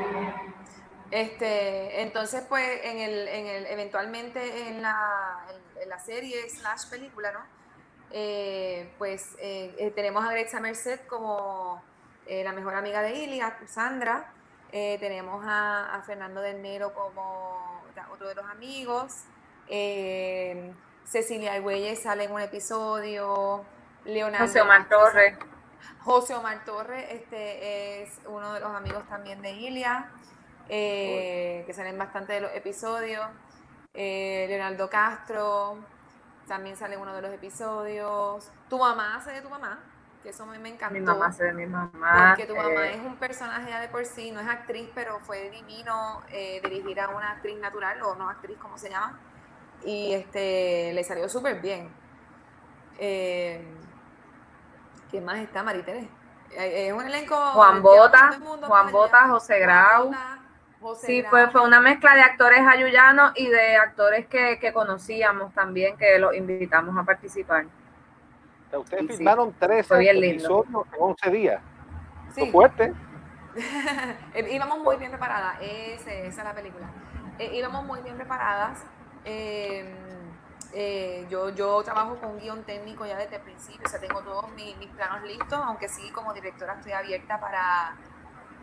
[1.10, 5.46] Este, entonces, pues, en el, en el, eventualmente en la,
[5.80, 7.40] en, la serie slash película, ¿no?
[8.10, 11.82] Eh, pues eh, eh, tenemos a Grexa Merced como
[12.26, 14.32] la mejor amiga de Ilia, Sandra.
[14.98, 19.24] Tenemos a, Fernando del Nero como otro de los amigos.
[21.04, 23.64] Cecilia Argüelles sale en un episodio.
[24.04, 24.46] Leonardo.
[24.46, 25.38] José Omar Torres.
[26.00, 30.10] José Omar Torres este, es uno de los amigos también de Ilia,
[30.68, 33.26] eh, que salen bastante de los episodios.
[33.94, 35.78] Eh, Leonardo Castro
[36.46, 38.50] también sale en uno de los episodios.
[38.68, 39.78] Tu mamá hace de tu mamá,
[40.24, 40.94] que eso me, me encantó.
[40.94, 42.34] Mi mamá hace de mi mamá.
[42.34, 42.94] Porque tu mamá eh.
[42.94, 46.22] es un personaje ya de por sí, no es actriz, pero fue divino
[46.62, 49.20] dirigir a una actriz natural, o no actriz, como se llama.
[49.84, 51.90] Y este, le salió súper bien.
[55.10, 56.08] ¿Quién más está, Maritere?
[56.56, 57.36] Es un elenco.
[57.36, 60.10] Juan Bota, Juan Bota, José Grau.
[61.00, 66.18] sí, Fue, fue una mezcla de actores ayuyanos y de actores que, conocíamos también, que
[66.18, 67.66] los invitamos a participar.
[68.78, 71.62] Ustedes filmaron tres episodios en 11 días.
[72.34, 72.50] Sí.
[72.50, 72.92] fuerte.
[74.50, 76.90] íbamos muy bien preparadas, esa es la película.
[77.38, 78.84] Eh, íbamos muy bien preparadas.
[79.24, 79.94] Eh,
[80.76, 84.20] eh, yo, yo trabajo con un guion técnico ya desde el principio, o sea, tengo
[84.22, 87.94] todos mis, planos listos, aunque sí, como directora estoy abierta para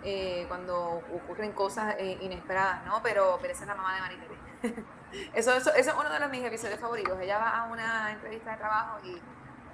[0.04, 3.02] eh, cuando ocurren cosas eh, inesperadas, ¿no?
[3.02, 4.36] Pero, pero esa es la mamá de Maritere.
[5.34, 7.18] eso, eso, eso, es uno de los, mis episodios favoritos.
[7.22, 9.22] Ella va a una entrevista de trabajo y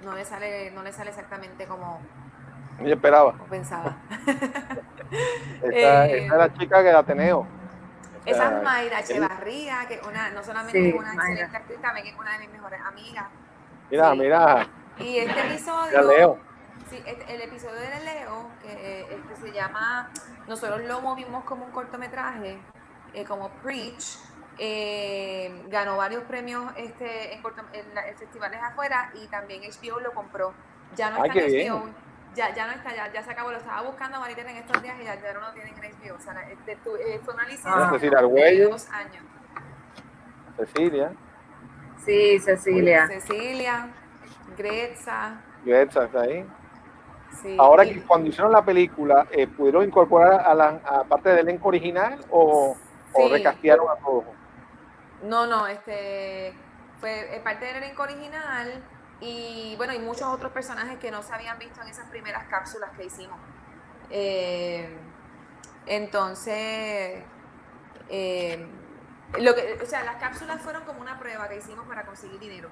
[0.02, 2.00] no le sale, no le sale exactamente como,
[2.80, 3.32] yo esperaba.
[3.32, 3.96] Como pensaba.
[5.62, 7.46] esa, esa es la chica que Ateneo.
[8.24, 12.32] Esa es Mayra Echevarría, que una, no solamente es una excelente actriz, también es una
[12.32, 13.26] de mis mejores amigas.
[13.90, 14.66] Mira, mira.
[14.98, 16.02] Y este episodio.
[16.02, 16.38] Leo.
[16.90, 20.10] Sí, el episodio de Leo, que este se llama.
[20.46, 22.58] Nosotros lo movimos como un cortometraje,
[23.14, 24.18] eh, como Preach.
[24.58, 27.42] Eh, ganó varios premios este, en,
[28.16, 30.52] festivales afuera y también HBO lo compró.
[30.96, 33.82] Ya no está en HBO ya, ya no está, ya, ya se acabó, lo estaba
[33.82, 36.16] buscando Maritere en estos días y ya, ya no lo tienen en HBO.
[36.16, 39.24] O sea, este, tu, eh, fue una licencia ah, de dos años.
[40.56, 41.12] Cecilia.
[42.04, 43.08] Sí, Cecilia.
[43.08, 43.88] Cecilia,
[44.56, 45.40] Gretza.
[45.64, 46.46] Gretza está ahí.
[47.42, 51.40] Sí, Ahora que cuando hicieron la película, eh, ¿pudieron incorporar a la a parte del
[51.40, 52.74] elenco original o,
[53.14, 53.22] sí.
[53.22, 54.24] o recastearon a todos?
[55.22, 56.54] No, no, este
[57.00, 58.82] fue eh, parte del elenco original
[59.20, 62.90] y bueno, y muchos otros personajes que no se habían visto en esas primeras cápsulas
[62.96, 63.38] que hicimos.
[64.10, 64.96] Eh,
[65.86, 67.22] entonces,
[68.08, 68.66] eh,
[69.38, 72.70] lo que, o sea, las cápsulas fueron como una prueba que hicimos para conseguir dinero.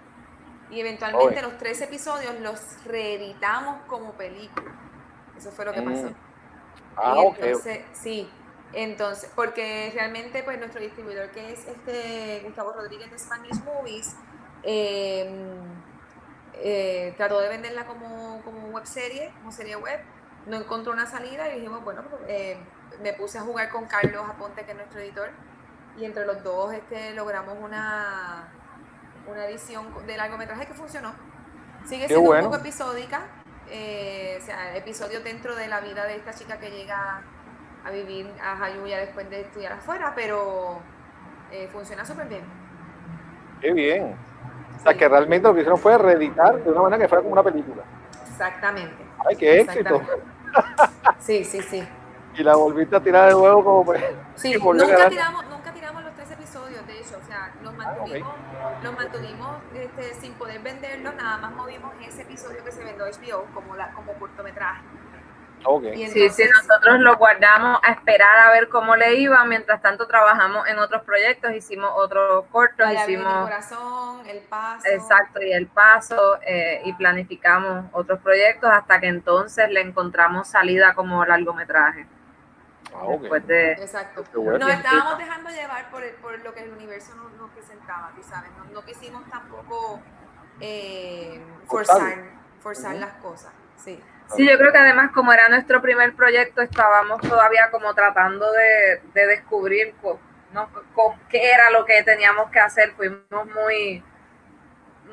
[0.71, 4.73] Y eventualmente los tres episodios los reeditamos como película.
[5.37, 6.07] Eso fue lo que pasó.
[6.07, 6.15] Mm.
[6.97, 8.29] Ah, entonces, sí.
[8.77, 14.15] Entonces, porque realmente, pues nuestro distribuidor, que es este Gustavo Rodríguez de Spanish Movies,
[14.63, 15.27] eh,
[16.53, 19.99] eh, trató de venderla como, como web serie, como serie web,
[20.45, 22.59] no encontró una salida y dijimos, bueno, pues, eh,
[23.01, 25.31] me puse a jugar con Carlos Aponte, que es nuestro editor,
[25.97, 28.53] y entre los dos este, logramos una,
[29.27, 31.15] una edición de largometraje que funcionó.
[31.87, 33.23] Sigue siendo un poco episódica,
[33.71, 37.23] eh, o sea, episodio dentro de la vida de esta chica que llega
[37.87, 40.81] a vivir a Jayuya después de estudiar afuera, pero
[41.53, 42.43] eh, funciona súper bien.
[43.61, 44.17] Qué bien.
[44.77, 47.33] O sea, que realmente lo que hicieron fue reeditar de una manera que fuera como
[47.33, 47.83] una película.
[48.29, 49.05] Exactamente.
[49.29, 50.03] ¡Ay, qué éxito!
[51.21, 51.87] Sí, sí, sí.
[52.35, 54.03] Y la volviste a tirar de nuevo como pues.
[54.35, 58.35] Sí, nunca tiramos, nunca tiramos los tres episodios, de hecho, o sea, los ah, mantuvimos,
[58.83, 63.47] los mantuvimos este, sin poder venderlos, nada más movimos ese episodio que se vendió HBO
[63.55, 64.83] como, la, como cortometraje.
[65.69, 66.03] Okay.
[66.03, 69.45] Y Sí, sí, nosotros lo guardamos a esperar a ver cómo le iba.
[69.45, 73.45] Mientras tanto, trabajamos en otros proyectos, hicimos otros cortos, hicimos.
[73.45, 74.87] corazón, el paso.
[74.89, 80.95] Exacto, y el paso, eh, y planificamos otros proyectos hasta que entonces le encontramos salida
[80.95, 82.07] como largometraje.
[82.95, 83.21] Ah, ok.
[83.23, 83.73] Después de.
[83.73, 84.25] Exacto.
[84.35, 88.23] Nos estábamos dejando llevar por, el- por lo que el universo nos, nos presentaba, tú
[88.23, 88.51] sabes.
[88.57, 90.01] No, no quisimos tampoco
[90.61, 92.19] eh, Forzar.
[92.61, 93.53] forzar, las cosas.
[93.77, 94.01] Sí.
[94.35, 99.01] Sí, yo creo que además, como era nuestro primer proyecto, estábamos todavía como tratando de,
[99.15, 99.95] de descubrir
[100.53, 100.69] ¿no?
[100.95, 102.93] Co- qué era lo que teníamos que hacer.
[102.93, 104.03] Fuimos muy,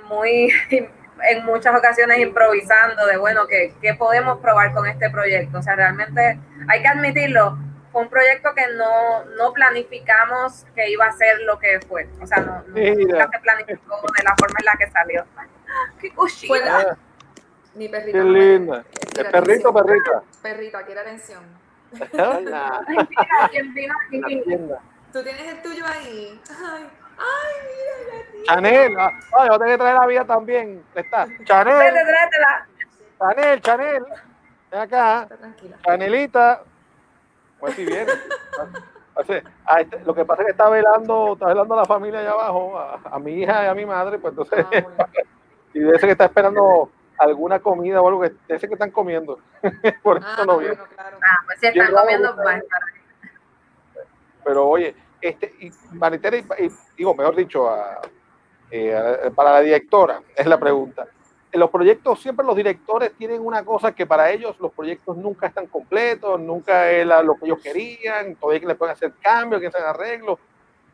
[0.09, 0.51] muy,
[1.23, 5.59] en muchas ocasiones improvisando de, bueno, ¿qué, qué podemos probar con este proyecto?
[5.59, 7.57] O sea, realmente hay que admitirlo,
[7.91, 12.09] fue un proyecto que no, no planificamos que iba a ser lo que fue.
[12.19, 15.25] O sea, no, no- nunca se planificó de la forma en la que salió.
[16.01, 16.53] ¡Qué cosita!
[17.73, 18.17] La- Mi perrita.
[18.17, 18.83] qué linda.
[18.91, 20.23] ¿Es perrito perrita?
[20.41, 21.43] Perrita, quiere atención.
[22.13, 24.79] Ay, la- Ay, la.
[25.11, 26.41] Tú tienes el tuyo ahí.
[26.49, 28.43] Ay, ay, mira, gatito.
[28.45, 30.83] Chanel, ah, ah, yo tengo que traer la vida también.
[30.95, 31.25] Está.
[31.25, 32.67] Vete, Chanel, tráetela.
[33.19, 34.05] Chanel, Chanel.
[34.71, 35.27] Ven acá.
[35.85, 36.63] Chanelita.
[37.59, 38.11] Pues si viene.
[39.65, 42.31] A este- lo que pasa es que está velando, está velando a la familia allá
[42.31, 44.95] abajo, a, a mi hija y a mi madre, pues entonces, Ah, bueno.
[45.75, 49.39] y ese que está esperando alguna comida o algo, que, ese que están comiendo.
[50.03, 50.75] Por eso Ah, no viene.
[50.75, 51.17] bueno, claro.
[51.21, 52.81] Ah, pues si están Yo comiendo, estar.
[54.43, 58.01] Pero oye, este, y Maritere, y- y- digo, mejor dicho, a-
[58.71, 61.07] eh, a- para la directora, es la pregunta.
[61.51, 65.45] En los proyectos, siempre los directores tienen una cosa que para ellos los proyectos nunca
[65.47, 69.61] están completos, nunca es la- lo que ellos querían, todavía que le pueden hacer cambios,
[69.61, 70.39] que hacer arreglos.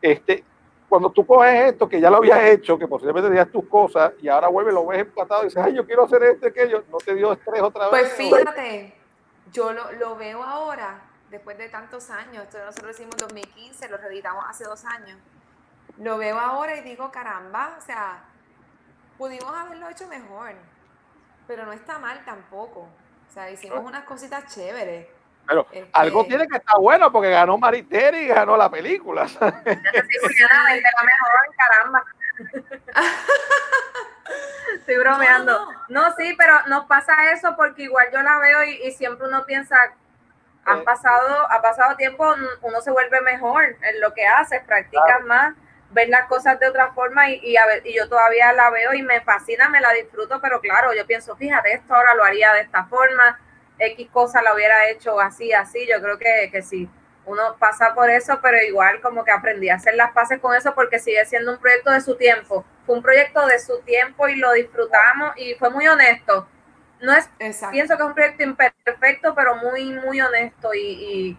[0.02, 0.44] Este,
[0.90, 4.28] cuando tú coges esto, que ya lo habías hecho, que posiblemente tenías tus cosas, y
[4.28, 7.14] ahora vuelves, lo ves empatado y dices, ay, yo quiero hacer este, aquello, no te
[7.14, 8.12] dio estrés otra vez.
[8.12, 8.92] Pues fíjate,
[9.52, 13.88] yo lo, lo veo ahora, después de tantos años, esto nosotros lo hicimos en 2015,
[13.88, 15.16] lo reeditamos hace dos años,
[15.98, 18.24] lo veo ahora y digo, caramba, o sea,
[19.16, 20.54] pudimos haberlo hecho mejor,
[21.46, 22.80] pero no está mal tampoco.
[22.80, 25.06] O sea, hicimos unas cositas chéveres.
[25.50, 29.26] Pero Este, algo tiene que estar bueno porque ganó Maritere y ganó la película.
[29.28, 32.04] Sí, Juliana, vente la mejor, caramba.
[34.76, 35.72] Estoy bromeando.
[35.88, 39.26] No, No, sí, pero nos pasa eso porque igual yo la veo y, y siempre
[39.26, 39.76] uno piensa,
[40.64, 40.82] han Eh.
[40.84, 42.32] pasado, ha pasado tiempo,
[42.62, 45.54] uno se vuelve mejor en lo que hace, practicas más,
[45.90, 48.94] ves las cosas de otra forma y, y, a ver- y yo todavía la veo
[48.94, 52.52] y me fascina, me la disfruto, pero claro, yo pienso, fíjate, esto ahora lo haría
[52.52, 53.40] de esta forma,
[53.80, 56.88] X cosa la hubiera hecho así, así, yo creo que, que sí.
[57.26, 60.74] Uno pasa por eso, pero igual como que aprendí a hacer las paces con eso
[60.74, 62.64] porque sigue siendo un proyecto de su tiempo.
[62.86, 66.48] Fue un proyecto de su tiempo y lo disfrutamos y fue muy honesto.
[67.00, 67.72] No es Exacto.
[67.72, 71.38] pienso que es un proyecto imperfecto, pero muy, muy honesto y, y,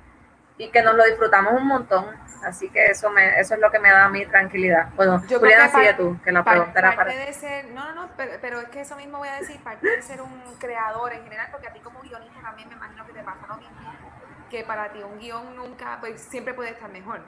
[0.61, 2.05] y que nos lo disfrutamos un montón.
[2.43, 4.89] Así que eso me, eso es lo que me da mí tranquilidad.
[4.95, 8.09] Bueno, Yo Juliana, sigue tú, que la pregunta era para de ser, no, no, no,
[8.15, 11.23] pero, pero es que eso mismo voy a decir, parte de ser un creador en
[11.23, 13.75] general, porque a ti como guionista también me imagino que te pasa lo mismo,
[14.49, 17.21] que para ti un guion nunca, pues siempre puede estar mejor.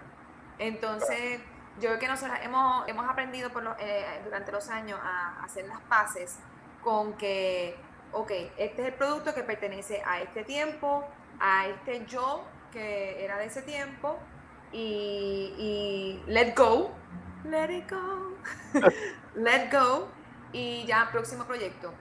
[0.59, 1.41] Entonces,
[1.79, 5.79] yo creo que nosotros hemos, hemos aprendido por eh, durante los años a hacer las
[5.81, 6.37] paces
[6.83, 7.77] con que,
[8.11, 11.07] ok, este es el producto que pertenece a este tiempo,
[11.39, 14.19] a este yo que era de ese tiempo,
[14.71, 16.91] y, y let go,
[17.45, 18.37] let it go,
[19.35, 20.09] let go,
[20.51, 21.93] y ya próximo proyecto.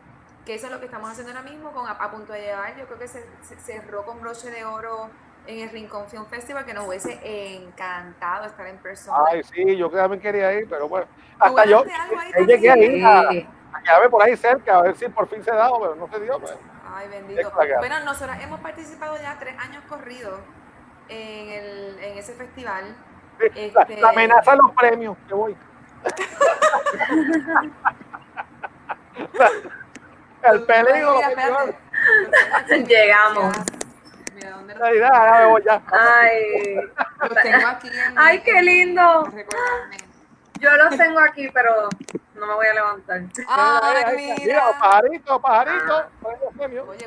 [0.45, 2.77] Que eso es lo que estamos haciendo ahora mismo, con a, a punto de llegar.
[2.77, 5.11] Yo creo que se, se cerró con broche de oro
[5.47, 7.21] en el Rincón Film Festival, que nos hubiese
[7.57, 9.31] encantado estar en persona.
[9.31, 11.07] Ay, sí, yo también quería ir, pero bueno,
[11.43, 11.85] ¿Tú hasta yo,
[12.23, 12.93] ahí yo llegué a también?
[12.93, 13.29] ir a,
[13.85, 16.39] quedarme por ahí cerca, a ver si por fin se daba, pero no se dio.
[16.41, 16.55] pues.
[16.83, 17.53] Ay, bendito.
[17.79, 20.41] Bueno, nosotros hemos participado ya tres años corridos
[21.13, 22.85] en, el, en ese festival.
[23.39, 23.47] La,
[23.83, 25.57] Este- la amenaza de los premios, que voy.
[30.43, 31.21] El peligro.
[32.87, 33.55] Llegamos.
[34.35, 34.99] Mira, ¿dónde Ay,
[35.41, 35.83] me voy ya.
[35.93, 36.75] Ay,
[37.21, 39.25] los tengo aquí en Ay, qué lindo.
[39.25, 39.97] recordarme.
[40.59, 41.89] yo los tengo aquí, pero
[42.35, 43.21] no me voy a levantar.
[43.49, 44.79] Ay, Ay, Mira, mira.
[44.81, 46.05] pajarito, pajarito.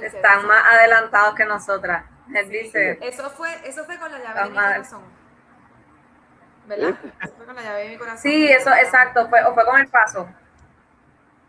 [0.01, 2.03] Están más adelantados que nosotras.
[2.34, 2.51] Él Sí.
[2.57, 4.76] dice, Eso fue, eso fue con la llave La de mi madre.
[4.78, 5.03] corazón.
[6.67, 6.95] ¿Verdad?
[7.21, 8.17] Eso fue con la llave de mi corazón.
[8.19, 10.28] sí, eso, exacto, fue, o fue con el paso.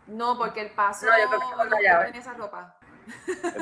[0.07, 1.05] No, porque el paso.
[1.05, 2.05] No, yo creo que fue con la llave.
[2.05, 2.75] tenía esa ropa.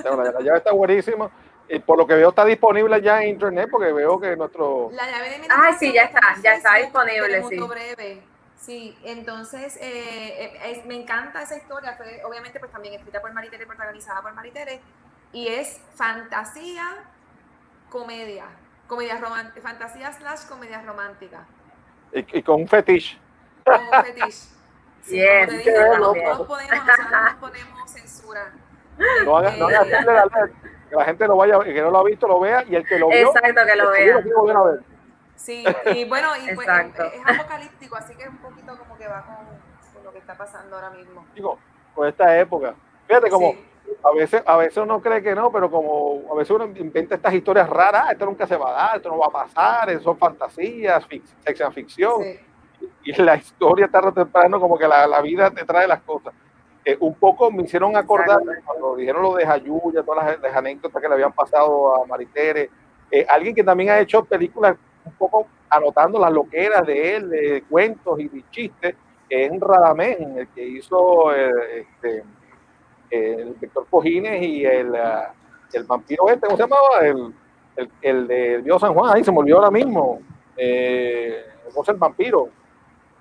[0.03, 1.30] La, la llave está buenísima.
[1.68, 4.89] Y por lo que veo está disponible ya en internet porque veo que nuestro...
[4.91, 7.59] La llave de mi Ay, sí, ya está, corazón ya en está disponible, sí.
[7.59, 8.24] breve.
[8.55, 11.93] Sí, entonces eh, eh, es- me encanta esa historia.
[11.97, 14.80] Fue obviamente pues también escrita por Maritere, protagonizada por Maritere.
[15.32, 16.86] Y es fantasía,
[17.89, 18.45] comedia,
[18.88, 21.45] comedia romántica, fantasía slash comedia romántica.
[22.13, 23.19] Y, y con un fetiche.
[23.65, 24.49] Con un fetiche.
[25.05, 28.51] Sí, Yes, como te qué dije, no, no podemos, nosotros no nos ponemos censura.
[29.23, 30.55] No hagan, no hagan hacerle la ley,
[30.89, 32.97] que la gente lo vaya, que no lo ha visto lo vea y el que
[32.97, 34.23] lo vio, Exacto, que lo seguro vean.
[34.23, 34.80] que lo van a ver.
[35.36, 35.63] Sí,
[35.93, 39.21] y bueno, y pues, es, es apocalíptico, así que es un poquito como que va
[39.28, 39.45] con,
[39.93, 41.23] con lo que está pasando ahora mismo.
[41.36, 41.59] Digo,
[41.93, 42.73] por esta época.
[43.05, 43.65] Fíjate como Sí.
[44.04, 47.34] A veces, a veces uno cree que no, pero como a veces uno inventa estas
[47.34, 50.02] historias raras, "Ah, esto nunca se va a dar, esto no va a pasar, eso
[50.04, 52.24] son fantasías, fic- ficción.
[52.24, 52.39] Sí.
[53.06, 56.34] y la historia tarde o temprano como que la, la vida te trae las cosas.
[56.84, 61.02] Eh, un poco me hicieron acordar cuando dijeron lo de Jayuya, todas las, las anécdotas
[61.02, 62.70] que le habían pasado a Maritere,
[63.10, 67.64] eh, alguien que también ha hecho películas un poco anotando las loqueras de él, de
[67.70, 68.96] cuentos y de chistes,
[69.30, 72.24] es Radamés, el que hizo eh, este,
[73.10, 75.34] el Víctor Cojines y el, ah,
[75.74, 76.99] el vampiro este, ¿cómo se llamaba?
[77.01, 77.34] El,
[77.76, 80.22] el, el de Dios San Juan, ahí se me olvidó ahora mismo.
[80.58, 81.43] Eh,
[81.74, 82.49] José el vampiro,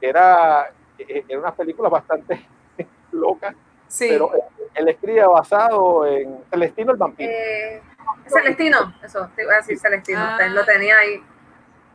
[0.00, 2.46] que era, eh, era unas películas bastante
[3.12, 3.54] locas,
[3.88, 4.06] Sí.
[4.08, 4.40] pero él,
[4.74, 7.30] él escribe basado en Celestino el vampiro.
[7.32, 7.82] Eh,
[8.26, 10.32] Celestino, eso, te iba a decir Celestino, Ah.
[10.38, 11.22] usted lo tenía ahí.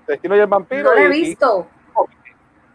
[0.05, 0.83] Celestino y el vampiro.
[0.83, 1.67] No lo he y- visto,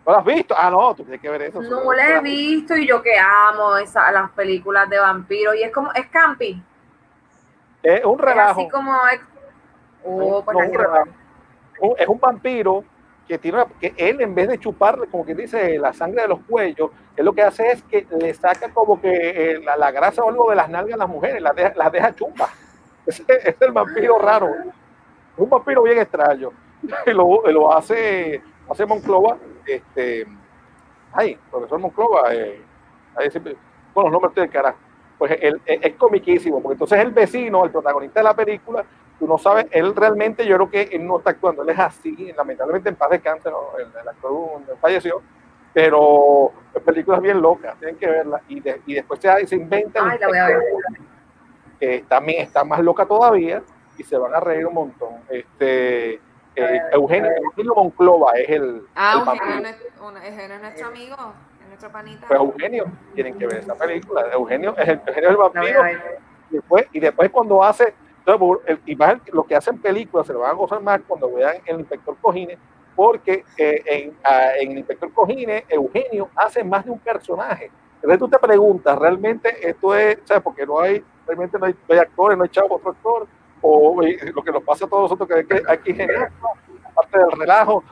[0.06, 0.54] ¿No lo has visto?
[0.58, 1.62] Ah, no, tú tienes que ver eso.
[1.62, 5.72] no lo he visto y yo que amo esa, las películas de vampiros y es
[5.72, 6.62] como, es campi,
[7.82, 8.60] Es un es relajo.
[8.60, 8.92] así como,
[10.04, 11.96] oh, pues No, un relajo.
[11.98, 12.84] es un vampiro
[13.26, 16.28] que tiene una- que él en vez de chuparle como que dice la sangre de
[16.28, 19.08] los cuellos él lo que hace es que le saca como que
[19.52, 21.90] eh, la, la grasa o algo de las nalgas a las mujeres las deja, las
[21.90, 22.50] deja chumbas
[23.06, 26.50] ese es el vampiro raro es un vampiro bien extraño
[27.06, 29.36] y lo, lo hace hace Monclova
[29.66, 30.26] este
[31.12, 32.60] ay profesor Monclova eh,
[33.16, 33.56] ahí siempre-
[33.92, 34.78] con los nombres estoy del carajo
[35.18, 38.84] pues él, él- es comiquísimo porque entonces el vecino el protagonista de la película
[39.18, 42.32] tú no sabes, él realmente yo creo que él no está actuando, él es así,
[42.36, 43.68] lamentablemente en paz descanse, ¿no?
[43.78, 44.32] el, el actor
[44.80, 45.22] falleció,
[45.72, 50.00] pero es películas bien locas, tienen que verla, y, de- y después se, se inventa
[50.00, 50.58] el Ay, la voy a ver.
[51.78, 53.62] que también está más loca todavía,
[53.96, 55.10] y se van a reír un montón.
[55.28, 56.20] Este,
[56.56, 59.54] eh, Eugenio, Eugenio Monclova es el, Ah, el Eugenio, vampiro.
[59.54, 61.16] es nuestro- una- Eugenio es nuestro amigo,
[61.62, 62.26] es nuestro panita.
[62.28, 62.84] Pues Eugenio,
[63.14, 65.80] tienen que ver esa película, Eugenio es el, Eugenio es el vampiro,
[66.50, 67.94] y después, y después cuando hace,
[68.26, 71.32] entonces, y más el- lo que hacen películas se lo van a gozar más cuando
[71.32, 72.58] vean el inspector Cojines,
[72.94, 74.16] porque eh, en,
[74.60, 77.70] en el inspector Cojines, Eugenio hace más de un personaje.
[77.96, 80.42] Entonces tú te preguntas, ¿realmente esto es, ¿sabes?
[80.42, 83.26] Porque no hay, realmente no hay, no hay actores, no hay chavos, otro actor,
[83.66, 86.28] o eh, lo que nos pasa a todos nosotros, que, que aquí genial,
[86.84, 87.82] aparte del relajo,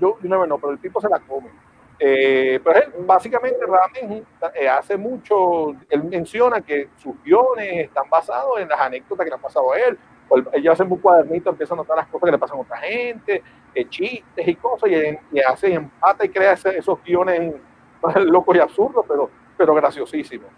[0.00, 1.50] yo, yo no, no, pero el tipo se la come.
[1.98, 8.58] Eh, pero él, básicamente Ramen eh, hace mucho, él menciona que sus guiones están basados
[8.60, 9.98] en las anécdotas que le han pasado a él.
[10.54, 13.42] Ella hace un cuadernito, empieza a notar las cosas que le pasan a otra gente,
[13.90, 17.54] chistes y cosas, y, y hace empata y crea esos guiones
[18.24, 20.48] locos y absurdos, pero, pero graciosísimos.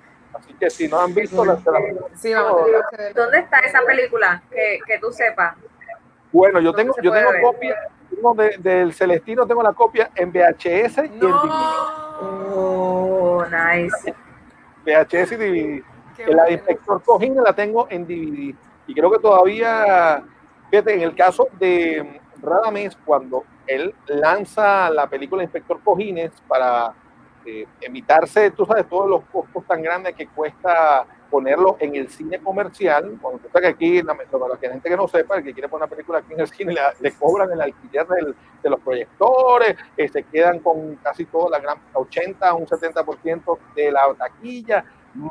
[0.42, 1.80] Así que si no han visto la, la-
[2.16, 3.22] Sí, vamos a tener que verlo.
[3.22, 4.42] ¿Dónde está esa película?
[4.50, 5.54] Que, que tú sepas.
[6.32, 7.42] bueno, yo ¿Dónde tengo, yo tengo ver?
[7.42, 7.76] copia
[8.14, 11.50] tengo de- del Celestino, tengo la copia en VHS y en DVD.
[12.54, 14.14] Oh, nice.
[14.84, 15.82] VHS y DVD.
[16.16, 16.52] Qué la de.
[16.52, 18.54] Inspector Cojines la tengo en DVD.
[18.86, 20.22] Y creo que todavía,
[20.70, 26.92] fíjate, en el caso de Radamés, cuando él lanza la película Inspector Cojines para
[27.46, 32.38] eh, evitarse, tú sabes, todos los costos tan grandes que cuesta ponerlo en el cine
[32.40, 35.84] comercial, cuando que aquí, la, para la gente que no sepa, el que quiere poner
[35.84, 40.08] una película aquí en el cine, le, cobran el alquiler del- de los proyectores, eh,
[40.08, 44.84] se quedan con casi todo, la gran 80, un 70% de la taquilla,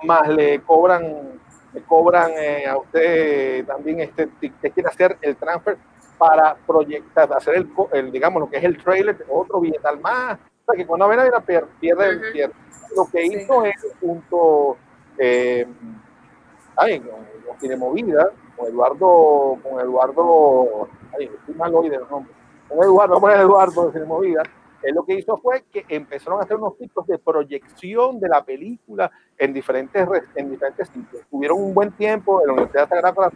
[0.03, 1.39] más le cobran,
[1.71, 5.77] le cobran eh, a usted también, este, usted quiere hacer el transfer
[6.17, 10.37] para proyectar, hacer el, el, digamos, lo que es el trailer, otro billetal más,
[10.71, 12.25] sea, que cuando ven a pierde, pierde, Ujú.
[12.33, 12.53] pierde.
[12.95, 13.35] Lo que Sí.
[13.35, 14.77] hizo es junto,
[15.17, 15.65] eh,
[16.75, 17.09] ay, con,
[17.47, 22.33] con Cine Movida, con Eduardo, con Eduardo, ay, estoy mal hoy del nombre,
[22.67, 24.43] con Eduardo, vamos a Eduardo Cine Movida,
[24.83, 28.43] él lo que hizo fue que empezaron a hacer unos ciclos de proyección de la
[28.43, 31.23] película en diferentes, re- en diferentes sitios.
[31.29, 33.31] Tuvieron un buen tiempo en la Universidad Sagrada,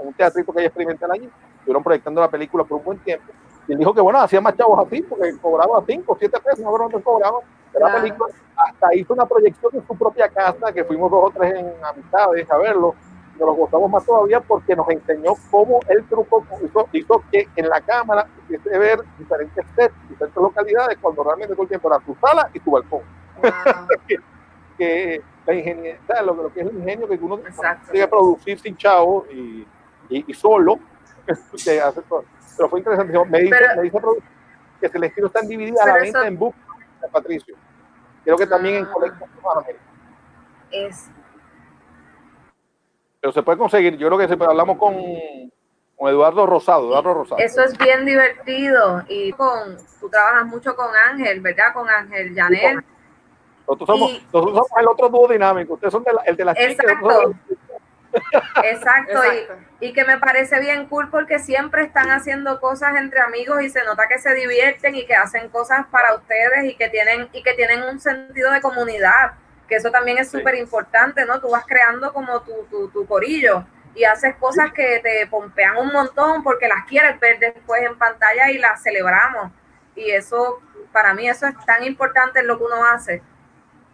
[0.00, 1.28] un teatrito que hay experimental allí,
[1.58, 3.32] estuvieron proyectando la película por un buen tiempo.
[3.68, 6.60] Y él dijo que, bueno, hacía más chavos así, porque cobraba 5 o 7 pesos,
[6.60, 7.40] no sé cuánto cobraba
[7.72, 8.02] de la Claro.
[8.02, 8.32] película.
[8.56, 12.50] Hasta hizo una proyección en su propia casa, que fuimos dos o tres en amistades
[12.50, 12.94] a verlo.
[13.38, 17.68] Nos lo gustamos más todavía porque nos enseñó cómo el truco hizo, hizo que en
[17.68, 22.14] la cámara pudiese ver diferentes sets, diferentes localidades, cuando realmente todo el tiempo era tu
[22.16, 23.00] sala y tu balcón
[23.42, 23.52] Wow.
[24.78, 29.26] que la ingeniería, lo, lo, que es el ingenio que uno que producir sin chavo
[29.30, 29.66] y,
[30.08, 30.78] y, y solo.
[31.64, 32.24] que hace todo.
[32.56, 33.12] Pero fue interesante.
[33.28, 33.98] Me dice, Pero- me dice
[34.80, 36.54] que Celestino están divididas a la Pero venta eso- en book
[37.12, 37.54] Patricio.
[38.24, 38.90] Creo que también en Ah.
[38.92, 39.84] Colecta América.
[40.70, 41.08] Es,
[43.26, 43.96] Pero se puede conseguir.
[43.96, 44.94] Yo creo que se puede- hablamos con,
[45.96, 46.86] con Eduardo Rosado.
[46.90, 47.40] Eduardo Rosado.
[47.40, 51.72] eso es bien divertido y con tú trabajas mucho con Ángel, ¿verdad?
[51.74, 52.84] Con Ángel Janel.
[53.66, 55.74] Nosotros somos, y- nosotros somos el otro dúo dinámico.
[55.74, 56.86] Ustedes son de la- el de las chicas.
[56.86, 57.34] Exacto,
[58.62, 59.20] Exacto.
[59.80, 63.70] Y, y que me parece bien cool porque siempre están haciendo cosas entre amigos y
[63.70, 67.42] se nota que se divierten y que hacen cosas para ustedes y que tienen y
[67.42, 69.32] que tienen un sentido de comunidad,
[69.68, 71.40] que eso también es súper importante, ¿no?
[71.40, 73.64] Tú vas creando como tu, tu, tu corillo
[73.94, 78.50] y haces cosas que te pompean un montón porque las quieres ver después en pantalla
[78.50, 79.50] y las celebramos.
[79.94, 80.60] Y eso,
[80.92, 83.22] para mí, eso es tan importante en lo que uno hace.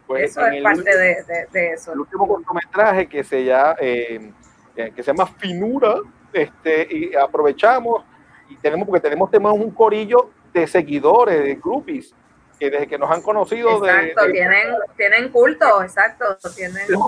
[0.06, 1.92] pues, Eso es parte último- de, de- de eso.
[1.92, 4.32] el último cortometraje que se ya eh,
[4.74, 5.94] que se llama Finura
[6.32, 8.04] este y aprovechamos
[8.48, 12.14] y tenemos porque tenemos tenemos un corillo de seguidores de groupies
[12.62, 17.06] que desde que nos han conocido de- Exacto, de, tienen, tienen culto, exacto, tienen una,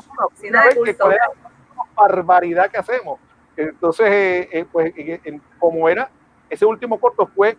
[0.49, 1.11] una de que culto.
[1.97, 3.21] barbaridad que hacemos.
[3.57, 4.93] Entonces eh, eh, pues
[5.61, 6.09] como era
[6.51, 7.57] ese último corto fue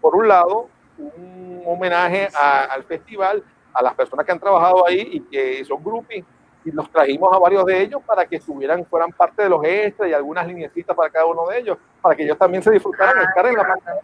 [0.00, 5.06] por un lado un homenaje a- al festival a las personas que han trabajado ahí
[5.12, 6.24] y que son groupies
[6.64, 10.08] y los trajimos a varios de ellos para que estuvieran, fueran parte de los extras
[10.08, 13.22] y algunas lineecitas para cada uno de ellos, para que ellos también se disfrutaran Ah,
[13.28, 14.00] estar en la pantalla,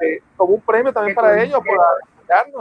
[0.00, 1.60] eh, como un premio también para ellos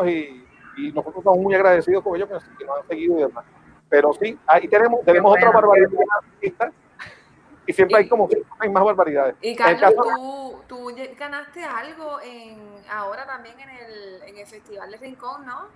[0.07, 0.45] y,
[0.77, 3.45] y nosotros estamos muy agradecidos con ellos que nos, que nos han seguido y demás.
[3.89, 6.71] Pero sí, ahí tenemos, tenemos bueno, otra barbaridad
[7.65, 8.27] y siempre hay como
[8.59, 9.35] hay más barbaridades.
[9.41, 12.57] Y Carlos, caso- tú, tú ganaste algo en
[12.91, 15.67] ahora también en el, en el Festival de Rincón, ¿no?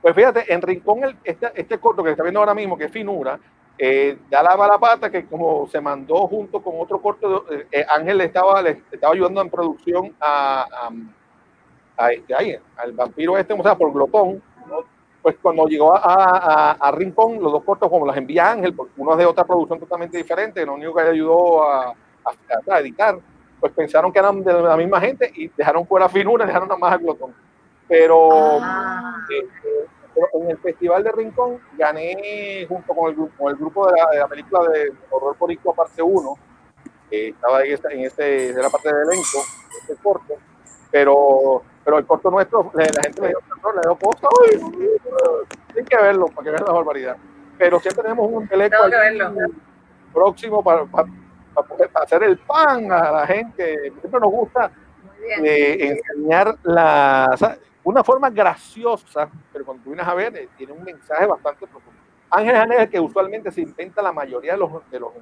[0.00, 2.92] Pues fíjate, en Rincón, el, este, este corto que está viendo ahora mismo, que es
[2.92, 3.38] Finura,
[3.76, 7.86] eh, da la mala pata que como se mandó junto con otro corto, de- eh,
[7.88, 10.90] Ángel le estaba, le estaba ayudando en producción a, a,
[11.98, 14.84] a este, ahí, al vampiro este, o sea, por Glotón, ¿no?
[15.20, 18.92] pues cuando llegó a, a- a Rincón, los dos cortos como los envía Ángel, porque
[18.96, 22.80] uno es de otra producción totalmente diferente, lo único que le ayudó a, a- a
[22.80, 23.18] editar,
[23.60, 26.92] pues pensaron que eran de la misma gente y dejaron fuera Finura, dejaron nada más
[26.92, 27.34] a Glotón.
[27.88, 28.28] Pero...
[28.62, 29.68] Ah, Este,
[30.14, 34.00] pero en el Festival de Rincón gané junto con el grupo, con el grupo de,
[34.00, 36.34] la, de la película de Horror Boricua parte 1,
[37.08, 39.38] que estaba en, esta, en este, de la parte del elenco,
[39.80, 40.34] este corto,
[40.90, 43.98] pero, pero el corto nuestro, la, la gente le dio terror, le dio
[44.60, 47.16] no, no, Hay que verlo para que vean la barbaridad.
[47.56, 49.30] Pero siempre tenemos un verlo.
[50.12, 51.08] próximo para, para,
[51.54, 53.90] para hacer el pan a la gente.
[54.00, 54.70] Siempre nos gusta
[55.40, 60.48] de enseñar la, o sea, una forma graciosa, pero cuando tú vienes a ver, eh,
[60.58, 61.98] tiene un mensaje bastante profundo.
[62.28, 65.14] Ángel Janes es el que usualmente se inventa la mayoría de los, de los,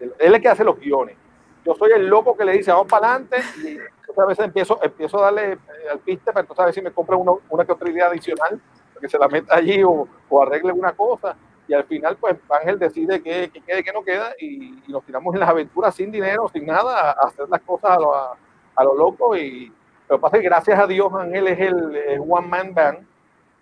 [0.00, 1.16] de los- él es el que hace los guiones.
[1.64, 3.78] Yo soy el loco que le dice, vamos para adelante, y
[4.22, 5.58] a veces empiezo, empiezo a darle eh,
[5.92, 8.60] al piste, pero entonces a ver si me compra uno- una que otra idea adicional,
[9.00, 11.36] que se la meta allí o, o arregle una cosa,
[11.68, 15.34] y al final pues Ángel decide qué que quede, qué no queda, y, nos tiramos
[15.34, 18.94] en las aventuras sin dinero, sin nada, a hacer las cosas a lo, a lo
[18.94, 19.72] loco, y
[20.08, 23.06] lo que pasa es que gracias a Dios Ángel es el, el one man band,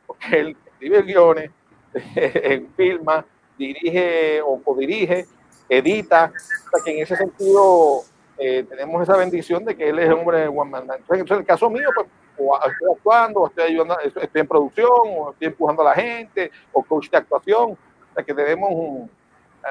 [0.06, 1.50] porque él escribe guiones,
[2.76, 3.24] filma,
[3.58, 5.26] dirige o codirige,
[5.68, 8.02] edita, o sea que en ese sentido
[8.38, 10.82] eh, tenemos esa bendición de que él es hombre one man.
[10.96, 12.06] Entonces, en el caso mío, pues
[12.38, 16.50] o estoy actuando, o estoy ayudando, estoy en producción, o estoy empujando a la gente,
[16.72, 17.78] o coach de actuación, o
[18.14, 19.10] sea que tenemos un-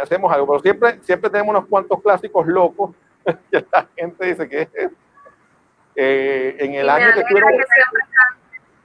[0.01, 2.95] hacemos algo, pero siempre, siempre tenemos unos cuantos clásicos locos
[3.51, 4.91] que la gente dice que es
[5.95, 7.51] eh, en Y el me año que estuvieron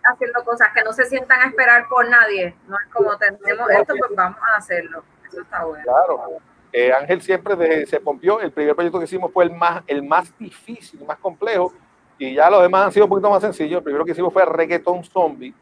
[0.05, 2.55] haciendo cosas que no se sientan a esperar por nadie.
[2.69, 5.03] No es como tenemos esto, pues vamos a hacerlo.
[5.27, 5.85] Eso está bueno.
[5.85, 6.39] Claro.
[6.73, 8.41] Eh, Ángel siempre de- se pompió.
[8.41, 11.73] El primer proyecto que hicimos fue el más, el más difícil, más complejo.
[12.19, 13.79] Y ya los demás han sido un poquito más sencillos.
[13.79, 15.55] El primero que hicimos fue Reggaeton Zombie.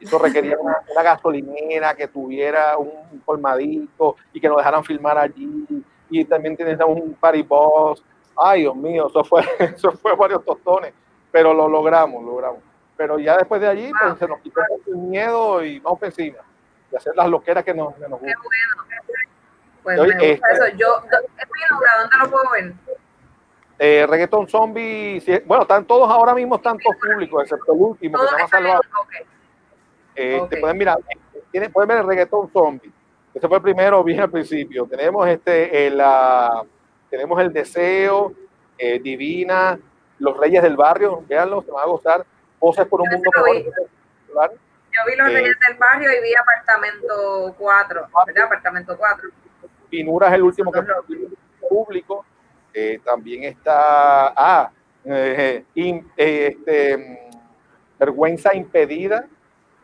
[0.00, 5.66] Eso requería una, una gasolinera que tuviera un colmadito y que nos dejaran filmar allí.
[6.08, 8.02] Y también tienes un party boss.
[8.36, 10.92] Ay, Dios mío, eso fue, eso fue varios tostones.
[11.30, 12.60] Pero lo logramos, logramos.
[12.96, 14.18] Pero ya después de allí, pues Wow.
[14.18, 16.38] se nos quitó el miedo y vamos por encima.
[16.90, 18.42] De hacer las loqueras que nos, que nos Qué gustan.
[18.44, 19.02] bueno.
[19.96, 20.76] Pues Oye, me gusta eso.
[20.76, 22.72] Yo, do- es mi obra, ¿dónde lo puedo ver?
[23.78, 28.26] Eh, reggaeton zombie, bueno, están todos ahora mismo, están todos públicos, excepto el último que
[28.26, 28.48] se llama.
[28.48, 28.86] Salvador.
[30.14, 30.46] Eh.
[30.50, 30.98] Te pueden mirar,
[31.72, 32.92] pueden ver el reggaeton zombie.
[33.32, 34.84] Ese fue el primero, bien al principio.
[34.86, 36.02] Tenemos este, el,
[37.08, 38.32] tenemos el deseo,
[38.76, 39.78] eh, divina,
[40.18, 42.26] los reyes del barrio, véanlo, se van a gozar.
[42.58, 43.62] Cosas por un mundo mejor.
[44.90, 48.44] Yo vi los Eh, Reyes del Barrio y vi Apartamento 4, ¿verdad?
[48.46, 49.28] Apartamento 4.
[49.90, 50.80] Pinura es el último que
[51.68, 52.24] público.
[52.72, 54.70] Eh, también está ah,
[55.04, 57.38] eh, in- eh, este, mm,
[57.98, 59.26] Vergüenza Impedida.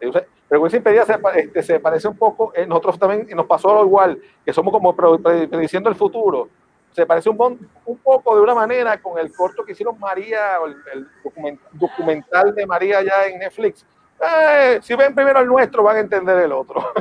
[0.00, 3.46] Eh, o sea, Vergüenza Impedida se, este, se parece un poco, eh, nosotros también nos
[3.46, 6.48] pasó lo igual, que somos como pre- pre- prediciendo el futuro.
[6.92, 10.76] Se parece un, un poco de una manera con el corto que hicieron María, el,
[10.92, 13.84] el document- documental de María ya en Netflix.
[14.20, 16.80] Eh, si ven primero el nuestro, van a entender el otro.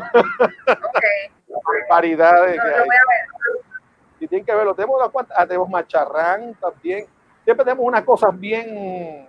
[0.67, 1.03] Ok,
[1.89, 3.65] Paridades lo, que lo hay voy a ver.
[4.19, 4.73] y tienen que verlo.
[4.75, 7.05] Tenemos, cuantas- ah, tenemos macharrán también.
[7.43, 9.27] Siempre tenemos unas cosas bien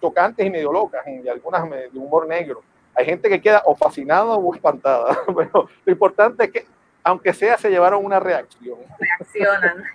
[0.00, 2.62] chocantes y medio locas y algunas de humor negro.
[2.94, 5.16] Hay gente que queda o fascinada o espantada.
[5.36, 6.66] Pero lo importante es que,
[7.02, 8.78] aunque sea, se llevaron una reacción.
[8.98, 9.84] Reaccionan.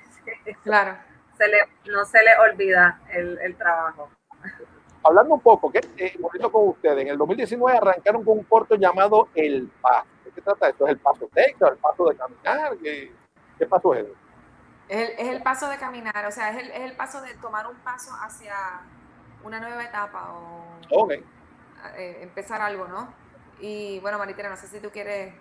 [0.64, 0.96] Claro.
[1.38, 1.58] Se le,
[1.92, 4.10] no se le olvida el, el trabajo.
[5.04, 6.98] Hablando un poco, ¿qué eh, bonito con ustedes?
[7.04, 10.08] En el 2019 arrancaron con un corto llamado El Paso.
[10.36, 10.86] ¿De qué trata esto?
[10.86, 12.78] ¿Es el paso técnico, el paso de caminar?
[12.82, 13.12] ¿Qué,
[13.58, 14.06] qué paso es?
[14.88, 17.34] Es el, es el paso de caminar, o sea, es el, es el paso de
[17.36, 18.56] tomar un paso hacia
[19.44, 21.14] una nueva etapa o Ok.
[21.98, 23.14] eh, empezar algo, ¿no?
[23.60, 25.34] Y bueno, Maritere, no sé si tú quieres,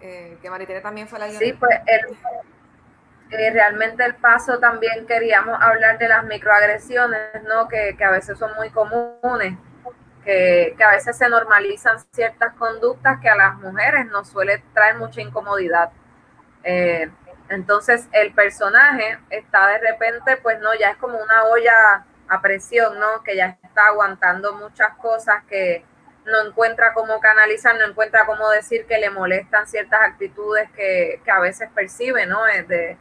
[0.00, 1.66] eh, que Maritere también fue la Sí, guionista.
[1.66, 7.68] pues el, eh, realmente el paso también queríamos hablar de las microagresiones, ¿no?
[7.68, 9.58] Que, que a veces son muy comunes,
[10.76, 15.20] que, a veces se normalizan ciertas conductas que a las mujeres nos suele traer mucha
[15.20, 15.90] incomodidad.
[16.62, 17.10] Eh,
[17.48, 22.98] entonces el personaje está de repente, pues no, ya es como una olla a presión,
[23.00, 23.24] ¿no?
[23.24, 25.84] Que ya está aguantando muchas cosas que
[26.24, 31.30] no encuentra cómo canalizar, no encuentra cómo decir que le molestan ciertas actitudes que, que
[31.30, 32.46] a veces percibe, ¿no?
[32.46, 32.96] Eh, De,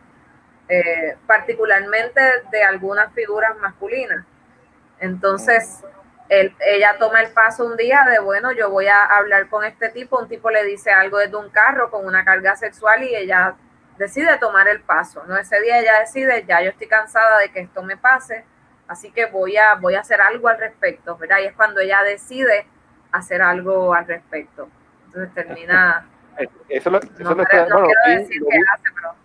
[0.72, 4.26] eh, particularmente de algunas figuras masculinas.
[5.00, 5.84] Entonces,
[6.30, 9.90] él- ella toma el paso un día de, bueno, yo voy a hablar con este
[9.90, 13.56] tipo, un tipo le dice algo desde un carro con una carga sexual y ella
[13.98, 15.36] decide tomar el paso, ¿no?
[15.38, 18.46] Ese día ella decide, ya yo estoy cansada de que esto me pase,
[18.88, 21.40] así que voy a, voy a hacer algo al respecto, ¿verdad?
[21.40, 22.66] Y es cuando ella decide
[23.12, 24.70] hacer algo al respecto.
[25.08, 26.06] Entonces termina,
[26.70, 29.16] Eso, lo- eso no, lo quiero- está- no bueno, quiero sí, decir qué hace, pero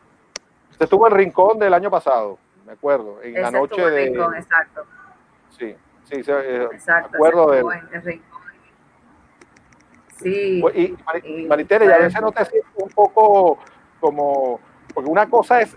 [0.73, 4.07] Usted estuvo en Rincón del año pasado, me acuerdo, en la noche de...
[4.07, 4.85] Rincón, exacto,
[6.05, 7.63] Sí, sí, sí, eh, exacto, acuerdo de.
[10.17, 13.59] Sí, Y, Mari- y- Maritere, y a veces no te sientes un poco
[14.01, 14.61] como,
[14.95, 15.77] porque una cosa es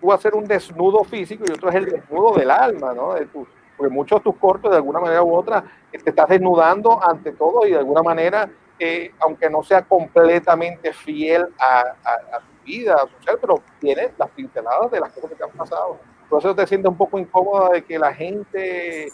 [0.00, 3.14] tú hacer un desnudo físico y otro es el desnudo del alma, ¿no?
[3.14, 3.46] De tu-
[3.76, 7.66] porque muchos de tus cortos, de alguna manera u otra, te estás desnudando ante todo
[7.66, 12.96] y de alguna manera, eh, aunque no sea completamente fiel a, a- a tu vida
[13.18, 15.98] social, pero tienes las pinceladas de las cosas que te han pasado.
[16.28, 19.08] Por eso te sientes un poco incómoda de que la gente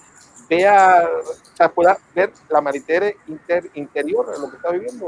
[0.48, 5.06] vea, o sea, pueda ver la Maritere inter- interior de lo que está viviendo.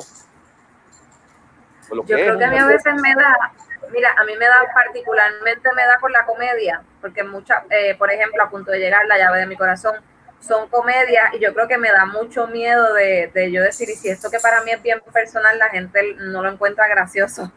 [1.92, 3.52] Lo Yo que creo es, que a mí a veces me da,
[3.92, 8.10] mira, a mí me da particularmente, me da con la comedia, porque muchas, eh, por
[8.12, 9.96] ejemplo, a punto de llegar, La llave de mi corazón,
[10.40, 13.94] son comedias y yo creo que me da mucho miedo de, de yo decir, y
[13.94, 17.52] si esto que para mí es bien personal, la gente no lo encuentra gracioso.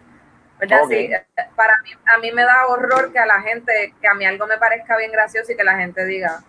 [0.60, 0.84] ¿Verdad?
[0.90, 4.14] Sí, eh, para mí, a mí me da horror que a la gente, que a
[4.14, 6.44] mí algo me parezca bien gracioso y que la gente diga,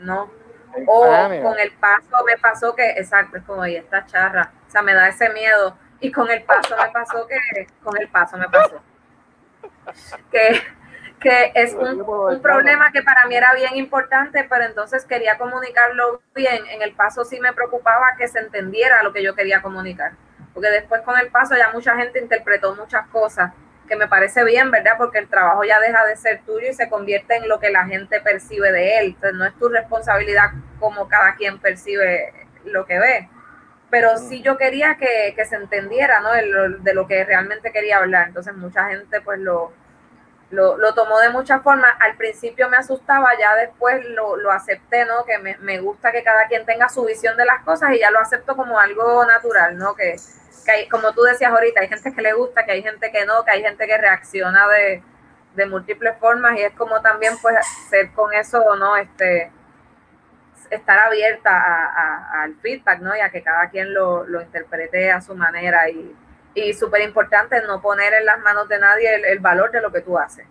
[0.00, 0.30] no,
[0.86, 4.70] o Ah, con el paso me pasó que, exacto, es como, y esta charra, o
[4.70, 5.76] sea, me da ese miedo.
[6.00, 8.80] Y con el paso me pasó que, con el paso me pasó.
[10.30, 10.62] Que,
[11.18, 16.22] que es un, un problema que para mí era bien importante, pero entonces quería comunicarlo
[16.34, 16.66] bien.
[16.68, 20.12] En el paso sí me preocupaba que se entendiera lo que yo quería comunicar.
[20.54, 23.52] Porque después con el paso ya mucha gente interpretó muchas cosas
[23.88, 24.92] que me parece bien, ¿verdad?
[24.98, 27.86] Porque el trabajo ya deja de ser tuyo y se convierte en lo que la
[27.86, 29.06] gente percibe de él.
[29.14, 32.32] Entonces no es tu responsabilidad como cada quien percibe
[32.64, 33.28] lo que ve.
[33.90, 36.32] Pero sí yo quería que, que se entendiera, ¿no?
[36.32, 38.28] De lo, de lo que realmente quería hablar.
[38.28, 39.72] Entonces mucha gente pues lo,
[40.50, 41.94] lo, lo tomó de muchas formas.
[42.00, 45.24] Al principio me asustaba, ya después lo, lo acepté, ¿no?
[45.24, 48.10] Que me, me gusta que cada quien tenga su visión de las cosas y ya
[48.10, 49.94] lo acepto como algo natural, ¿no?
[49.94, 50.16] Que,
[50.90, 53.50] como tú decías ahorita, hay gente que le gusta, que hay gente que no, que
[53.50, 55.02] hay gente que reacciona de,
[55.66, 57.56] múltiples formas y es como también pues
[57.90, 58.96] ser con eso, ¿no?
[58.96, 59.50] Este,
[60.70, 63.16] estar abierta a, a, al feedback, ¿no?
[63.16, 66.14] Y a que cada quien lo, interprete a su manera y,
[66.54, 70.00] y súper importante no poner en las manos de nadie el, valor de lo que
[70.00, 70.46] tú haces.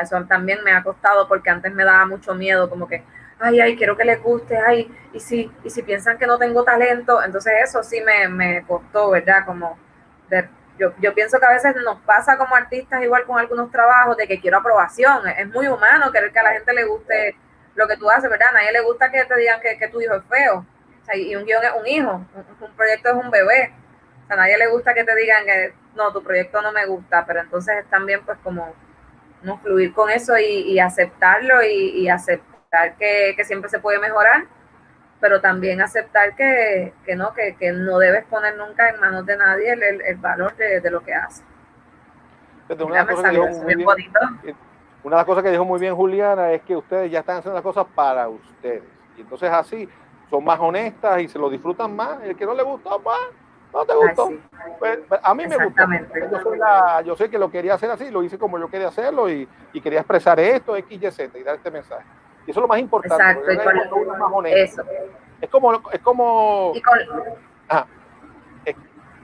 [0.00, 3.02] Eso también me ha costado porque antes me daba mucho miedo, como que,
[3.40, 6.62] ay, ay, quiero que les guste, ay, y si, y si piensan que no tengo
[6.62, 9.44] talento, entonces eso sí me, me costó, ¿verdad?
[9.44, 9.78] Como,
[10.28, 10.48] de,
[10.78, 14.26] yo, yo pienso que a veces nos pasa como artistas, igual con algunos trabajos, de
[14.26, 17.36] que quiero aprobación, es muy humano querer que a la gente le guste
[17.74, 18.48] lo que tú haces, ¿verdad?
[18.50, 20.66] A nadie le gusta que te digan que, que tu hijo es feo.
[21.12, 22.24] O y un guion es un hijo,
[22.60, 23.72] un, proyecto es un bebé.
[24.24, 26.86] O sea, a nadie le gusta que te digan que no, tu proyecto no me
[26.86, 28.74] gusta, pero entonces es también pues como
[29.42, 32.49] no fluir con eso y, aceptarlo y, aceptar
[32.98, 34.44] que, siempre se puede mejorar,
[35.20, 40.16] pero también aceptar que, no, que, no debes poner nunca en manos de nadie el,
[40.16, 41.42] valor de, lo que hace.
[42.68, 43.02] Una,
[45.02, 47.54] una de las cosas que dijo muy bien Juliana es que ustedes ya están haciendo
[47.54, 48.84] las cosas para ustedes.
[49.16, 49.88] Y entonces así
[50.28, 52.22] son más honestas y se lo disfrutan más.
[52.22, 53.18] El que no le gustó, pues
[53.72, 54.30] no te gustó.
[54.78, 55.82] Pues, pues, a mí me gustó.
[56.30, 56.58] Yo, soy
[57.04, 59.80] yo sé que lo quería hacer así, lo hice como yo quería hacerlo y, y
[59.80, 62.04] quería expresar esto, X, Y, Z y dar este mensaje.
[62.46, 63.52] Y eso es lo más importante.
[63.52, 64.44] Exacto.
[64.46, 64.84] eso.
[65.40, 65.90] Es como...
[65.92, 66.98] Es como y con,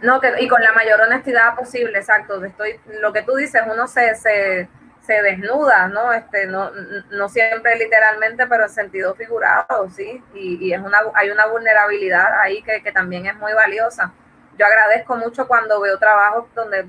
[0.02, 2.44] no, que, y con la mayor honestidad posible, exacto.
[2.44, 4.68] Estoy, lo que tú dices, uno se, se
[5.06, 6.12] se desnuda, ¿no?
[6.12, 6.70] Este, no,
[7.10, 10.22] no siempre literalmente, pero en sentido figurado, ¿sí?
[10.34, 14.12] Y, es una, hay una vulnerabilidad ahí que, también es muy valiosa.
[14.58, 16.86] Yo agradezco mucho cuando veo trabajos donde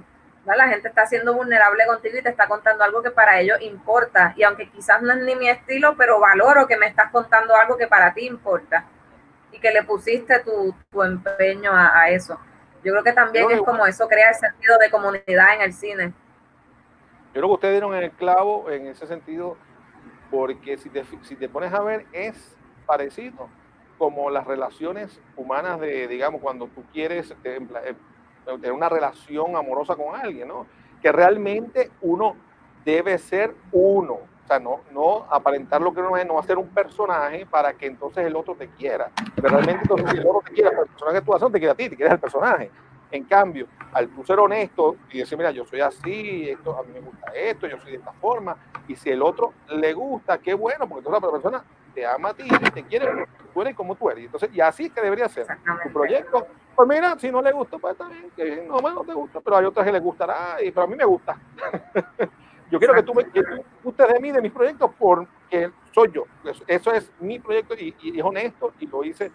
[0.56, 4.34] la gente está siendo vulnerable contigo y te está contando algo que para ellos importa.
[4.38, 7.78] Y aunque quizás no es ni mi estilo, pero valoro que me estás contando algo
[7.78, 8.86] que para ti importa
[9.52, 12.40] y que le pusiste tu, empeño a, a eso.
[12.84, 16.14] Yo creo que también es como eso crea el sentido de comunidad en el cine.
[17.34, 19.58] Yo creo que ustedes dieron en el clavo en ese sentido,
[20.32, 22.56] porque si te, si te pones a ver, es
[22.86, 23.50] parecido
[23.98, 27.60] como las relaciones humanas de, digamos, cuando tú quieres eh,
[28.56, 30.66] tener una relación amorosa con alguien, ¿no?
[31.02, 32.36] Que realmente uno
[32.86, 34.14] debe ser uno.
[34.14, 37.86] O sea, no, no aparentar lo que uno es, no hacer un personaje para que
[37.86, 39.12] entonces el otro te quiera.
[39.36, 41.72] Pero realmente entonces si el otro te quiere, el personaje que tú haces te quiere
[41.72, 42.72] a ti, te quiere al personaje.
[43.12, 46.94] En cambio, al tú ser honesto y decir, mira, yo soy así, esto, a mí
[46.94, 48.56] me gusta esto, yo soy de esta forma,
[48.88, 51.64] y si el otro le gusta, qué bueno, porque entonces la persona
[51.94, 54.26] te ama a ti y te quiere, tú eres como tú eres.
[54.26, 55.48] Entonces, y así es que debería ser
[55.84, 56.48] tu proyecto.
[56.78, 59.58] Pues mira, si no le gusta, pues está bien, que no, no te gusta, pero
[59.58, 61.36] hay otras que le gustará, y, pero a mí me gusta.
[62.70, 63.42] yo quiero que tú, me, que
[63.82, 66.26] tú de mí, de mis proyectos, porque soy yo.
[66.68, 69.32] Eso, es mi proyecto y, y, es honesto y lo hice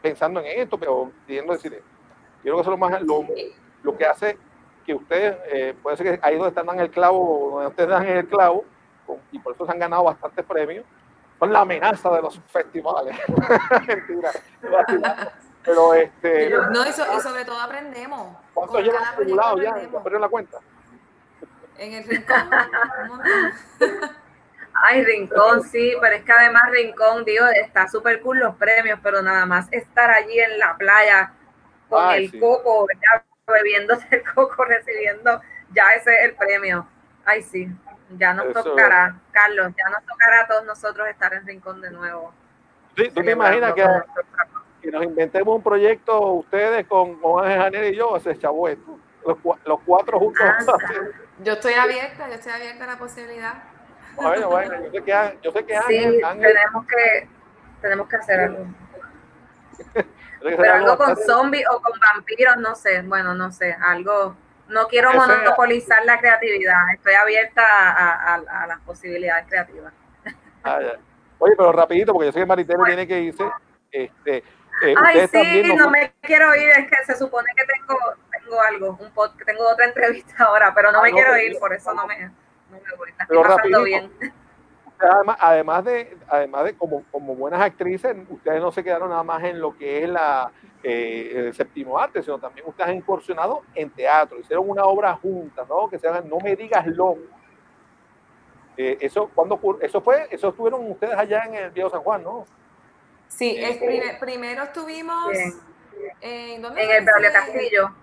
[0.00, 1.86] pensando en esto, pero pidiendo decir esto.
[2.38, 3.26] Yo creo que eso es lo, más, lo,
[3.82, 4.38] lo que hace
[4.86, 8.06] que ustedes, eh, puede ser que ahí donde están dando el clavo, donde ustedes dan
[8.06, 8.64] el clavo,
[9.30, 10.86] y por eso se han ganado bastantes premios,
[11.38, 13.14] son la amenaza de los festivales.
[13.86, 14.30] Mentira.
[15.64, 16.50] Pero este.
[16.50, 18.36] No, y, sobre todo aprendemos.
[18.54, 19.74] ¿Cuántos llevan acumulados ya?
[19.74, 20.58] ¿Perdieron la cuenta?
[21.78, 22.50] En el rincón.
[24.74, 29.22] Ay, Rincón, sí, pero es que además Rincón, digo, está súper cool los premios, pero
[29.22, 31.32] nada más estar allí en la playa
[31.88, 35.40] con el coco, ya bebiéndose el coco, recibiendo
[35.72, 36.86] ya ese es el premio.
[37.24, 37.68] Ay, sí,
[38.16, 42.32] ya nos tocará, Carlos, ya nos tocará a todos nosotros estar en Rincón de nuevo.
[42.96, 43.86] Sí, ¿Tú te imaginas que,
[44.90, 48.18] nos inventemos un proyecto ustedes con, con Ángel y yo?
[48.20, 48.98] Se echó esto.
[49.26, 50.42] Los, los, cuatro juntos.
[50.44, 50.58] Ah,
[51.44, 53.54] yo estoy abierta, yo estoy abierta a la posibilidad.
[54.16, 57.28] Bueno, bueno, yo sé que, yo sé que Ángel, sí, tenemos que
[57.80, 58.66] tenemos que hacer algo.
[60.42, 64.36] Pero algo con zombies o con vampiros, no sé, bueno, no sé, algo,
[64.68, 69.92] no quiero monopolizar la creatividad, estoy abierta a, las posibilidades creativas.
[70.64, 70.78] Ah,
[71.38, 73.44] Oye, pero rapidito, porque yo sé que Maritero tiene que irse.
[73.90, 74.44] Este,
[74.82, 77.98] eh, Ay, sí, no me quiero ir, es que se supone que tengo,
[78.30, 81.72] tengo algo, un pod, tengo otra entrevista ahora, pero no ah, me quiero ir, por
[81.72, 82.32] eso no me, no
[82.70, 84.10] me voy, estoy pasando bien
[85.02, 89.42] además, además de, además de como, como buenas actrices, ustedes no se quedaron nada más
[89.44, 90.50] en lo que es la,
[90.82, 95.64] eh, el séptimo arte, sino también ustedes han incursionado en teatro, hicieron una obra junta,
[95.68, 95.88] ¿no?
[95.88, 97.20] Que se llama No me digas loco.
[98.76, 102.44] Eh, eso, cuando, eso fue, eso estuvieron ustedes allá en el Viejo San Juan, ¿no?
[103.36, 105.32] Sí, eh, primero estuvimos
[106.20, 107.94] en, ¿dónde en el Braulio Castillo.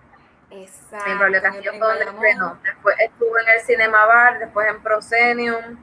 [0.50, 1.06] Exacto.
[1.06, 5.78] En el Braulio Castillo fue donde Después estuve en el Cinema Bar, después en Proscenium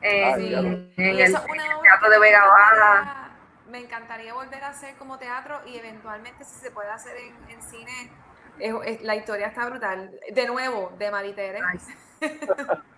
[0.00, 3.30] en, el teatro de Vega Baja.
[3.68, 7.16] Me encantaría volver a hacer como teatro y eventualmente si se puede hacer
[7.48, 8.10] en, cine,
[9.02, 10.18] la historia está brutal.
[10.30, 11.60] De nuevo, de Maritere.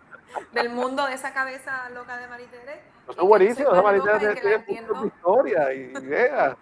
[0.53, 2.81] Del mundo de esa cabeza loca de Maritere.
[3.09, 6.57] Eso es buenísimo, esa Maritere tiene historia y ideas.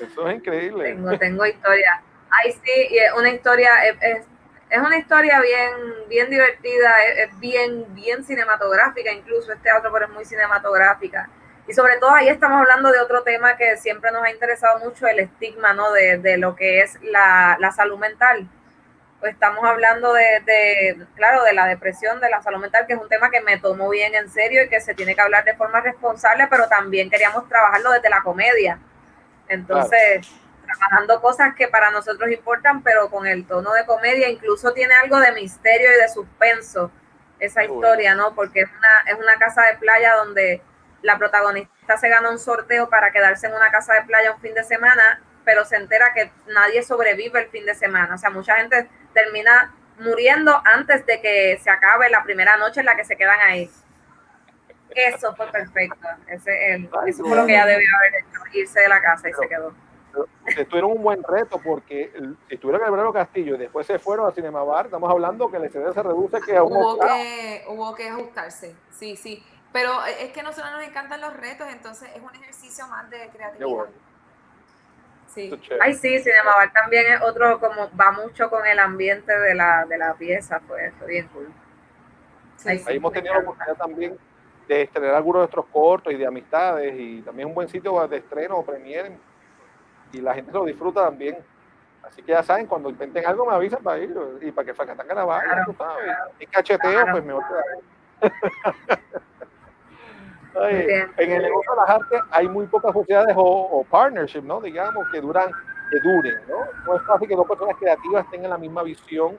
[0.00, 0.84] Eso es increíble.
[0.84, 2.02] Tengo, tengo historia.
[2.30, 4.26] Ay, sí, y una historia, es,
[4.72, 10.12] es una historia bien, bien divertida, es, bien, bien cinematográfica, incluso este teatro, pero es
[10.12, 11.28] muy cinematográfica.
[11.68, 15.06] Y sobre todo ahí estamos hablando de otro tema que siempre nos ha interesado mucho,
[15.06, 15.92] el estigma, ¿no?
[15.92, 18.48] De, de lo que es la, la, salud mental.
[19.22, 23.00] Pues estamos hablando de, de, claro, de la depresión, de la salud mental, que es
[23.00, 25.54] un tema que me tomó bien en serio y que se tiene que hablar de
[25.54, 28.80] forma responsable, pero también queríamos trabajarlo desde la comedia
[29.46, 30.28] Entonces,
[30.66, 35.20] trabajando cosas que para nosotros importan, pero con el tono de comedia, incluso tiene algo
[35.20, 36.90] de misterio y de suspenso
[37.38, 38.34] esa historia, ¿no?
[38.34, 40.62] Porque es una, es una casa de playa donde
[41.00, 44.54] la protagonista se gana un sorteo para quedarse en una casa de playa un fin
[44.54, 48.16] de semana, pero se entera que nadie sobrevive el fin de semana.
[48.16, 52.86] O sea, mucha gente termina muriendo antes de que se acabe la primera noche en
[52.86, 53.70] la que se quedan ahí.
[54.90, 56.06] Eso fue perfecto.
[56.26, 59.32] Ese, el, eso fue lo que ella debió haber hecho, irse de la casa y
[59.32, 59.72] se quedó.
[60.68, 62.12] Tuvieron un buen reto porque
[62.48, 65.56] si estuvieron en el Castillo y después se fueron a Cinema Bar, estamos hablando que
[65.56, 69.42] el CD se reduce que hubo que hubo que ajustarse, sí, sí.
[69.72, 73.30] Pero es que a nosotros nos encantan los retos, entonces es un ejercicio más de
[73.30, 73.86] creatividad.
[75.34, 75.50] Sí.
[75.80, 79.86] Ay, sí, Cinema Bar también es otro, como va mucho con el ambiente de la,
[79.86, 81.50] de la pieza, pues, bien cool.
[82.66, 84.18] Ahí hemos tenido la oportunidad también
[84.68, 88.18] de estrenar algunos de nuestros cortos y de amistades y también un buen sitio de
[88.18, 89.12] estreno o premier
[90.12, 91.38] y la gente lo disfruta también.
[92.02, 95.14] Así que ya saben, cuando intenten algo me avisan para ir y para que Facatanga
[95.14, 96.16] la vaya, claro, tú sabes.
[96.40, 97.44] Y cacheteo, pues mejor
[100.60, 100.86] Ay,
[101.18, 104.60] en el negocio de las artes hay muy pocas sociedades o, o partnerships, ¿no?
[104.60, 105.50] Digamos, que duran,
[105.90, 106.58] que duren, ¿no?
[106.86, 109.38] No es fácil que dos personas creativas tengan la misma visión.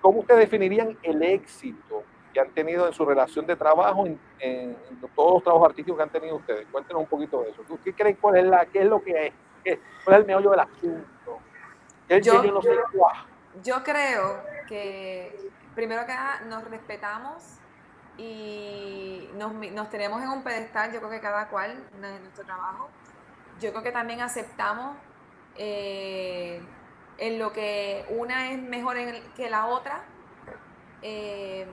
[0.00, 2.02] ¿Cómo ustedes definirían el éxito
[2.32, 4.76] que han tenido en su relación de trabajo, en,
[5.14, 6.66] todos los trabajos artísticos que han tenido ustedes?
[6.72, 7.62] Cuéntenos un poquito de eso.
[7.84, 9.32] ¿Qué creen cuál es la, qué es lo que
[9.64, 9.78] es?
[10.04, 11.38] ¿Cuál es el meollo del asunto?
[12.08, 12.42] yo,
[13.62, 17.59] yo creo que primero que nada nos respetamos
[18.20, 22.90] y nos, nos, tenemos en un pedestal, yo creo que cada cual en nuestro trabajo.
[23.60, 24.94] Yo creo que también aceptamos
[25.56, 26.62] eh,
[27.16, 28.96] en lo que una es mejor
[29.34, 30.02] que la otra
[31.00, 31.66] eh,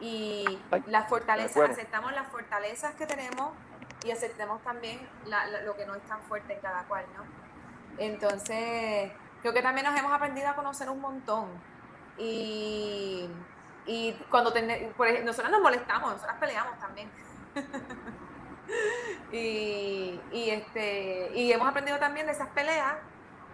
[0.00, 3.52] y las fortalezas, aceptamos las fortalezas que tenemos
[4.02, 5.06] y aceptemos también
[5.66, 7.24] lo que no es tan fuerte en cada cual, ¿no?
[7.98, 9.12] Entonces,
[9.42, 11.48] creo que también nos hemos aprendido a conocer un montón.
[12.16, 13.28] Y,
[13.86, 14.52] y cuando
[14.96, 17.10] por ejemplo, nosotros nos molestamos, nosotras peleamos también.
[19.32, 22.96] y, y, este, y hemos aprendido también de esas peleas,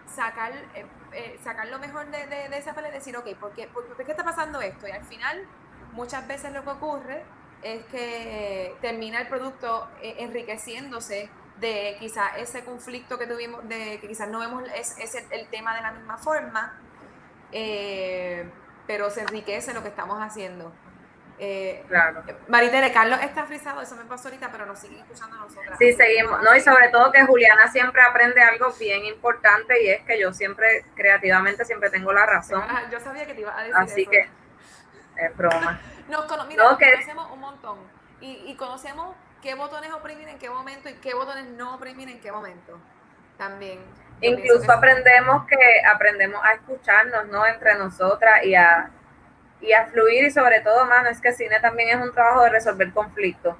[0.07, 3.51] sacar, eh, eh, sacar lo mejor de, de, de esas peleas y decir, ok, ¿por
[3.53, 4.87] qué, por, ¿por qué está pasando esto?
[4.87, 5.45] Y al final,
[5.93, 7.23] muchas veces lo que ocurre
[7.61, 11.29] es que termina el producto eh, enriqueciéndose
[11.59, 15.81] de quizás ese conflicto que tuvimos, de que quizás no vemos es, el, tema de
[15.81, 16.79] la misma forma,
[17.51, 18.49] eh,
[18.87, 20.73] pero se enriquece lo que estamos haciendo.
[21.39, 22.23] Eh, claro.
[22.47, 25.77] Maritere, Carlos está frisado, eso me pasó ahorita, pero nos sigue escuchando a nosotras.
[25.77, 26.41] Sí, seguimos.
[26.41, 30.33] No, y sobre todo que Juliana siempre aprende algo bien importante y es que yo
[30.33, 32.63] siempre, creativamente, siempre tengo la razón.
[32.91, 34.29] yo sabía que te iba a decir Así que,
[35.17, 35.79] es broma.
[36.07, 37.77] Nos, conocemos un montón
[38.21, 42.31] y, conocemos qué botones oprimir en qué momento y qué botones no oprimir en qué
[42.31, 42.79] momento.
[43.37, 43.79] También.
[44.21, 47.45] Incluso aprendemos que aprendemos a escucharnos, ¿no?
[47.45, 48.89] Entre nosotras y a,
[49.61, 52.49] y a fluir y sobre todo, mano, es que cine también es un trabajo de
[52.49, 53.55] resolver conflictos.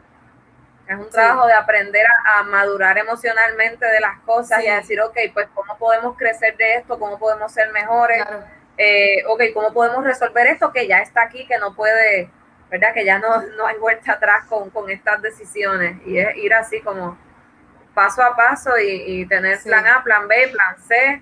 [0.87, 2.05] Es un trabajo de aprender
[2.37, 6.75] a, madurar emocionalmente de las cosas y a decir, ok, pues cómo podemos crecer de
[6.75, 8.23] esto, cómo podemos ser mejores.
[8.77, 12.31] Eh, ok, ¿cómo podemos resolver esto que ya está aquí, que no puede,
[12.71, 12.93] ¿verdad?
[12.93, 16.79] Que ya no, no hay vuelta atrás con, con estas decisiones y es ir así
[16.81, 17.17] como
[17.97, 21.19] paso a paso y, tener plan A, plan B, plan C,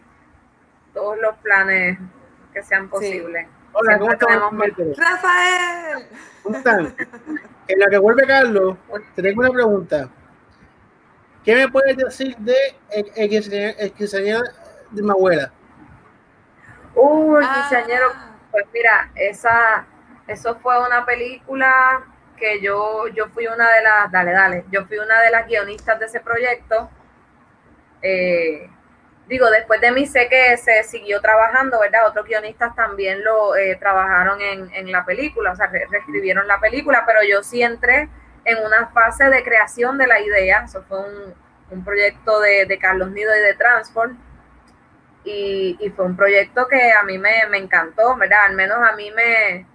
[0.94, 1.98] todos los planes
[2.52, 3.48] que sean posibles.
[3.72, 4.54] Hola, ¿cómo estamos?
[4.98, 6.06] Rafael.
[6.44, 6.94] ¿Cómo están?
[7.70, 8.76] En la que vuelve Carlos,
[9.16, 10.10] te tengo una pregunta.
[11.46, 12.54] ¿Qué me puedes decir de
[12.92, 15.54] el, el, de mi abuela?
[16.94, 18.36] Uh, el quinceañero, ah.
[18.52, 19.86] pues mira, esa,
[20.28, 22.04] eso fue una película
[22.36, 26.00] que yo, yo fui una de las, dale, dale, yo fui una de las guionistas
[26.00, 26.90] de ese proyecto.
[28.02, 28.70] Eh,
[29.28, 32.08] digo, después de mí sé que se siguió trabajando, ¿verdad?
[32.08, 37.04] Otros guionistas también lo eh, trabajaron en, en, la película, o sea, reescribieron la película,
[37.06, 38.10] pero yo sí entré
[38.46, 40.64] en una fase de creación de la idea.
[40.66, 41.34] Eso fue un,
[41.72, 44.18] un proyecto de, de Carlos Nido y de Transform
[45.26, 48.46] y, fue un proyecto que a mí me, encantó, ¿verdad?
[48.46, 49.66] Al menos a mí me,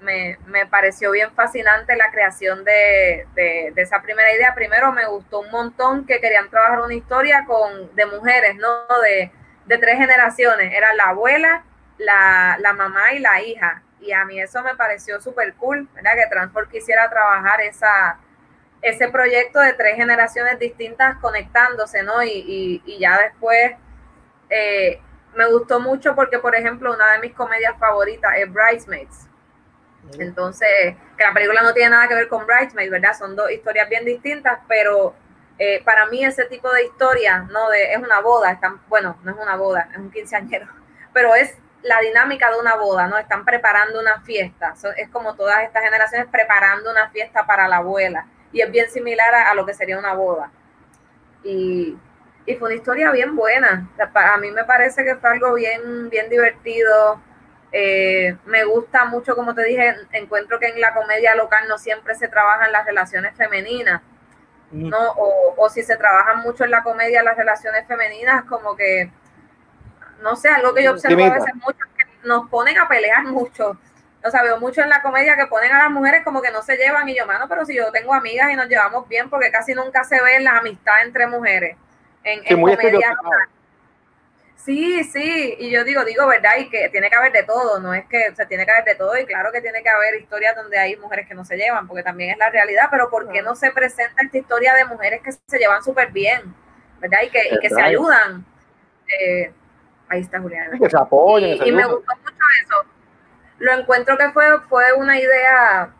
[0.00, 3.26] me, pareció bien fascinante la creación de,
[3.76, 4.54] esa primera idea.
[4.54, 8.86] Primero me gustó un montón que querían trabajar una historia con, de mujeres, ¿no?
[9.02, 9.32] De,
[9.68, 10.72] tres generaciones.
[10.72, 11.64] Era la abuela,
[11.98, 13.82] la, mamá y la hija.
[14.00, 16.12] Y a mí eso me pareció súper cool, ¿verdad?
[16.14, 18.18] Que Transport quisiera trabajar esa,
[18.82, 22.22] ese proyecto de tres generaciones distintas conectándose, ¿no?
[22.22, 23.72] Y, y ya después
[24.50, 25.00] eh,
[25.34, 29.28] me gustó mucho porque, por ejemplo, una de mis comedias favoritas es Bridesmaids.
[30.18, 33.16] Entonces, que la película no tiene nada que ver con Bridesmaids, ¿verdad?
[33.18, 35.14] Son dos historias bien distintas, pero
[35.58, 39.32] Eh, para mí ese tipo de historia, no de, es una boda, están, bueno, no
[39.32, 40.66] es una boda, es un quinceañero,
[41.14, 43.16] pero es la dinámica de una boda, ¿no?
[43.16, 48.26] Están preparando una fiesta, es como todas estas generaciones preparando una fiesta para la abuela,
[48.52, 50.50] y es bien similar a, lo que sería una boda.
[51.42, 51.96] Y,
[52.44, 56.28] y, fue una historia bien buena, a mí me parece que fue algo bien, bien
[56.28, 57.20] divertido,
[57.72, 62.14] eh, me gusta mucho, como te dije, encuentro que en la comedia local no siempre
[62.14, 64.02] se trabajan las relaciones femeninas,
[64.70, 64.98] ¿no?
[65.56, 69.10] O, si se trabajan mucho en la comedia las relaciones femeninas, como que,
[70.20, 73.78] no sé, algo que yo observo a veces mucho, que nos ponen a pelear mucho.
[74.24, 76.62] O sea, veo mucho en la comedia que ponen a las mujeres como que no
[76.62, 79.52] se llevan y yo, mano, pero si yo tengo amigas y nos llevamos bien, porque
[79.52, 81.76] casi nunca se ve la amistad entre mujeres
[82.24, 83.16] en, en comedia.
[84.56, 86.52] Sí, sí, y yo digo, digo, ¿verdad?
[86.58, 88.84] Y que tiene que haber de todo, no es que, o sea, tiene que haber
[88.84, 91.56] de todo, y claro que tiene que haber historias donde hay mujeres que no se
[91.56, 94.84] llevan, porque también es la realidad, pero ¿por qué no se presenta esta historia de
[94.86, 96.54] mujeres que se llevan súper bien,
[96.98, 97.18] ¿verdad?
[97.24, 98.44] Y que, y que se ayudan.
[99.20, 99.52] Eh,
[100.08, 100.76] ahí está Juliana.
[100.76, 101.64] que se apoyen.
[101.64, 102.74] Y, me gustó mucho eso.
[103.58, 105.90] Lo encuentro que fue, fue una idea,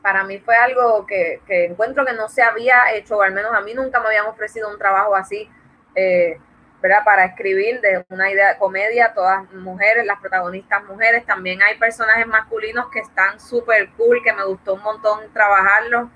[0.00, 3.52] para mí fue algo que, que encuentro que no se había hecho, o al menos
[3.52, 5.50] a mí nunca me habían ofrecido un trabajo así.
[5.94, 6.38] Eh,
[6.82, 7.04] ¿verdad?
[7.04, 12.26] Para escribir de una idea de comedia, todas mujeres, las protagonistas mujeres, también hay personajes
[12.26, 16.08] masculinos que están súper cool, que me gustó un montón trabajarlos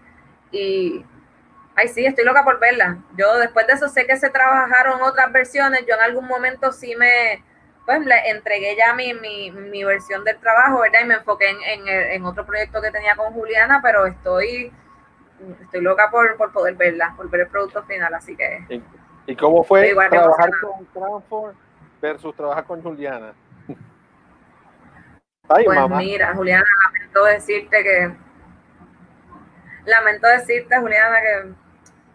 [0.51, 1.05] y,
[1.77, 2.99] ay sí, estoy loca por verla.
[3.17, 6.97] Yo después de eso sé que se trabajaron otras versiones, yo en algún momento sí
[6.97, 7.45] me,
[7.85, 11.01] pues le entregué ya mi, mi, mi versión del trabajo, ¿verdad?
[11.03, 14.73] Y me enfoqué en, en, otro proyecto que tenía con Juliana, pero estoy,
[15.63, 18.83] estoy loca por, por poder verla, por ver el producto final, así que...
[19.27, 21.55] ¿Y cómo fue trabajar con Cranford
[22.01, 23.35] versus trabajar con Juliana?
[25.49, 28.15] pues mira, Juliana, lamento decirte que
[29.85, 31.53] lamento decirte, Juliana, que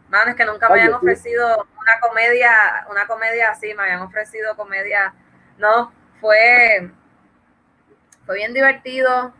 [0.10, 2.52] man, es que nunca me habían ofrecido una comedia,
[2.90, 5.14] una comedia así, me habían ofrecido comedia,
[5.58, 6.92] no, fue,
[8.26, 9.34] fue bien divertido.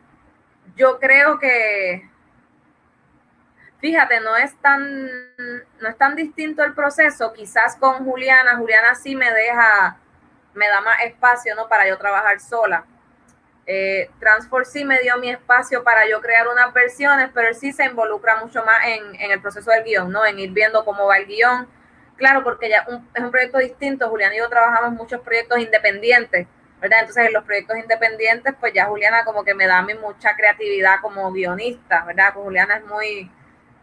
[0.76, 2.10] Yo creo que
[3.82, 5.10] fíjate, no es tan,
[5.82, 7.34] no es tan distinto el proceso.
[7.34, 9.98] Quizás con Juliana, Juliana sí me deja,
[10.54, 11.68] me da más espacio, ¿no?
[11.68, 12.86] Para yo trabajar sola.
[13.66, 14.10] Eh,
[14.66, 18.64] sí me dio mi espacio para yo crear unas versiones, pero sí se involucra mucho
[18.66, 20.26] más en, el proceso del guion, ¿no?
[20.26, 21.68] En ir viendo cómo va el guion.
[22.18, 22.86] Claro, porque ya
[23.16, 24.10] es un proyecto distinto.
[24.10, 26.48] Juliana y yo trabajamos muchos proyectos independientes,
[26.80, 27.00] ¿verdad?
[27.00, 30.36] Entonces, en los proyectos independientes, pues ya Juliana como que me da a mí mucha
[30.36, 32.34] creatividad como guionista, ¿verdad?
[32.34, 33.32] Juliana es muy,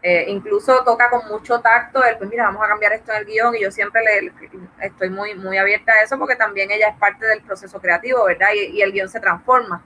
[0.01, 3.25] eh, incluso toca con mucho tacto el, pues mira, vamos a cambiar esto en el
[3.25, 4.31] guion y yo siempre le,
[4.79, 8.47] estoy muy, muy abierta a eso porque también ella es parte del proceso creativo, ¿verdad?
[8.53, 9.83] Y, el guion se transforma.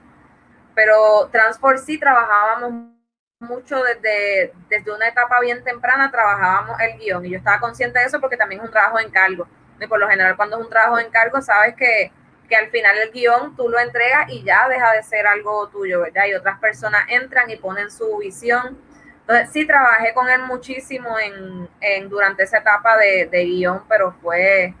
[0.74, 2.92] Pero Transfor sí trabajábamos
[3.40, 8.06] mucho desde, desde una etapa bien temprana, trabajábamos el guion y yo estaba consciente de
[8.06, 9.48] eso porque también es un trabajo en cargo.
[9.80, 12.12] Y por lo general cuando es un trabajo en cargo, sabes que,
[12.48, 16.02] que al final el guion tú lo entregas y ya deja de ser algo tuyo,
[16.02, 16.26] ¿verdad?
[16.26, 18.78] Y otras personas entran y ponen su visión
[19.26, 24.74] entonces sí trabajé con él muchísimo en, durante esa etapa de, guion, pero fue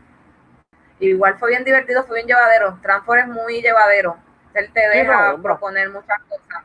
[1.00, 2.78] igual fue bien divertido, fue bien llevadero.
[2.82, 4.18] Transfor es muy llevadero.
[4.52, 6.62] Él te deja proponer muchas cosas.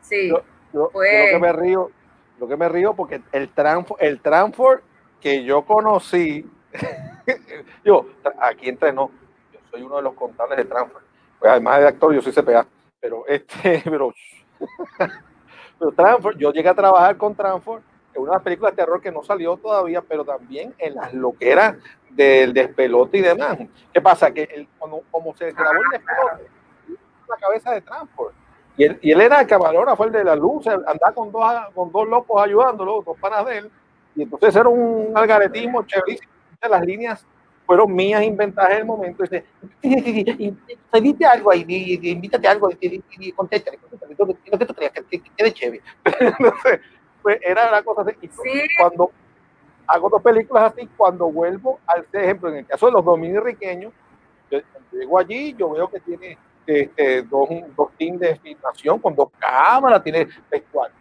[0.00, 0.32] Sí.
[0.72, 1.90] lo que me río,
[2.38, 4.82] lo que me río porque el Transfor, el Transfor
[5.20, 6.50] que yo conocí,
[7.84, 8.06] yo
[8.40, 9.10] aquí entrenó,
[9.52, 11.02] yo soy uno de los contables de Transfor.
[11.38, 12.66] Pues además de actor, yo soy CPA,
[12.98, 14.14] pero este, pero
[15.80, 17.82] Pero yo llegué a trabajar con Transform
[18.14, 21.76] en una película de terror que no salió todavía, pero también en las loqueras
[22.10, 23.58] del despelote y demás.
[23.92, 24.30] ¿Qué pasa?
[24.30, 26.50] Que cuando, como se grabó el despelote,
[27.28, 28.34] la cabeza de Transform.
[28.76, 31.44] Y él, y él era el camarógrafo, el de la luz, andaba con dos,
[31.74, 33.70] con dos locos ayudándolo, dos panas de él.
[34.16, 36.30] Y entonces era un algaretismo chéverísimo.
[36.68, 37.26] Las líneas
[37.70, 39.22] fueron mías inventadas en el momento.
[39.22, 39.44] Dice,
[41.00, 41.64] dite algo ahí,
[42.02, 43.78] invítate algo, y contéstale,
[44.18, 45.82] lo que tú creas, que quede chévere.
[46.18, 46.80] Entonces,
[47.22, 48.16] pues era la cosa así.
[48.22, 49.12] Y cuando
[49.86, 53.92] hago dos películas así, cuando vuelvo al ejemplo, en el caso de los dominios riqueños,
[54.50, 54.58] yo,
[54.90, 56.36] llego allí, yo veo que tiene
[56.66, 60.99] este, dos, dos teams de filmación con dos cámaras, tiene vestuario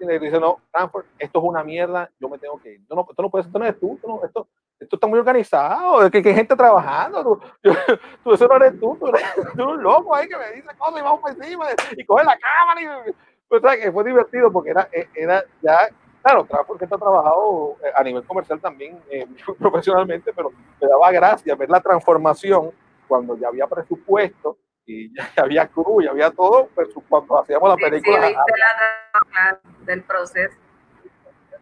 [0.00, 2.80] y dice, no, Stanford, esto es una mierda, yo me tengo que ir.
[2.88, 4.48] No, no, esto no puede ser, no eres tú, esto,
[4.78, 7.40] esto está muy organizado, que, que hay gente trabajando, tú,
[8.24, 9.24] tú, eso no eres tú, tú eres,
[9.56, 11.66] un loco ahí que me dice cosas y vamos por encima
[11.96, 13.12] y coge la cámara y
[13.48, 15.88] pues, que fue divertido porque era, e, era ya,
[16.22, 19.26] claro, porque está trabajado eh, a nivel comercial también, eh,
[19.58, 20.50] profesionalmente, pero
[20.80, 22.70] me daba gracia ver la transformación
[23.06, 24.56] cuando ya había presupuesto
[24.86, 28.28] y ya había cruz, ya había todo, pero cuando hacíamos la película.
[28.28, 30.56] Sí, la del proceso.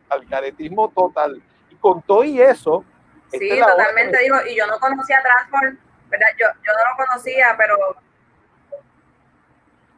[0.08, 1.42] Al caretismo total
[1.80, 2.84] con todo y eso.
[3.30, 5.78] Sí, totalmente, digo, y yo no conocía Transform,
[6.08, 6.26] ¿verdad?
[6.38, 7.76] Yo, yo no lo conocía, pero.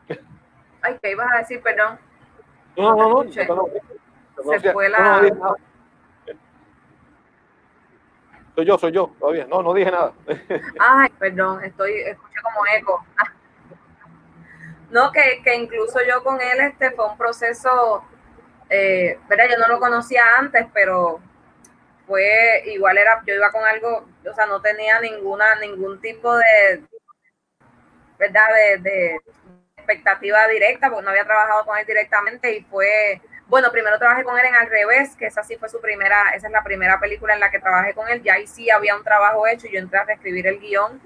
[0.82, 1.62] Ay, ¿qué ibas a decir?
[1.62, 1.99] Perdón.
[2.77, 3.24] No, no, no.
[3.24, 5.23] no, Se fue la.
[8.55, 9.47] Soy yo, soy yo, todavía.
[9.47, 10.12] No, no dije nada.
[10.79, 13.07] Ay, perdón, estoy, escuché como eco.
[14.91, 18.05] No, que, que incluso yo con él este fue un proceso,
[18.69, 19.47] eh, ¿verdad?
[19.51, 21.19] Yo no lo conocía antes, pero
[22.07, 26.83] fue igual era, yo iba con algo, o sea, no tenía ninguna, ningún tipo de,
[28.19, 28.49] ¿verdad?
[28.81, 29.19] De,
[29.79, 34.39] expectativa directa, porque no había trabajado con él directamente y fue, bueno, primero trabajé con
[34.39, 37.35] él en Al Revés, que esa sí fue su primera, esa es la primera película
[37.35, 39.78] en la que trabajé con él, ya ahí sí había un trabajo hecho y yo
[39.78, 41.01] entré a reescribir el guion,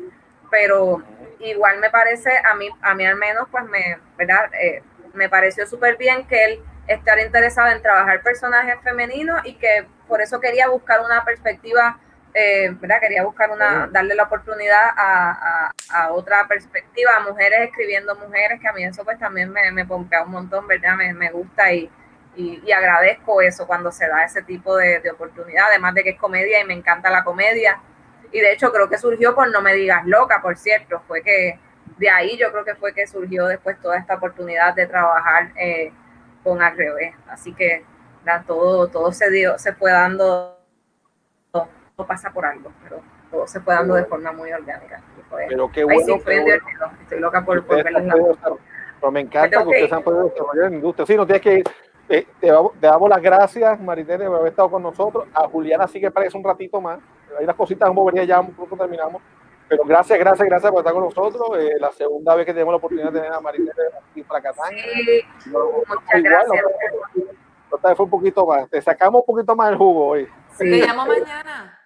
[0.51, 1.03] pero
[1.41, 4.51] igual me parece, a mí, a mí al menos, pues me, ¿verdad?
[4.61, 4.83] Eh,
[5.15, 10.21] me pareció súper bien que él estar interesado en trabajar personajes femeninos y que por
[10.21, 11.99] eso quería buscar una perspectiva,
[12.33, 13.01] eh, ¿verdad?
[13.01, 15.73] Quería buscar una, darle la oportunidad a,
[16.11, 20.23] otra perspectiva, a mujeres escribiendo mujeres, que a mí eso pues también me, me pompea
[20.23, 20.95] un montón, ¿verdad?
[20.95, 21.91] Me, me gusta y,
[22.37, 26.19] y, agradezco eso cuando se da ese tipo de, de oportunidad, además de que es
[26.19, 27.81] comedia y me encanta la comedia.
[28.33, 31.59] Y de hecho creo que surgió por No me digas loca, por cierto, fue que
[31.97, 35.93] de ahí yo creo que fue que surgió después toda esta oportunidad de trabajar eh,
[36.43, 37.15] con al revés.
[37.29, 37.85] Así que
[38.47, 40.59] todo, todo se dio, se fue dando,
[41.55, 43.01] no pasa por algo, pero
[43.31, 45.01] todo se fue dando de forma muy orgánica.
[45.49, 46.01] pero qué bueno.
[46.01, 46.33] Sí,
[47.03, 51.07] Estoy loca por, por Pero me encanta que ustedes han podido desarrollar en la industria.
[51.07, 51.65] Sí, no tienes que ir.
[52.09, 52.49] Eh, te,
[52.81, 55.27] damos las gracias, Maritere, por haber estado con nosotros.
[55.35, 57.01] A Juliana sí que parece un ratito más.
[57.37, 59.21] Hay unas cositas como venía ya, un poco terminamos.
[59.69, 61.59] Pero gracias, gracias, gracias por estar con nosotros.
[61.59, 63.73] Eh, la segunda vez que tenemos la oportunidad de tener a María
[64.11, 64.71] aquí para Catán.
[64.71, 66.65] Sí, muchas gracias.
[67.75, 68.71] Esta vez fue un poquito más.
[68.71, 70.29] Te sacamos un poquito más el jugo hoy.
[70.57, 71.79] Te llamo mañana,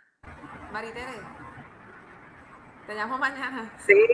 [0.71, 1.40] Maritere.
[2.91, 3.71] Te llamo mañana.
[3.87, 4.05] Sí,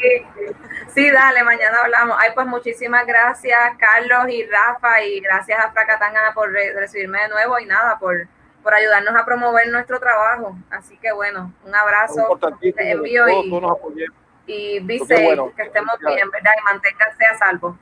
[0.88, 2.14] sí, dale, mañana hablamos.
[2.20, 7.58] Ay, pues muchísimas gracias, Carlos y Rafa, y gracias a Fracatangana por recibirme de nuevo
[7.58, 8.28] y nada, por
[8.62, 10.58] por ayudarnos a promover nuestro trabajo.
[10.68, 13.50] Así que bueno, un abrazo, te envío y,
[14.46, 16.50] y dice que estemos bien, ¿verdad?
[16.60, 17.78] Y manténganse a salvo.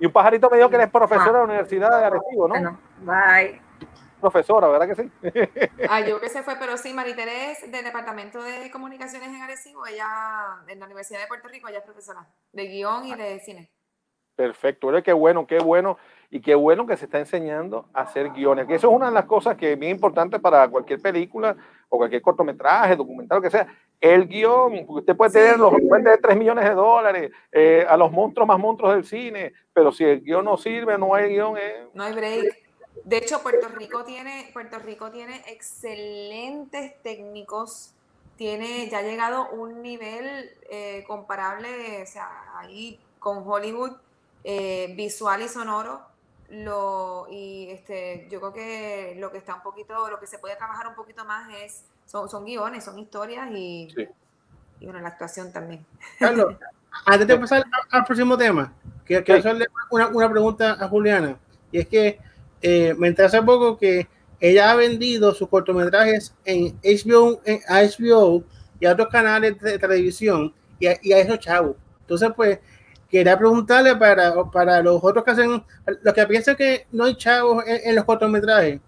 [0.00, 2.54] Y un pajarito me dijo que eres profesora de la Universidad de Arecibo, ¿no?
[2.54, 3.65] Bueno, bye.
[4.30, 5.10] Profesora, ¿verdad que sí?
[5.88, 10.04] ah, yo que se fue, pero sí, Mariterés del Departamento de Comunicaciones en Arecibo, ella
[10.66, 13.70] en la Universidad de Puerto Rico, ella es profesora de guion y de cine.
[14.34, 15.96] Perfecto, qué bueno, qué bueno
[16.28, 18.66] y qué bueno que se está enseñando a hacer guiones.
[18.66, 21.56] Que eso es una de las cosas que es bien importante para cualquier película
[21.88, 23.68] o cualquier cortometraje, documental, lo que sea.
[24.00, 27.96] El guion, porque usted puede tener los puede tener 3 millones de dólares eh, a
[27.96, 31.56] los monstruos más monstruos del cine, pero si el guion no sirve, no hay guion.
[31.56, 31.86] Eh.
[31.94, 32.65] No hay break.
[33.04, 37.92] De hecho, Puerto Rico tiene, Puerto Rico tiene excelentes técnicos,
[38.36, 43.92] tiene, ya ha llegado un nivel eh, comparable, o sea, ahí con Hollywood,
[44.44, 46.00] visual y sonoro.
[46.48, 50.54] Lo, y este, yo creo que lo que está un poquito, lo que se puede
[50.54, 53.88] trabajar un poquito más es, son, son guiones, son historias y,
[54.78, 55.84] y bueno, la actuación también.
[56.18, 56.54] Carlos,
[57.06, 58.72] antes de pasar al, próximo tema,
[59.04, 61.36] quiero, hacerle una, una, pregunta a Juliana,
[61.72, 62.20] y es que
[62.62, 64.08] eh, me enteré hace poco que
[64.40, 68.44] ella ha vendido sus cortometrajes en HBO, en HBO
[68.78, 71.76] y a otros canales de televisión y a, y a esos chavos.
[72.00, 72.58] Entonces, pues,
[73.08, 75.64] quería preguntarle para, para los otros que hacen,
[76.02, 78.80] los que piensan que no hay chavos en, los cortometrajes,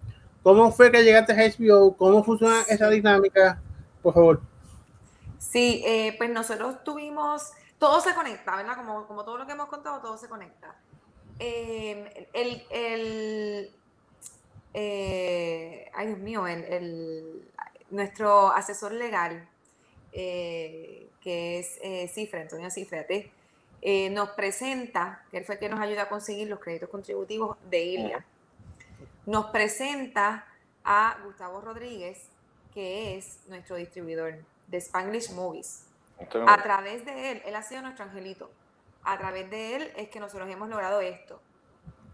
[0.43, 1.97] ¿cómo fue que llegaste a HBO?
[1.97, 3.61] ¿Cómo funciona esa dinámica?
[4.03, 4.41] Por favor.
[5.39, 8.77] Sí, eh, pues nosotros tuvimos, todo se conecta, ¿verdad?
[8.77, 10.77] Como, como todo lo que hemos contado, todo se conecta.
[11.39, 13.71] Em, el, el
[14.75, 17.49] eh, ay Dios mío, el, el,
[17.91, 19.49] nuestro asesor legal,
[20.13, 23.31] eh, que es eh, Cifra, Antonio Cifrate,
[23.81, 27.57] eh, nos presenta, que él fue el que nos ayuda a conseguir los créditos contributivos
[27.71, 28.25] de ILIA,
[29.27, 30.47] nos presenta
[30.85, 32.29] a Gustavo Rodríguez,
[32.75, 34.35] que es nuestro distribuidor
[34.67, 35.85] de Spanglish Movies.
[36.47, 38.51] A través de él, él ha sido nuestro angelito.
[39.09, 41.41] A través de él es que nosotros hemos logrado esto.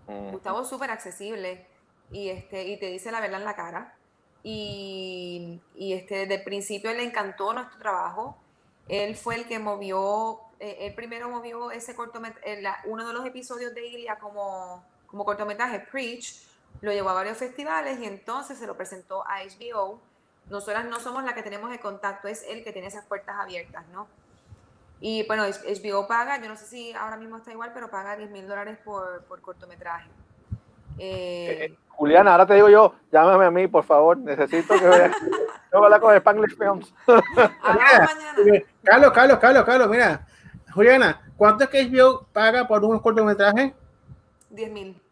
[0.06, 1.66] Gustavo es súper accesible
[2.12, 3.96] y, este, y te dice la verdad en la cara.
[4.42, 8.36] Y, y este, desde el principio le encantó nuestro trabajo.
[8.88, 13.26] Él fue el que movió eh, él primero movió ese cortometraje, eh, uno de los
[13.26, 16.42] episodios de Ilia como, como cortometraje, Preach,
[16.80, 20.00] lo llevó a varios festivales y entonces se lo presentó a HBO.
[20.48, 23.86] Nosotras no somos la que tenemos el contacto, es él que tiene esas puertas abiertas,
[23.88, 24.06] ¿no?
[25.06, 28.31] Y bueno, HBO paga, yo no sé si ahora mismo está igual, pero paga 10
[28.31, 30.09] mil dólares por, por cortometraje.
[30.98, 34.16] Eh, Eh, Juliana, ahora te digo yo, llámame a mí, por favor.
[34.16, 35.10] Necesito que vea.
[35.72, 36.94] Yo hablar con Spanglish Films.
[37.06, 38.09] mañana.
[38.82, 40.26] Carlos, Carlos, Carlos, Carlos, mira.
[40.72, 43.74] Juliana, ¿cuánto es que HBO paga por un cortometraje?
[44.48, 45.02] 10 mil.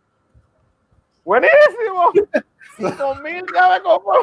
[1.23, 2.13] Buenísimo.
[2.79, 4.15] 2000 ya me como.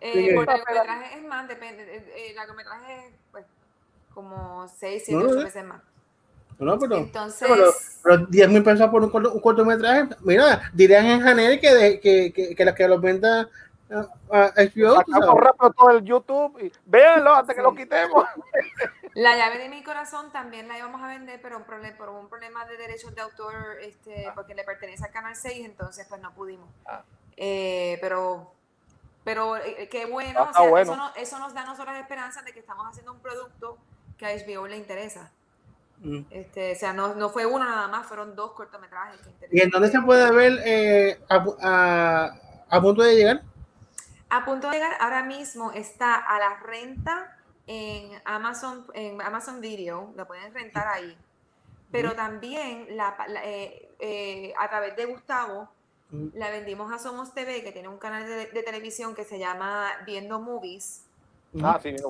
[0.00, 0.34] Eh, Sí.
[0.34, 1.82] porque el largometraje es más, depende.
[1.84, 3.14] eh, eh, El largometraje es
[4.14, 5.44] como 6, 7, No, 8 eh.
[5.44, 5.82] veces más.
[6.58, 7.70] No, pero, Entonces, pero,
[8.02, 10.08] pero 10 mil pesos por un, corto- un cortometraje.
[10.20, 13.48] Mira, dirían en Janel que, de- que, que, que, la que los venda
[13.90, 13.96] a,
[14.30, 14.96] a HBO.
[14.96, 15.40] Sacamos sabes.
[15.42, 17.66] rápido todo el YouTube y véanlo antes que Sí.
[17.66, 18.24] lo quitemos.
[19.14, 22.28] la llave de mi corazón también la íbamos a vender, pero un problema, por un
[22.28, 26.30] problema de derechos de autor, este, porque le pertenece al Canal 6, entonces pues no
[26.32, 26.68] pudimos.
[26.84, 27.02] Ah.
[27.38, 28.52] Eh, pero
[29.24, 30.92] pero eh, qué bueno, Ah, o está sea, bueno.
[30.92, 33.78] Eso, no- eso nos da a nosotros esperanza de que estamos haciendo un producto
[34.20, 35.32] que a HBO le interesa.
[36.02, 36.20] Mm.
[36.30, 39.20] Este, o sea, no, no fue uno nada más, fueron dos cortometrajes.
[39.40, 42.40] que ¿Y en dónde se puede ver eh, a, a,
[42.76, 43.42] a punto de llegar?
[44.28, 47.36] A punto de llegar, ahora mismo está a la renta
[47.66, 51.16] en Amazon, en Amazon Video, la pueden rentar ahí.
[51.90, 55.68] Pero también la, la- eh, eh, a través de Gustavo
[56.32, 59.88] la vendimos a Somos TV, que tiene un canal de, de televisión que se llama
[60.06, 61.04] Viendo Movies.
[61.62, 62.04] Ah, sí, mira.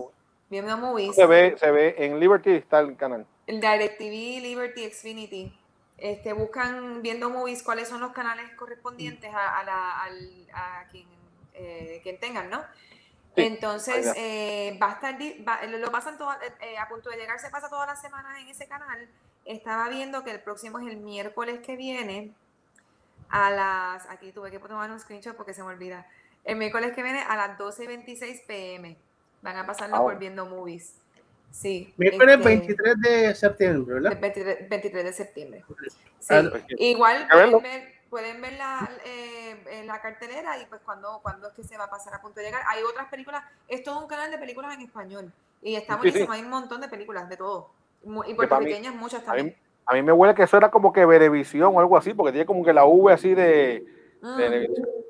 [0.51, 1.15] Viendo Movies.
[1.15, 3.27] Se ve, se ve en Liberty está el canal.
[3.47, 5.57] El DirecTV, Liberty, Xfinity.
[5.97, 11.07] Este, buscan Viendo Movies cuáles son los canales correspondientes a, a la, al- a quien,
[11.55, 12.63] eh, quien tengan, ¿no?
[13.37, 15.17] Sí, Entonces, eh, va a estar,
[15.47, 18.49] va- lo pasan todo, eh, a punto de llegar, se pasa todas las semanas en
[18.49, 19.09] ese canal.
[19.45, 22.35] Estaba viendo que el próximo es el miércoles que viene
[23.29, 26.07] a las, aquí tuve que tomar un screenshot porque se me olvida.
[26.45, 28.97] El miércoles que viene a las 12.26 pm.
[29.43, 30.95] Van a pasarlo Ah, por viendo movies.
[31.51, 31.93] Sí.
[31.97, 34.19] Miércoles este, 23 de septiembre, ¿verdad?
[34.21, 35.65] 23, 23 de septiembre.
[36.21, 36.35] Sí.
[36.35, 41.19] Ah, que- Igual pueden ver, pueden ver la, eh, eh, la cartelera y pues cuando,
[41.23, 42.63] cuando es que se va a pasar a punto de llegar.
[42.69, 46.11] Hay otras películas, es todo un canal de películas en español y está Sí, sí.
[46.11, 47.71] buenísimo, hay un montón de películas, de todo.
[48.27, 49.47] Y puertorriqueñas muchas A también.
[49.47, 49.55] mí,
[49.87, 52.47] a mí me huele que eso era como que Verevisión o algo así, porque tiene
[52.47, 53.85] como que la V así de.
[54.23, 54.39] Mm.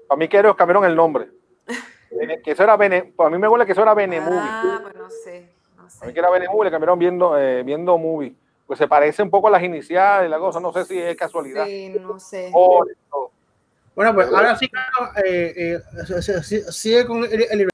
[0.08, 1.28] para mí que ellos cambiaron el nombre.
[2.42, 4.50] Que eso era Bene, para mí me huele que eso era Benemovie.
[4.52, 6.12] Ah, pues no sé, no A mí sé.
[6.12, 8.34] que era Benemovie, le cambiaron viendo, eh, viendo movie.
[8.66, 11.16] Pues se parece un poco a las iniciales y la cosa, no sé si es
[11.16, 11.64] casualidad.
[11.66, 12.50] Sí, no sé.
[12.52, 13.30] O- o-
[13.94, 14.70] Bueno, pues ahora sí,
[15.24, 17.68] eh, eh, sigue con el, el-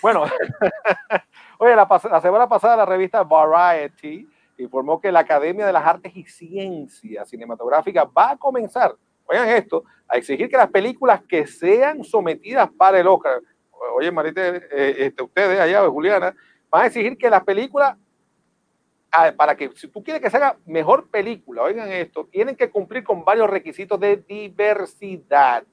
[0.00, 0.24] Bueno,
[1.58, 6.14] oye, la, la semana pasada la revista Variety informó que la Academia de las Artes
[6.16, 8.94] y Ciencias Cinematográficas va a comenzar,
[9.26, 13.40] oigan esto, a exigir que las películas que sean sometidas para el Oscar,
[13.94, 16.34] oye, Marita, eh, este, ustedes allá, Juliana,
[16.70, 17.96] van a exigir que las películas,
[19.36, 23.04] para que si tú quieres que se haga mejor película, oigan esto, tienen que cumplir
[23.04, 25.64] con varios requisitos de diversidad.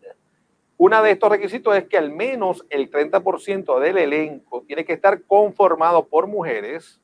[0.77, 5.23] Uno de estos requisitos es que al menos el 30% del elenco tiene que estar
[5.23, 6.99] conformado por mujeres,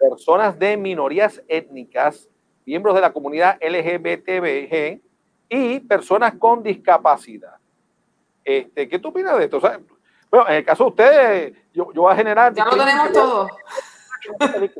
[0.00, 2.28] personas de minorías étnicas,
[2.64, 5.00] miembros de la comunidad LGBTG
[5.48, 7.56] y personas con discapacidad.
[8.44, 9.58] Este, ¿Qué tú opinas de esto?
[9.58, 9.80] O sea,
[10.30, 12.52] bueno, en el caso de ustedes, yo, yo voy a generar...
[12.54, 13.48] Ya lo tenemos todo.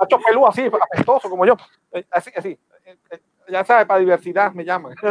[0.00, 1.54] Macho pelú así, apestoso como yo.
[1.92, 2.58] Eh, Así, así.
[2.84, 4.94] Eh, eh, Ya sabes, para diversidad me llaman.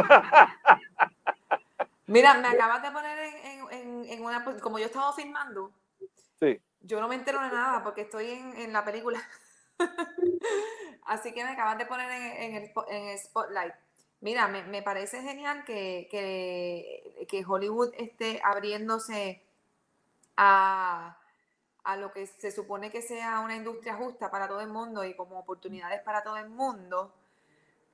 [2.07, 4.43] Mira, me acabas de poner en, en- en- una...
[4.61, 5.71] Como yo estaba filmando,
[6.39, 6.59] Sí.
[6.81, 9.19] yo no me entero de nada porque estoy en, en la película.
[11.05, 13.73] Así que me acabas de poner en, en el, en el spotlight.
[14.19, 19.43] Mira, me, me parece genial que, que, que Hollywood esté abriéndose
[20.37, 21.17] a,
[21.83, 25.15] a lo que se supone que sea una industria justa para todo el mundo y
[25.15, 27.13] como oportunidades para todo el mundo.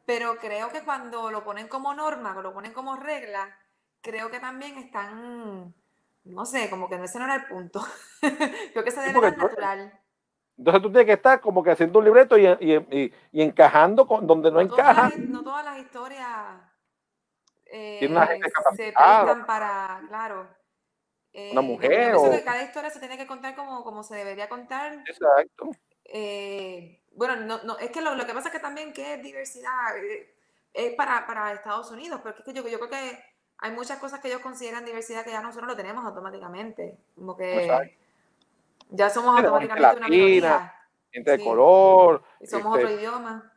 [0.05, 3.57] Pero creo que cuando lo ponen como norma, cuando lo ponen como regla,
[4.01, 5.73] creo que también están,
[6.25, 7.81] no sé, como que no ese no era el punto.
[8.73, 9.99] creo que se debe tú- natural.
[10.57, 14.05] Entonces tú tienes que estar como que haciendo un libreto y, y- y- y encajando
[14.07, 15.09] con donde no No encaja.
[15.27, 16.27] no todas las historias
[17.65, 20.47] eh, una gente se prestan para, claro.
[21.34, 24.47] eh, Una mujer o- que cada historia se tiene que contar como, como se debería
[24.47, 24.93] contar.
[25.07, 25.71] Exacto.
[26.05, 29.23] eh, bueno, no, no, es que lo, lo que pasa es que también que es
[29.23, 30.35] diversidad eh,
[30.73, 33.23] es para, para Estados Unidos, pero es que yo, yo creo que
[33.57, 36.97] hay muchas cosas que ellos consideran diversidad que ya nosotros lo tenemos automáticamente.
[37.15, 38.02] Como que Exacto.
[38.94, 40.74] Ya somos automáticamente una minoría.
[41.11, 41.44] Gente de Sí.
[41.44, 42.24] color.
[42.40, 43.52] y somos este, otro idioma.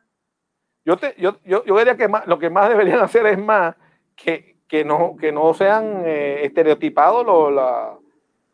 [0.85, 3.75] yo, te, yo, yo, yo diría que más, lo que más deberían hacer es más
[4.15, 7.97] que, que, no, que no sean eh, estereotipados los- la-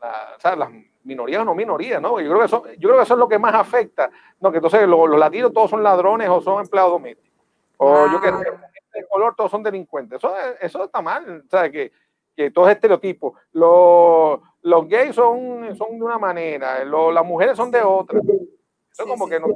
[0.02, 0.70] la- o sea, las
[1.04, 2.20] minorías o no minorías, ¿no?
[2.20, 4.10] Yo creo, que eso, yo creo que eso es lo que más afecta.
[4.40, 7.32] No, que entonces los, los latinos todos son ladrones o son empleados domésticos.
[7.78, 8.60] O yo qué sé, Claro.
[8.94, 10.18] de color, todos son delincuentes.
[10.18, 11.92] Eso, eso está mal, o sea, que,
[12.36, 13.36] que todo es estereotipo.
[13.52, 18.20] Los, los gays son, son de una manera, las mujeres son de otra.
[18.92, 19.48] Eso como que no.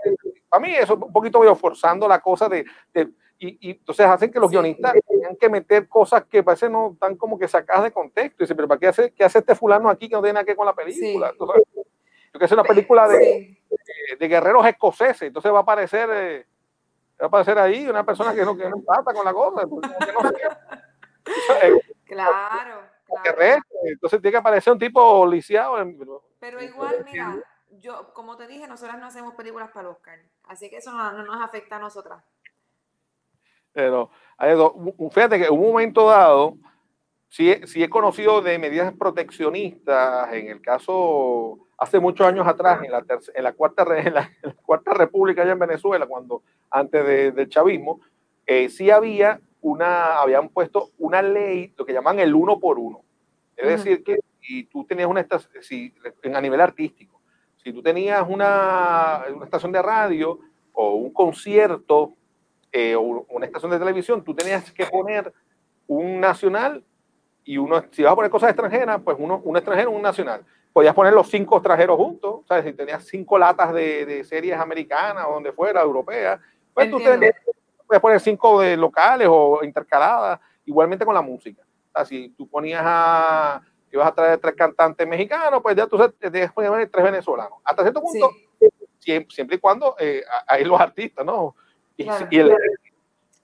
[0.51, 3.09] A mí eso un poquito veo forzando la cosa de, de
[3.39, 7.15] y, y, entonces hacen que los guionistas tengan que meter cosas que parece no están
[7.15, 8.43] como que sacadas de contexto.
[8.43, 10.43] Y dice, pero ¿para qué hace, qué hace este fulano aquí que no tiene nada
[10.43, 11.29] que ver con la película?
[11.29, 11.63] Entonces,
[12.33, 13.17] yo que es una película de,
[13.69, 16.45] de, de, guerreros escoceses, entonces va a aparecer, eh,
[17.21, 19.61] va a aparecer ahí una persona que no, que no empata con la cosa.
[19.61, 20.31] Entonces, no.
[22.07, 22.81] claro.
[23.05, 23.61] claro.
[23.83, 25.75] Entonces tiene que aparecer un tipo lisiado.
[26.39, 27.35] Pero igual, mira,
[27.79, 31.11] yo, como te dije, nosotras no hacemos películas para los Oscar, así que eso no,
[31.11, 32.23] no nos afecta a nosotras.
[33.73, 34.09] Pero,
[35.11, 36.57] fíjate que en un momento dado,
[37.29, 42.91] sí, sí he conocido de medidas proteccionistas, en el caso, hace muchos años atrás, en
[42.91, 43.05] la,
[43.35, 44.31] en la, cuarta, en la,
[44.65, 48.01] cuarta república allá en Venezuela, cuando antes de, del chavismo,
[48.47, 53.01] eh, sí había una, habían puesto una ley, lo que llaman el uno por uno.
[53.55, 53.71] Es uh -huh.
[53.71, 55.25] decir, que si tú tenías una
[55.61, 55.93] si,
[56.33, 57.21] a nivel artístico,
[57.63, 60.39] si tú tenías una, una estación de radio
[60.73, 62.13] o un concierto
[62.71, 65.33] eh, o una estación de televisión, tú tenías que poner
[65.87, 66.83] un nacional
[67.43, 70.45] y uno, si vas a poner cosas extranjeras, pues uno, un extranjero, un nacional.
[70.73, 72.65] Podías poner los cinco extranjeros juntos, ¿sabes?
[72.65, 76.39] Si tenías cinco latas de, de series americanas o donde fuera, europeas,
[76.73, 77.33] pues tú tenías,
[77.87, 81.63] puedes poner cinco de locales o intercaladas, igualmente con la música.
[81.63, 83.61] O sea, si tú ponías a,
[83.91, 87.59] ibas a traer tres cantantes mexicanos, pues ya tú tenías que poner tres venezolanos.
[87.63, 88.67] Hasta cierto punto, sí.
[88.99, 91.55] siempre, siempre, y cuando eh, hay los artistas, ¿no?
[91.95, 92.27] Y, claro.
[92.29, 92.55] y el,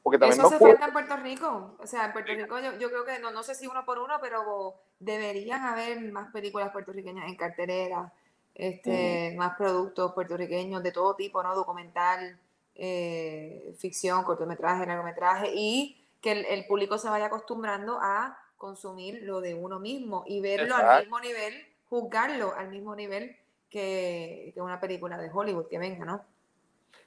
[0.03, 1.75] porque también Eso no se falta en Puerto Rico.
[1.79, 3.99] O sea, en Puerto Rico yo, yo creo que, no, no sé si uno por
[3.99, 8.13] uno, pero deberían haber más películas puertorriqueñas en cartelera,
[8.53, 9.37] este, mm.
[9.37, 11.55] más productos puertorriqueños de todo tipo, ¿no?
[11.55, 12.37] Documental,
[12.75, 19.41] eh, ficción, cortometraje, largometraje, y que el, el, público se vaya acostumbrando a consumir lo
[19.41, 20.89] de uno mismo y verlo Exacto.
[20.89, 23.35] al mismo nivel, juzgarlo al mismo nivel
[23.69, 26.23] que, que una película de Hollywood que venga, ¿no?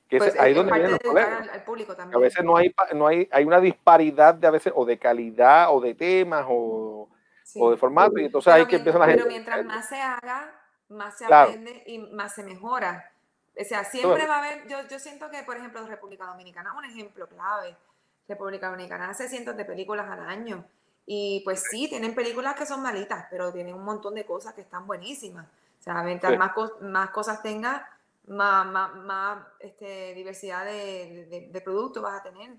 [0.09, 1.39] que pues es ahí donde viene el problema.
[1.39, 2.17] Al, al público también.
[2.17, 5.75] A veces no hay, no hay, hay una disparidad de a veces o de calidad
[5.75, 7.09] o de temas o,
[7.43, 7.59] sí.
[7.61, 9.23] o de formato y entonces pero ahí que empieza la gente.
[9.23, 10.55] Pero mientras más se haga,
[10.89, 11.51] más se claro.
[11.51, 13.11] aprende y más se mejora.
[13.59, 16.85] O sea, siempre va a haber, yo, yo siento que, por ejemplo, República Dominicana, un
[16.85, 17.77] ejemplo clave.
[18.29, 20.65] República Dominicana hace cientos de películas al año.
[21.07, 24.61] Y pues sí, tienen películas que son malitas, pero tienen un montón de cosas que
[24.61, 25.47] están buenísimas.
[25.47, 26.39] O sea, mientras sí.
[26.39, 27.89] más, más cosas tenga,
[28.27, 32.57] más, más, más este, diversidad de, de, de, productos vas a tener,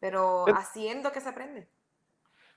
[0.00, 1.68] pero haciendo que se aprende.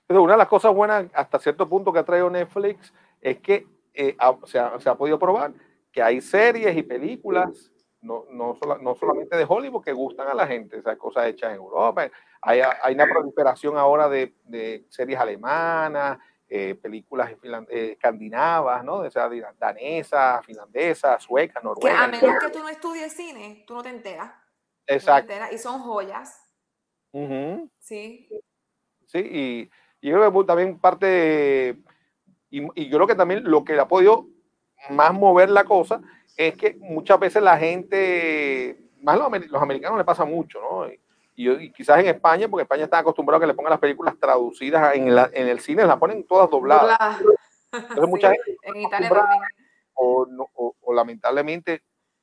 [0.06, 3.66] Pero una de las cosas buenas hasta cierto punto que ha traído Netflix es que
[3.92, 4.16] eh,
[4.46, 5.52] se, ha, se, ha, podido probar
[5.92, 10.34] que hay series y películas, no, no, sola, no, solamente de Hollywood, que gustan a
[10.34, 12.08] la gente, esas cosas hechas en Europa.
[12.42, 16.18] Hay, hay una proliferación ahora de, de series alemanas,
[16.52, 17.30] eh, películas
[17.68, 18.96] eh, escandinavas, ¿no?
[18.96, 21.96] O sea, danesa, finlandesa, sueca, noruega.
[21.96, 24.32] Que a menos que tú no estudies cine, tú no te enteras.
[24.86, 25.22] Exacto.
[25.22, 26.44] No te enteras, y son joyas.
[27.12, 27.70] Uh -huh.
[27.78, 28.28] Sí.
[29.06, 31.76] Sí, y, y, yo creo que también parte,
[32.50, 34.26] y, y, yo creo que también lo que ha podido
[34.88, 36.00] más mover la cosa
[36.36, 40.88] es que muchas veces la gente, más los, los americanos le pasa mucho, ¿no?
[40.88, 40.98] Y,
[41.50, 44.94] y, quizás en España, porque España está acostumbrado a que le pongan las películas traducidas
[44.94, 47.20] en, la, en el cine, las ponen todas dobladas.
[47.72, 49.42] Entonces sí, mucha gente en Italia también.
[49.94, 51.82] O, o, o, lamentablemente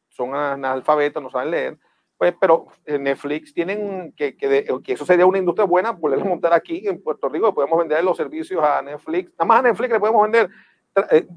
[0.10, 1.78] son analfabetos, no saben leer,
[2.18, 6.54] pues, pero Netflix tienen que, que, de, que, eso sería una industria buena, poderlo montar
[6.54, 10.00] aquí en Puerto Rico, podemos vender los servicios a Netflix, nada más a Netflix le
[10.00, 10.50] podemos vender,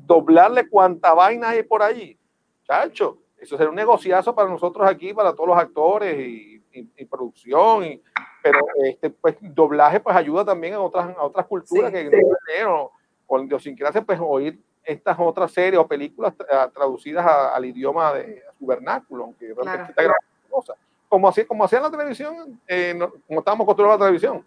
[0.06, 2.18] doblarle cuanta vaina hay por allí,
[2.64, 7.04] chacho, eso sería un negociazo para nosotros aquí, para todos los actores y y, y
[7.04, 8.02] producción, y,
[8.42, 12.62] pero este, pues, doblaje pues ayuda también a otras, a otras culturas sí, que sí.
[12.62, 12.90] no
[13.26, 18.12] o en idiosincrasia, pues oír estas otras series o películas tra traducidas a, al idioma
[18.14, 19.84] de a su vernáculo, aunque claro.
[19.84, 20.76] está grabando cosas.
[21.08, 24.44] Como, así, como hacía la televisión, eh, no, como estábamos acostumbrados a la televisión.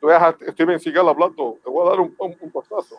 [0.00, 2.96] Tú veas a Steven Seagal hablando, te voy a dar un, un, un costazo.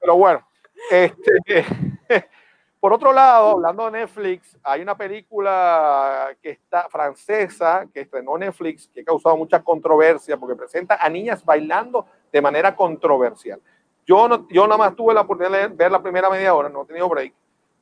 [0.00, 0.46] Pero bueno,
[0.90, 1.64] este,
[2.82, 8.88] Por otro lado, hablando de Netflix, hay una película que está francesa que estrenó Netflix
[8.88, 13.60] que ha causado mucha controversia porque presenta a niñas bailando de manera controversial.
[14.04, 16.82] Yo, no, yo nada más tuve la oportunidad de ver la primera media hora, no
[16.82, 17.32] he tenido break,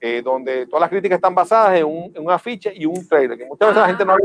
[0.02, 3.38] eh, donde todas las críticas están basadas en un, en un, afiche y un trailer,
[3.38, 4.22] que muchas veces la gente no ve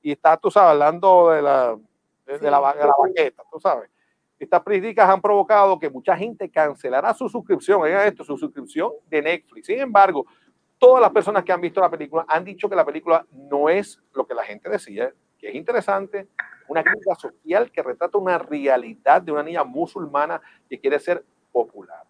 [0.00, 1.76] y está, tú sabes, hablando de la,
[2.24, 3.90] de, de la, de la baqueta, tú sabes
[4.44, 9.66] estas críticas han provocado que mucha gente cancelará su suscripción, esto, su suscripción de Netflix.
[9.66, 10.26] Sin embargo,
[10.78, 14.00] todas las personas que han visto la película han dicho que la película no es
[14.14, 15.12] lo que la gente decía.
[15.38, 16.28] que es interesante,
[16.68, 22.04] una crítica social que retrata una realidad de una niña musulmana que quiere ser popular.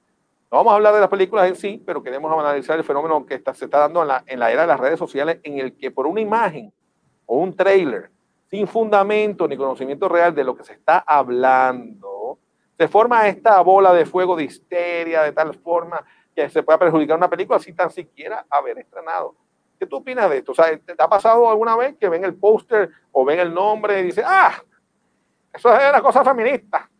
[0.51, 3.35] No vamos a hablar de las películas en sí, pero queremos analizar el fenómeno que
[3.35, 5.77] está, se está dando en la, en la era de las redes sociales, en el
[5.77, 6.73] que por una imagen
[7.25, 8.11] o un trailer
[8.51, 12.12] sin fundamento ni conocimiento real de lo que se está hablando,
[12.83, 16.05] se forma esta bola de fuego de histeria de tal forma
[16.35, 19.37] que se pueda perjudicar una película sin tan siquiera haber estrenado.
[19.79, 20.51] ¿Qué tú opinas de esto?
[20.51, 24.01] O sea, ¿te ha pasado alguna vez que ven el póster o ven el nombre
[24.01, 24.61] y dicen, ah,
[25.53, 26.91] eso es una cosa feminista?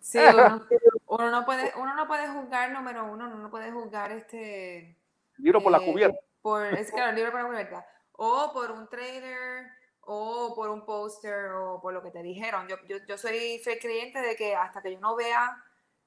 [0.00, 0.18] Sí,
[1.08, 4.96] uno, no puede, uno no puede juzgar, número uno, uno no puede juzgar este...
[5.36, 6.18] Libro por la eh, cubierta.
[6.40, 7.86] Por, es claro, libro por la cubierta.
[8.12, 9.66] O por un trailer,
[10.10, 12.66] o por un póster, o por lo que te dijeron.
[12.66, 15.62] Yo, yo, yo soy, creyente de que hasta que yo no vea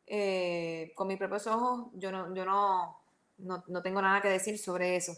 [0.07, 2.99] eh, con mis propios ojos, yo no, yo no,
[3.37, 5.13] no, no tengo nada que decir sobre eso.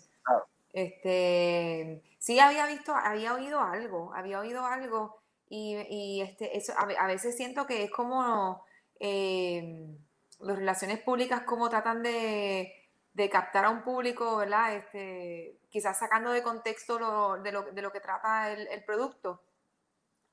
[0.74, 7.08] Este, sí había visto, había oído algo, había oído algo y, y este, eso, a,
[7.08, 8.66] veces siento que es como
[9.00, 9.96] eh,
[10.42, 12.74] las relaciones públicas como tratan de,
[13.14, 14.76] de, captar a un público, ¿verdad?
[14.76, 19.44] Este, quizás sacando de contexto lo, de, lo, de, lo, que trata el, el producto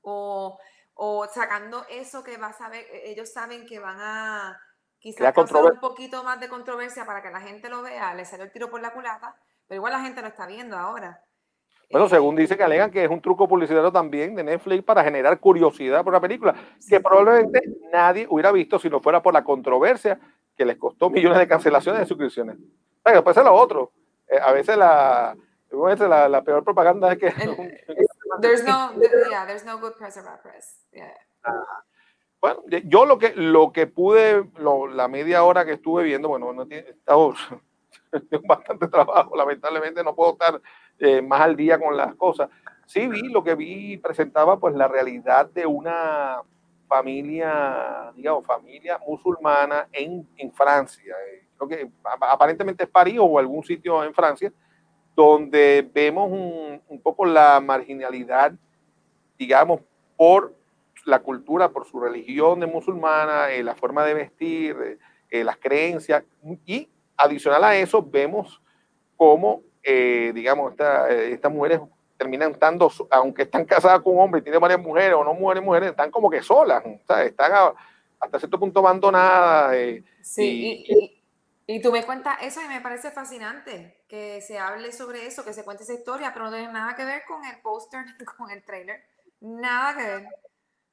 [0.01, 0.57] o,
[0.93, 4.59] o, sacando eso que va a saber, e, ellos saben que van a
[4.99, 8.45] quizás causar un poquito más de controversia para que la gente lo vea, le salió
[8.45, 9.35] el tiro por la culata
[9.71, 11.23] pero igual la gente lo está viendo ahora.
[11.89, 15.39] Bueno, según dice que alegan que es un truco publicitario también de Netflix para generar
[15.39, 16.53] curiosidad por la película,
[16.89, 20.19] que probablemente nadie hubiera visto si no fuera por la controversia
[20.61, 22.55] que les costó millones de cancelaciones de suscripciones.
[23.01, 23.91] Pero después es lo otro.
[24.27, 25.35] Eh, a veces la,
[25.71, 27.33] la, la, peor propaganda es que...
[28.41, 28.91] there's no,
[29.31, 30.85] yeah, there's no good press or bad press.
[32.39, 36.53] Bueno, yo lo que, lo que pude, lo, la media hora que estuve viendo, bueno,
[36.53, 37.33] no tiene, tengo
[38.43, 40.61] bastante trabajo, lamentablemente no puedo estar
[40.99, 42.49] eh, más al día con las cosas.
[42.85, 46.43] Sí vi, lo que vi presentaba pues la realidad de una
[46.91, 51.15] familia, digamos, familia musulmana en, en Francia.
[51.31, 54.51] Eh, creo que aparentemente es París o algún sitio en Francia,
[55.15, 58.51] donde vemos un, un poco la marginalidad,
[59.39, 59.79] digamos,
[60.17, 60.53] por
[61.05, 64.99] la cultura, por su religión de musulmana, eh, la forma de vestir,
[65.29, 66.25] las creencias
[66.65, 68.61] y adicional a eso, vemos
[69.15, 71.79] cómo, eh, digamos, estas mujeres
[72.21, 75.63] terminan estando, aunque están casadas con un hombre y tienen varias mujeres o no mujeres,
[75.63, 77.73] mujeres, están como que solas, están
[78.19, 79.73] hasta cierto punto abandonadas.
[79.73, 81.23] Eh, sí, y,
[81.65, 85.51] y, tú me cuentas eso y me parece fascinante que se hable sobre eso, que
[85.51, 88.51] se cuente esa historia, pero no tiene nada que ver con el póster ni con
[88.51, 89.01] el trailer.
[89.39, 90.27] Nada que ver.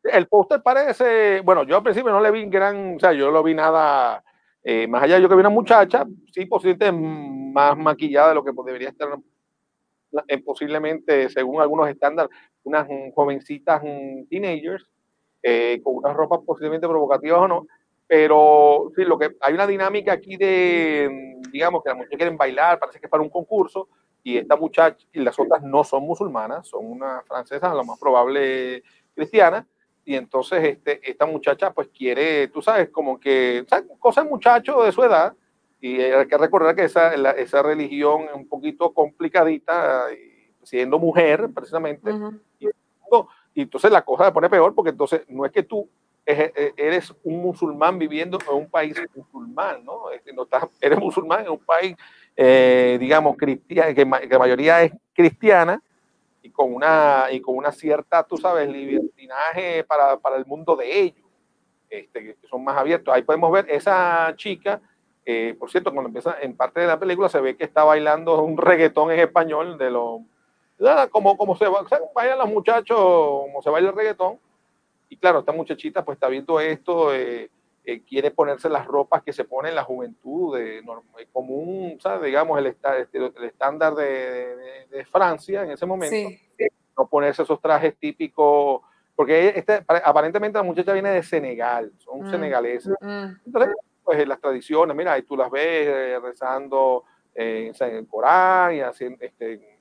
[0.05, 3.33] El póster parece, bueno, yo al principio no le vi gran, o sea, yo no
[3.33, 4.25] lo vi nada
[4.63, 8.53] eh, más allá, yo que vi una muchacha, sí, posiblemente más maquillada de lo que
[8.65, 9.09] debería estar,
[10.27, 12.31] eh, posiblemente, según algunos estándares,
[12.65, 13.83] unas jovencitas
[14.29, 14.87] teenagers,
[15.43, 17.67] eh, con unas ropas posiblemente provocativas o no,
[18.07, 22.79] pero sí, lo que hay una dinámica aquí de, digamos, que las muchachas quieren bailar,
[22.79, 23.89] parece que es para un concurso,
[24.23, 28.83] y esta muchacha y las otras no son musulmanas, son unas francesas, lo más probable
[29.15, 29.67] cristianas,
[30.05, 33.87] y entonces este, esta muchacha pues quiere, tú sabes, como que, ¿sabes?
[33.99, 35.35] cosas muchacho de su edad,
[35.81, 40.07] y hay que recordar que esa, esa religión es un poquito complicadita,
[40.63, 42.11] siendo mujer precisamente,
[42.59, 42.69] y,
[43.63, 45.89] entonces la cosa se pone peor porque entonces no es que tú
[46.25, 50.03] e, eres un musulmán viviendo en un país musulmán, ¿no?
[50.35, 51.97] no estás, eres musulmán en un país,
[52.37, 55.83] eh, digamos, cristiano, que, que la mayoría es cristiana,
[56.43, 61.01] y con una, y con una cierta, tú sabes, libertinaje para, para el mundo de
[61.01, 61.27] ellos,
[61.91, 63.15] este, que son más abiertos.
[63.15, 64.81] Ahí podemos ver esa chica,
[65.31, 68.43] eh, por cierto, cuando empieza en parte de la película se ve que está bailando
[68.43, 70.23] un reggaetón en español de lo
[71.11, 71.67] como, como se
[72.15, 74.39] bailan los muchachos, como se baila el reggaetón.
[75.11, 77.51] Y claro, esta muchachita pues está viendo esto, eh,
[77.85, 80.83] eh, quiere ponerse las ropas que se pone en la juventud, de,
[81.31, 82.23] común, ¿sabes?
[82.23, 86.17] digamos, el, este, el estándar de, de, Francia en ese momento.
[86.97, 88.81] No ponerse esos trajes típicos,
[89.15, 92.95] porque este, aparentemente la muchacha viene de Senegal, son mm, senegaleses.
[93.01, 93.27] Mm.
[93.45, 93.75] Entonces,
[94.09, 97.05] pues las tradiciones, mira, ahí tú las ves eh, rezando
[97.35, 99.79] eh, en el Corán y haciendo, este,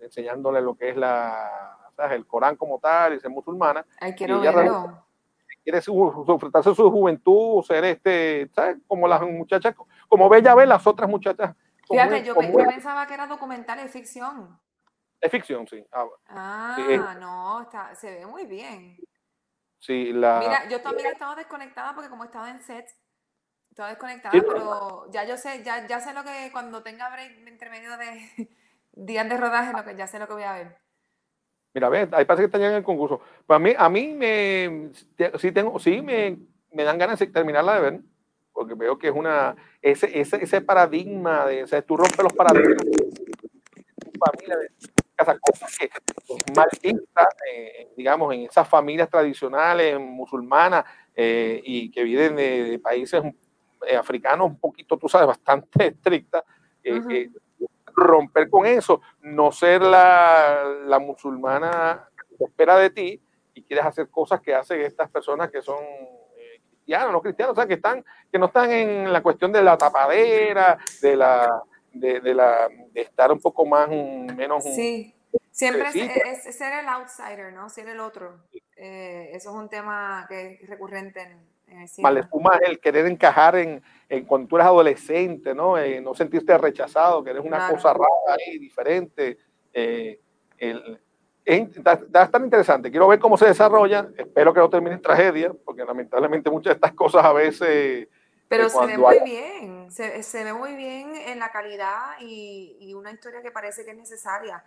[0.00, 2.12] enseñándole lo que es la, ¿sabes?
[2.12, 3.84] el Corán como tal y ser musulmana.
[4.00, 5.02] Ay, quiero verlo
[5.62, 8.78] quiere disfrutarse su juventud, ser este, ¿sabes?
[8.86, 9.74] Como las muchachas,
[10.08, 11.54] como Bella ve las otras muchachas.
[11.86, 14.58] Fíjate, yo, pensaba que era documental, es ficción.
[15.20, 15.84] Es ficción, sí.
[15.92, 18.96] Ah, ah no, está, se ve muy bien.
[19.80, 20.38] Sí, la...
[20.38, 22.86] Mira, yo también estaba desconectada porque como estaba en set,
[23.76, 27.68] estaba desconectada, pero ya yo sé, ya, ya sé lo que cuando tenga break entre
[27.68, 28.48] medio de
[28.92, 30.78] días de rodaje, lo que ya sé lo que voy a ver.
[31.74, 33.20] Mira, ve, ahí parece que está ya en el concurso.
[33.46, 34.92] Pues a mí, a mí me,
[35.38, 36.38] sí, tengo, sí me,
[36.72, 38.00] me dan ganas de terminarla de ver,
[38.50, 42.32] porque veo que es una, ese, ese, ese paradigma, de, o sea, tú rompes los
[42.32, 42.82] paradigmas
[44.18, 51.60] familia de cosas que es mal vista, eh, digamos, en esas familias tradicionales musulmanas eh,
[51.62, 53.34] y que viven de, países eh,
[53.98, 56.44] africanos un poquito, tú sabes, bastante estrictas.
[57.94, 63.22] romper con eso, no ser la, la musulmana que espera de ti
[63.54, 65.78] y quieres hacer cosas que hacen estas personas que son
[66.86, 69.76] cristianos, no cristianos, o sea, que, están, que no están en la cuestión de la
[69.76, 71.62] tapadera, de la,
[71.92, 74.62] de, la, de estar un poco más, menos...
[74.62, 75.12] Sí,
[75.50, 77.68] siempre es, ser el outsider, ¿no?
[77.68, 78.44] Ser el otro.
[78.76, 82.08] Eh, eso es un tema que es recurrente en, el cine.
[82.66, 85.78] el querer encajar en, en, cuando tú eres adolescente, ¿no?
[85.78, 89.38] Eh, no sentirte rechazado, que eres una cosa rara ahí, diferente.
[89.72, 90.20] Eh,
[90.58, 91.00] el,
[91.44, 92.90] es, tan interesante.
[92.90, 94.08] Quiero ver cómo se desarrolla.
[94.16, 98.08] Espero que no termine en tragedia, porque lamentablemente muchas de estas cosas a veces
[98.48, 102.94] pero se ve muy bien, se, se, ve muy bien en la calidad y, y,
[102.94, 104.62] una historia que parece que es necesaria.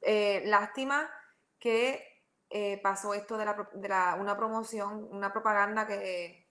[0.00, 1.10] Eh, lástima
[1.58, 2.15] que
[2.50, 6.46] eh, pasó esto de, la, de la, una promoción, una propaganda que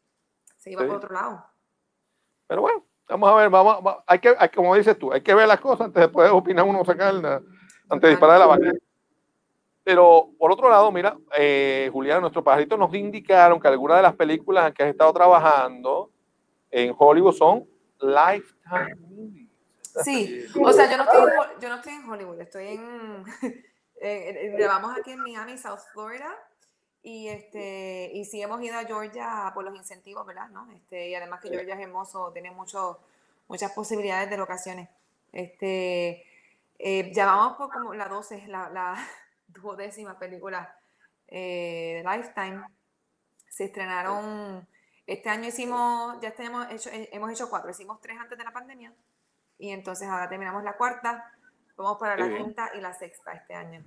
[0.58, 1.46] se iba por otro lado.
[2.48, 5.48] Pero bueno, vamos a ver, vamos, hay que, hay, como dices tú, hay que ver
[5.48, 8.72] las cosas antes de poder opinar uno, sacar antes de disparar la vaca.
[9.84, 14.16] Pero por otro lado, mira, eh, Julián, nuestros pajaritos nos indicaron que algunas de las
[14.16, 16.12] películas en que has estado trabajando,
[16.72, 17.66] en Hollywood son
[18.02, 19.50] lifetime movies.
[20.04, 23.24] Sí, o sea, yo no estoy, en, yo no estoy en Hollywood, estoy en,
[24.58, 26.36] grabamos aquí en Miami, South Florida,
[27.02, 30.50] y este, y sí hemos ido a Georgia por los incentivos, ¿verdad?
[30.50, 30.70] ¿No?
[30.72, 33.00] Este, y además que Georgia es hermoso, tiene mucho,
[33.48, 34.90] muchas posibilidades de locaciones.
[35.32, 36.26] Este,
[36.80, 38.96] eh, ya vamos por como la 12, la, la
[39.48, 40.78] duodécima película
[41.28, 42.64] eh, de Lifetime.
[43.50, 44.68] Se estrenaron
[45.08, 48.52] este año hicimos, ya tenemos hecho, eh, hemos hecho cuatro, hicimos tres antes de la
[48.52, 48.92] pandemia
[49.58, 51.32] y entonces ahora terminamos la cuarta,
[51.78, 53.84] vamos para la quinta y la sexta este año.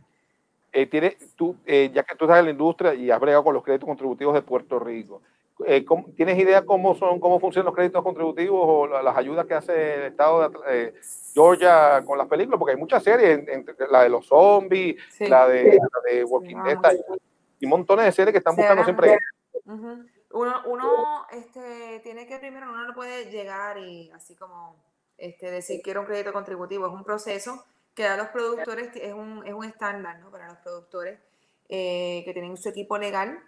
[0.73, 3.55] Eh, tiene, tú, eh, ya que tú estás en la industria y has bregado con
[3.55, 5.23] los créditos contributivos de Puerto Rico,
[6.15, 10.03] ¿tienes idea cómo son, cómo funcionan los créditos contributivos o las ayudas que hace el
[10.03, 10.95] Estado de
[11.35, 12.59] Georgia con las películas?
[12.59, 13.41] Porque hay muchas series,
[13.91, 15.79] la de los zombies, la, de,
[16.29, 16.79] Walking Dead,
[17.59, 19.19] y, montones de series que están buscando siempre.
[20.31, 24.77] Uno, uno este, tiene que primero, uno no puede llegar y así como
[25.17, 27.65] este, decir quiero un crédito contributivo, es un proceso
[27.99, 30.31] que a los productores, es un, es un estándar ¿no?
[30.31, 31.19] para los productores
[31.69, 33.41] eh, que tienen su equipo legal.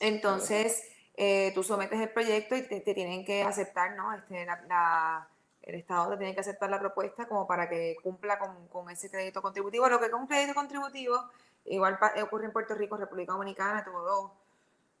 [0.00, 0.82] Entonces,
[1.14, 4.12] eh, tú sometes el proyecto y te, tienen que aceptar, ¿no?
[4.14, 5.28] Este, la,
[5.62, 9.08] el Estado te tiene que aceptar la propuesta como para que cumpla con, con ese
[9.08, 9.88] crédito contributivo.
[9.88, 11.22] Lo que con un crédito contributivo,
[11.66, 14.34] igual ocurre en Puerto Rico, República Dominicana, todo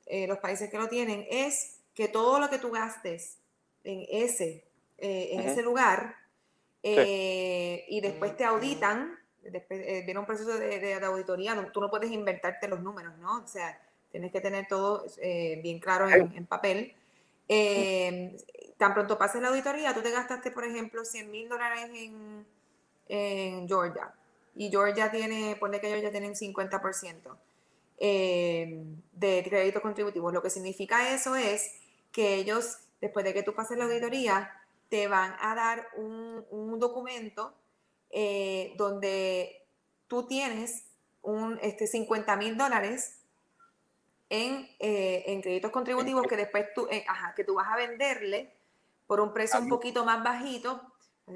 [0.06, 3.38] eh, los países que lo tienen, es que todo lo que tú gastes
[3.82, 4.64] en ese,
[4.98, 6.21] eh, en ese lugar
[6.82, 12.68] eh, y después te auditan, después viene un proceso de, auditoría, tú no puedes inventarte
[12.68, 13.42] los números, ¿no?
[13.42, 13.80] O sea,
[14.10, 15.04] tienes que tener todo
[15.62, 16.94] bien claro en, papel.
[18.76, 22.46] tan pronto pases la auditoría, tú te gastaste, por ejemplo, 100 mil dólares en,
[23.08, 24.12] en Georgia
[24.54, 27.36] y Georgia tiene, pone que Georgia tiene un 50%.
[28.04, 30.32] Eh, de crédito contributivo.
[30.32, 31.74] Lo que significa eso es
[32.10, 34.50] que ellos, después de que tú pases la auditoría,
[34.92, 37.54] te van a dar un, documento
[38.10, 39.66] eh, donde
[40.06, 40.84] tú tienes
[41.22, 43.18] un, este, 50 mil dólares
[44.28, 48.52] en, eh, en, créditos contributivos que después tú, ajá, que tú vas a venderle
[49.06, 50.82] por un precio un poquito más bajito.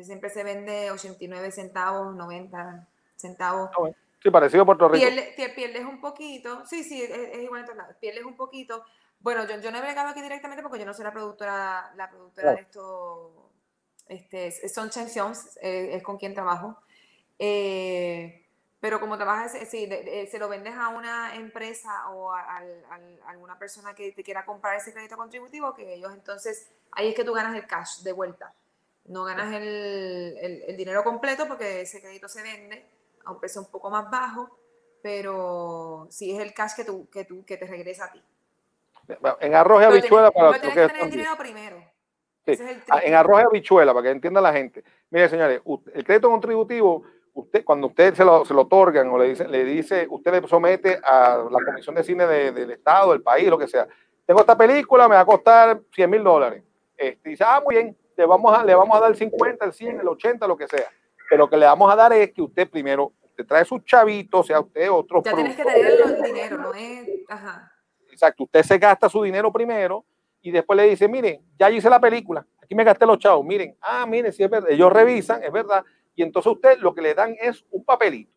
[0.03, 3.71] Siempre se vende 89 centavos, 90 centavos.
[3.73, 3.91] Ah,
[4.23, 5.07] Sí, parecido a Puerto Rico.
[5.07, 8.85] Pierde, pierdes un poquito, sí, sí, es, igual en todos lados, pierdes un poquito.
[9.21, 12.11] Bueno, yo, yo no he bregado aquí directamente porque yo no soy la productora, la
[12.11, 13.46] productora de esto,
[14.09, 14.91] este, son
[15.63, 16.77] eh, es con quien trabajo.
[17.39, 18.45] Eh,
[18.81, 19.89] pero como trabajas, sí,
[20.31, 22.63] se lo vendes a una empresa o a,
[23.27, 27.25] alguna persona que te quiera comprar ese crédito contributivo, que ellos entonces, ahí es que
[27.25, 28.55] tú ganas el cash de vuelta.
[29.07, 32.85] No ganas el, el, el dinero completo porque ese crédito se vende
[33.25, 34.57] a un precio un poco más bajo,
[35.03, 38.23] pero sí es el cash que, tú, que, tú, que te regresa a ti.
[39.41, 41.96] En arroz y habichuela para que, que el dinero primero.
[42.91, 44.85] Ah, en arroz y habichuela, para que entienda la gente.
[45.11, 45.61] Mire, señores,
[45.95, 47.03] el crédito contributivo,
[47.35, 50.49] usted, cuando usted se lo, se lo otorgan o le dice, le dice, usted le
[50.49, 53.87] somete a la Comisión de Cine del Estado, del país, lo que sea.
[54.25, 56.63] Tengo esta película, me va a costar 100 mil dólares.
[56.97, 59.73] Este, dice, ah, muy bien, le vamos, a, le vamos a dar el 50, el
[59.73, 60.91] 100, el 80, lo que sea
[61.29, 64.47] pero lo que le vamos a dar es que usted primero usted trae sus chavitos,
[64.47, 65.23] sea usted otro.
[65.23, 66.73] Ya tienes que tener el dinero, no.
[67.29, 67.73] Ajá.
[68.11, 70.05] Exacto, usted se gasta su dinero primero
[70.47, 73.77] y después le dice, miren, ya hice la película, aquí me gasté los chavos, miren,
[73.81, 77.15] ah, miren, si es verdad, ellos revisan, es verdad, y entonces usted lo que le
[77.15, 78.31] dan es un papelito.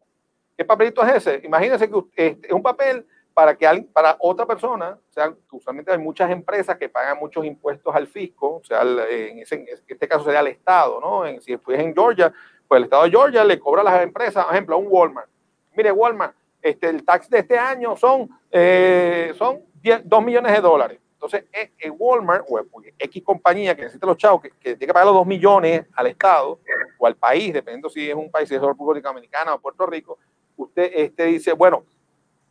[0.57, 1.45] ¿Qué papelito es ese?
[1.45, 5.91] Imagínense que este, es un papel para que alguien, para otra persona, o sea, usualmente
[5.91, 10.23] hay muchas empresas que pagan muchos impuestos al fisco, o sea, en, ese, este caso
[10.23, 11.27] sería al Estado, ¿no?
[11.27, 12.33] En, si fue en Georgia,
[12.67, 15.29] pues el Estado de Georgia le cobra a las empresas, por ejemplo, a un Walmart.
[15.75, 19.59] Mire, Walmart, este, el tax de este año son, eh, son
[20.03, 20.99] 2 millones de dólares.
[21.19, 22.61] Entonces, eh, eh, Walmart o
[22.97, 26.61] X compañía que necesita los chavos, que, tiene que pagar los 2 millones al Estado
[26.97, 30.17] o al país, dependiendo si es un país, si es República Dominicana o Puerto Rico,
[30.55, 31.83] usted este, dice, bueno,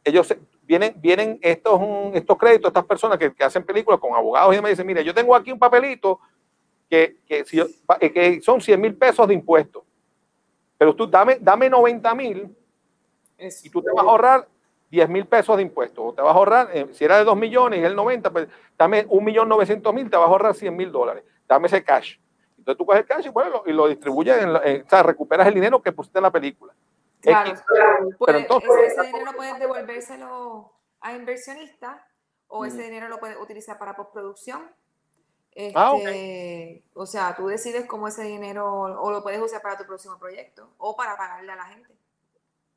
[0.05, 1.81] ellos vienen, vienen estos,
[2.12, 5.35] estos créditos, estas personas que, hacen películas con abogados y me dicen, mire, yo tengo
[5.35, 6.20] aquí un papelito
[6.90, 7.47] que, que,
[8.01, 9.82] eh, que son 100 mil pesos de impuestos,
[10.77, 12.55] pero tú dame, dame 90 mil
[13.39, 14.49] y tú te vas a ahorrar
[14.90, 16.05] 10 mil pesos de impuestos.
[16.05, 18.48] O te vas a ahorrar, eh, si era de 2 millones y el 90, pues
[18.77, 21.24] dame 1 millón 900 mil, te vas a ahorrar 100 mil dólares.
[21.47, 22.16] Dame ese cash.
[22.56, 25.81] Entonces tú coges el cash y, bueno, y lo distribuyes, o sea, recuperas el dinero
[25.82, 26.74] que pusiste en la película.
[27.20, 27.52] Claro,
[28.24, 32.01] pero entonces, ese, dinero puedes devolvérselo a inversionistas
[32.47, 34.70] o ese dinero lo puedes utilizar para postproducción.
[35.74, 39.85] ah, este, O sea, tú decides cómo ese dinero o lo puedes usar para tu
[39.85, 41.98] próximo proyecto o para pagarle a la gente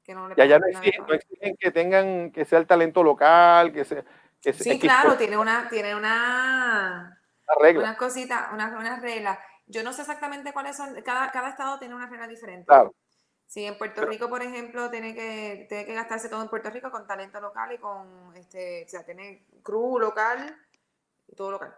[0.06, 4.03] ya, ya no exigen, que tengan que sea el talento local, que sea.
[4.41, 7.22] Que sí, claro, tiene una, tiene una,
[7.60, 7.84] regla.
[7.84, 9.40] una cosita, una, una regla.
[9.68, 12.65] Yo no sé exactamente cuáles son, cada, cada estado tiene una regla diferente.
[12.65, 12.95] Claro.
[13.45, 16.90] Sí, en Puerto Rico, por ejemplo, tiene que, tiene que gastarse todo en Puerto Rico
[16.90, 20.57] con talento local y con, este, o sea, tiene crew local
[21.28, 21.76] y todo local.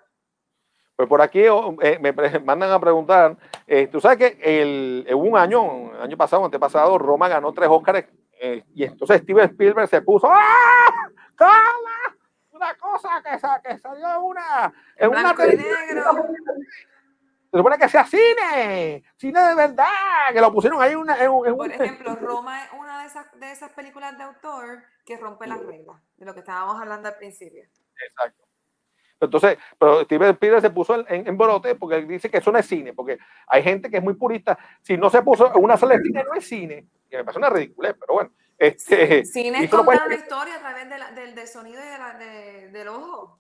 [0.95, 2.11] Pues por aquí eh, me
[2.44, 6.98] mandan a preguntar, eh, tú sabes que el, en un año, el año pasado, antepasado,
[6.98, 8.06] Roma ganó tres Óscares
[8.40, 11.10] eh, y entonces Steven Spielberg se puso, ¡ah!
[11.36, 12.15] ¡Cala!
[12.52, 14.74] Una cosa que, que salió una...
[14.95, 16.28] En una negro.
[17.52, 19.86] Se supone que sea cine, cine de verdad,
[20.34, 23.52] que lo pusieron ahí una, en, en Por ejemplo, Roma es una de esas, de
[23.52, 27.64] esas películas de autor que rompe las reglas, de lo que estábamos hablando al principio.
[28.07, 28.44] Exacto.
[29.26, 32.60] Entonces, pero Steven Spielberg se puso en, en, brote porque él dice que eso no
[32.60, 34.58] es cine, porque hay gente que es muy purista.
[34.82, 36.88] Si no se puso en una sala de cine, no es cine.
[37.10, 38.32] Que me parece una ridiculez, pero bueno.
[38.58, 41.98] Este, cine es contar una historia a través de la, del, del, sonido y de
[41.98, 43.40] la, de, del ojo.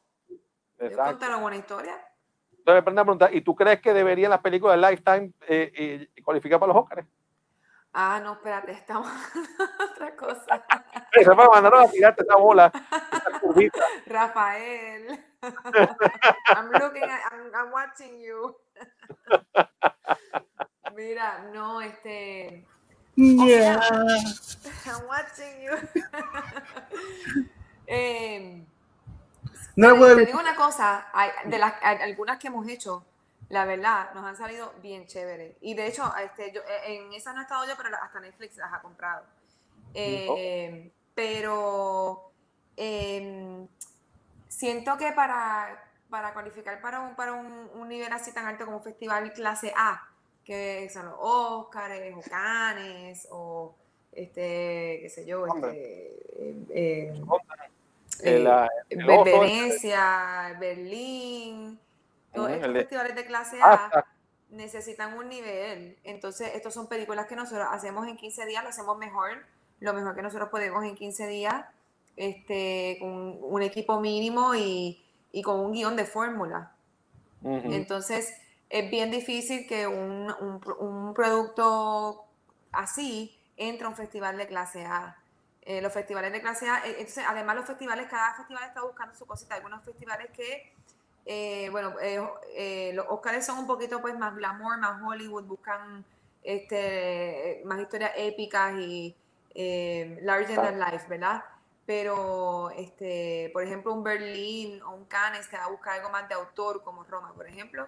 [0.79, 1.11] Exacto.
[1.11, 1.93] contar una buena historia.
[2.51, 6.07] Entonces me prende a preguntar, ¿y tú crees que deberían las películas de Lifetime eh,
[6.15, 7.07] eh, cualificar para los Oscars?
[7.93, 9.07] Ah, no, espérate, estamos
[9.93, 10.65] otra cosa.
[11.11, 12.71] Se me mandaron a tirarte esa bola,
[13.11, 13.79] esa curvita.
[14.07, 15.25] Rafael.
[16.55, 18.55] I'm looking at, I'm, I'm watching you.
[20.95, 22.65] Mira, no, este.
[23.15, 23.79] Yeah.
[24.85, 25.77] I'm watching you.
[27.87, 28.63] eh,
[29.75, 31.05] no, te digo una cosa,
[31.45, 33.05] de las algunas que hemos hecho,
[33.49, 35.57] la verdad, nos han salido bien chéveres.
[35.61, 38.57] Y de hecho, este, yo, eh, en esa no he estado yo, pero hasta Netflix
[38.57, 39.25] las ha comprado.
[39.93, 42.31] Eh, pero
[42.77, 43.67] eh,
[44.53, 48.83] siento que para, para cualificar para, un, para un, nivel así tan alto como un
[48.83, 50.07] festival clase A,
[50.45, 53.75] que son los Oscars o Cannes o
[54.11, 57.13] este, qué sé yo, este,
[58.89, 61.79] Venecia, Berlín,
[62.33, 64.05] todos estos festivales de clase A
[64.49, 65.97] necesitan un nivel.
[66.03, 69.43] Entonces, estos son películas que nosotros hacemos en 15 días, lo hacemos mejor,
[69.79, 71.65] lo mejor que nosotros podemos en 15 días,
[72.15, 76.71] este, con un equipo mínimo y, y con un guion de fórmula.
[77.43, 78.33] Entonces,
[78.69, 82.23] es bien difícil que un, un, un, producto
[82.71, 85.17] así entre a un festival de clase A.
[85.63, 89.25] Eh, los festivales de clase A, eh, además los festivales, cada festival está buscando su
[89.25, 89.55] cosita.
[89.55, 90.71] Algunos festivales que
[91.25, 96.03] eh, bueno, eh, los Oscars son un poquito pues más glamour, más Hollywood, buscan
[96.43, 99.15] este, más historias épicas y
[100.21, 101.43] larger than life, ¿verdad?
[101.85, 106.29] Pero, este, por ejemplo, un Berlín o un Cannes te va a buscar algo más
[106.29, 107.87] de autor, como Roma, por ejemplo.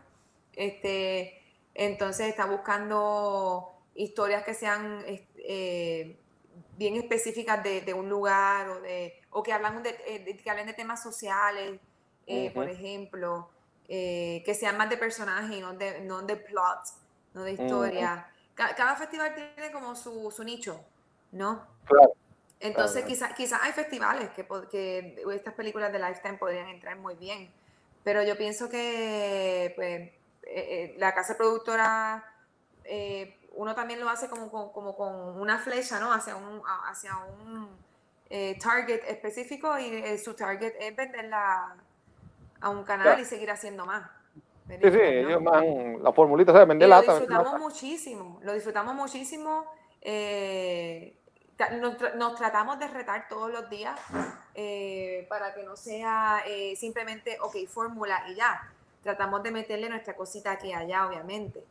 [0.54, 1.42] Este,
[1.74, 5.04] entonces está buscando historias que sean
[6.78, 9.96] bien específicas de, un lugar o, de, o que, hablan de,
[10.44, 11.80] que hablen de temas sociales,
[12.28, 13.50] eh, por ejemplo,
[13.88, 16.80] eh, que sean más de personaje y no de, no de plot,
[17.34, 18.28] no de historia.
[18.54, 20.84] cada, festival tiene como su, su nicho,
[21.32, 21.66] ¿no?
[21.86, 22.14] Claro.
[22.60, 27.54] Entonces, quizás quizá hay festivales que, que estas películas de Lifetime podrían entrar muy bien,
[28.04, 30.12] pero yo pienso que pues,
[30.44, 32.24] eh, la casa productora
[33.54, 36.12] uno también lo hace como, con- como con una flecha, ¿no?
[36.14, 37.78] Hacia un, hacia un
[38.30, 41.76] eh, target específico y eh, su target es venderla
[42.62, 44.10] a un canal y seguir haciendo más.
[44.68, 45.30] Sí, sí, ¿no?
[45.30, 49.66] ellos man, la formulita, lo disfrutamos muchísimo, lo disfrutamos muchísimo.
[50.02, 51.18] eh,
[51.80, 54.00] nos, tra- nos tratamos de retar todos los días
[54.56, 58.70] eh, para que no sea eh, simplemente, ok, fórmula y ya.
[59.04, 61.64] Tratamos de meterle nuestra cosita aquí y allá, obviamente.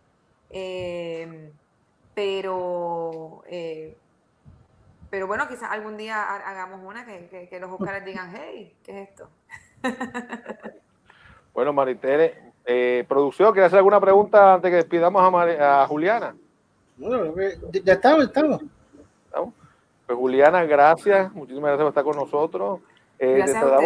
[0.50, 1.50] Eh,
[2.14, 3.96] pero, eh,
[5.10, 8.74] pero bueno, quizás algún día ha- hagamos una que, que- que los Oscars digan, hey,
[8.84, 9.28] ¿qué es esto?
[11.52, 16.34] Bueno, Maritere, eh, producción, ¿quiere hacer alguna pregunta antes que despidamos a, Mari- a Juliana?
[16.96, 17.32] Bueno,
[17.84, 18.60] ya estamos, estamos.
[20.06, 22.80] Pues Juliana, gracias, muchísimas gracias por estar con nosotros.
[23.18, 23.78] Eh, Gracias te a.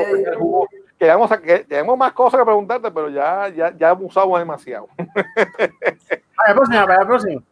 [0.99, 4.89] Quedamos que- tenemos más cosas que preguntarte, pero ya, ya, ya usamos demasiado.
[4.97, 7.43] Para la próxima, para la próxima.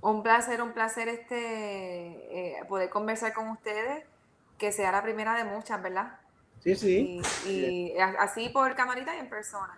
[0.00, 1.36] Un placer, un placer este
[2.56, 4.04] eh, poder conversar con ustedes,
[4.56, 6.14] que sea la primera de muchas, ¿verdad?
[6.60, 7.20] Sí, sí.
[7.46, 9.76] Y, así por camarita y en persona.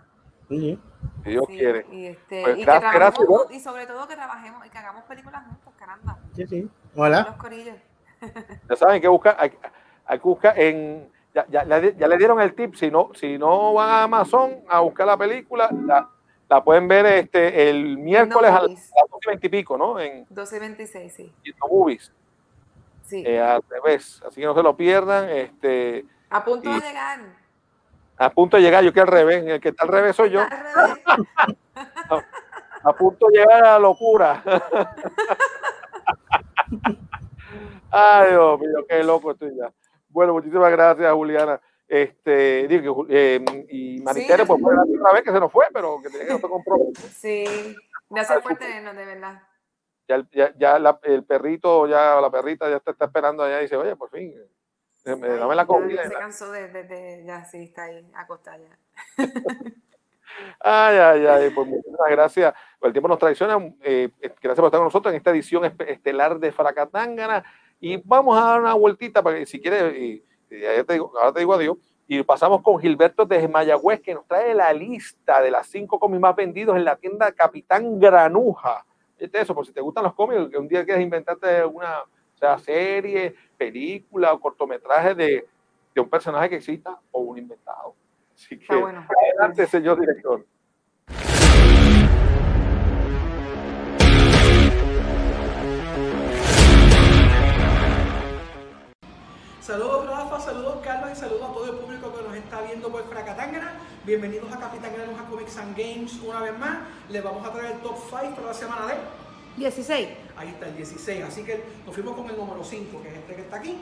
[0.48, 0.78] sí.
[1.24, 1.84] Si Dios Sí, quiere.
[1.90, 4.78] Y, este, Pues y que gracias, trabajemos gracias, y sobre todo que trabajemos y que
[4.78, 6.18] hagamos películas juntos, caramba.
[6.36, 6.70] sí, sí.
[6.94, 7.22] Ojalá.
[7.30, 7.74] Los corillos.
[8.68, 9.52] Ya saben que buscar, hay,
[10.06, 11.10] hay que buscar en.
[11.34, 14.56] Ya, ya, le- ya le dieron el tip, si no, si no van a Amazon
[14.68, 16.08] a buscar la película, la,
[16.48, 18.90] la pueden ver este el miércoles a las Movies.
[19.24, 20.00] 12 y pico, ¿no?
[20.00, 21.32] En, 12.26, sí.
[21.44, 22.10] en No Movies,
[23.04, 23.22] sí.
[23.26, 24.20] eh, al revés.
[24.26, 25.28] Así que no se lo pierdan.
[25.28, 27.20] Este, a punto y- de llegar.
[28.16, 30.40] a punto de llegar, yo que al revés, el que está al revés soy yo,
[30.40, 31.04] Al revés.
[32.84, 34.42] a punto de llegar a la locura.
[37.90, 39.72] Ay, Dios mío, qué loco estoy ya.
[40.08, 41.60] Bueno, muchísimas gracias, Juliana.
[41.86, 44.46] Este, digo, que, eh, y Maritere, Sí.
[44.46, 47.08] pues fue la otra vez que se nos fue, pero que tenía que otro compromiso.
[47.08, 47.74] Sí.
[48.10, 49.42] Gracias por tenernos, de verdad.
[50.06, 53.58] Ya, el- ya, ya la- el perrito, ya la perrita ya te está esperando allá
[53.60, 54.34] y dice, oye, por fin,
[55.04, 56.02] eh, me- dame la comida.
[56.04, 58.78] ya se cansó de, de- de- ya sí, está ahí acostada ya.
[60.60, 62.54] Ay, ay, ay, pues muchísimas gracias.
[62.82, 63.56] El tiempo nos traiciona.
[63.82, 67.44] eh, gracias por estar con nosotros en esta edición estelar de Fracatángana.
[67.80, 71.12] Y vamos a dar una vueltita para que si quieres, y, y ya te digo,
[71.16, 71.76] ahora te digo adiós.
[72.06, 76.20] Y pasamos con Gilberto de Mayagüez, que nos trae la lista de las cinco cómics
[76.20, 78.86] más vendidos en la tienda Capitán Granuja.
[79.18, 82.38] Este eso, por si te gustan los cómics, que un día quieres inventarte alguna o
[82.38, 85.46] sea, serie, película o cortometraje de,
[85.94, 87.94] de un personaje que exista o un inventado.
[88.34, 89.04] Así que, bueno.
[89.34, 90.46] adelante, señor director.
[99.68, 103.06] Saludos Rafa, saludos Carlos y saludos a todo el público que nos está viendo por
[103.06, 103.74] Fracatangana.
[104.06, 106.78] Bienvenidos a Capitán Granuja Comics and Games una vez más.
[107.10, 108.94] Les vamos a traer el top 5 para la semana de
[109.58, 110.08] 16.
[110.38, 113.34] Ahí está el 16, así que nos fuimos con el número 5, que es este
[113.34, 113.76] que está aquí.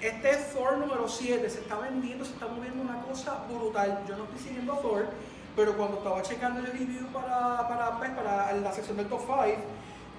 [0.00, 4.04] Este es Thor número 7, se está vendiendo, se está moviendo una cosa brutal.
[4.06, 5.08] Yo no estoy siguiendo a Thor,
[5.56, 9.34] pero cuando estaba checando el review para, para, pues, para la sección del top 5,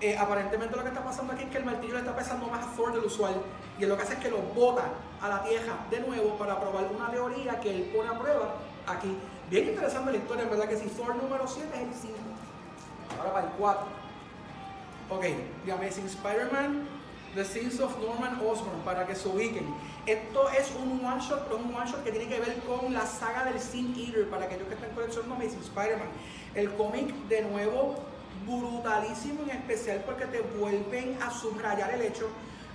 [0.01, 2.65] eh, aparentemente lo que está pasando aquí es que el martillo le está pesando más
[2.65, 3.35] a Thor del usual.
[3.79, 4.83] Y él lo que hace es que lo bota
[5.21, 8.55] a la tierra de nuevo para probar una teoría que él pone a prueba
[8.87, 9.17] aquí.
[9.49, 12.15] Bien interesante la historia, en verdad que si Thor número 7 es el 5.
[13.19, 14.05] Ahora para el 4.
[15.09, 15.25] Ok,
[15.65, 16.87] The Amazing Spider-Man,
[17.35, 19.65] The Sins of Norman Osborn, para que se ubiquen.
[20.07, 23.05] Esto es un one shot, pero un one shot que tiene que ver con la
[23.05, 26.07] saga del Sin Eater, para aquellos que están coleccionando Amazing Spider-Man.
[26.55, 27.95] El cómic, de nuevo,
[28.45, 32.29] brutalísimo, en especial porque te vuelven a subrayar el hecho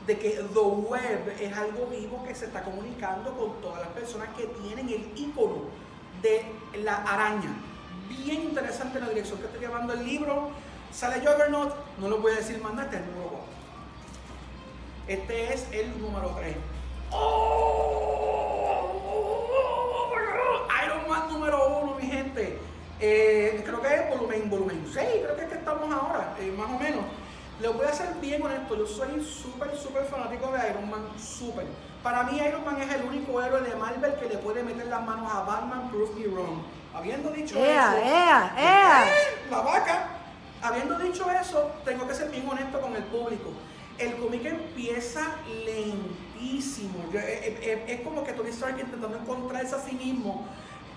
[0.06, 4.28] de que The Web es algo vivo que se está comunicando con todas las personas
[4.36, 5.64] que tienen el icono
[6.22, 6.44] de
[6.82, 7.54] la araña.
[8.08, 10.50] Bien interesante la dirección que está llevando el libro.
[10.92, 14.70] Sale Juggernaut, no lo voy a decir más nada, este es el número 4.
[15.08, 16.56] Este es el número 3.
[20.84, 22.58] Iron Man número 1, mi gente.
[23.00, 26.68] Eh, creo que es volumen, volumen 6, creo que es que estamos ahora, eh, más
[26.70, 27.00] o menos.
[27.60, 31.66] Les voy a ser bien honesto, yo soy súper, súper fanático de Iron Man, súper.
[32.02, 35.04] Para mí Iron Man es el único héroe de Marvel que le puede meter las
[35.04, 36.62] manos a Batman, prove me wrong.
[36.94, 39.04] Habiendo dicho ¡Ea, eso, ea, ea!
[39.50, 40.08] la vaca.
[40.62, 43.50] Habiendo dicho eso, tengo que ser bien honesto con el público.
[43.98, 45.20] El cómic empieza
[45.64, 47.04] lentísimo.
[47.12, 50.46] Yo- eh, eh, es como que Tony Stark intentando encontrarse a sí mismo,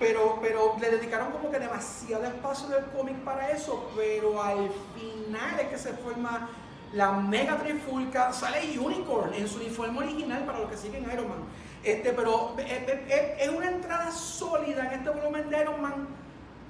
[0.04, 3.90] pero, pero le dedicaron como que demasiado espacio del cómic para eso.
[3.96, 6.50] Pero al final es que se forma
[6.92, 8.34] la mega trifulca.
[8.34, 11.40] Sale Unicorn en su uniforme original para los que siguen Iron Man.
[11.84, 16.08] Este, pero eh, eh, eh, es una entrada sólida en este volumen de Iron Man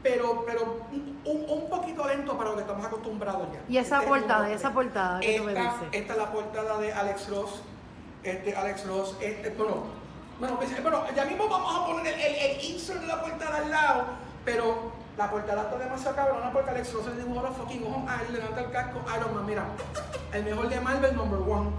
[0.03, 3.61] pero, pero un, un poquito lento para lo que estamos acostumbrados ya.
[3.69, 5.87] Y esa Este es portada, número esa portada que tú me Esta, dices.
[5.93, 7.61] esta es la portada de Alex Ross.
[8.21, 9.83] Este, Alex Ross, este, bueno,
[10.43, 13.59] bueno, pues, bueno, ya mismo vamos a poner el, el, el insert de la portada
[13.59, 14.03] al lado,
[14.43, 18.33] pero la portada está demasiado cabrona porque Alex Ross dibujó los fucking ojos a él,
[18.33, 19.63] levanta el casco, Iron Man, mira,
[20.33, 21.69] el mejor de Marvel, number one.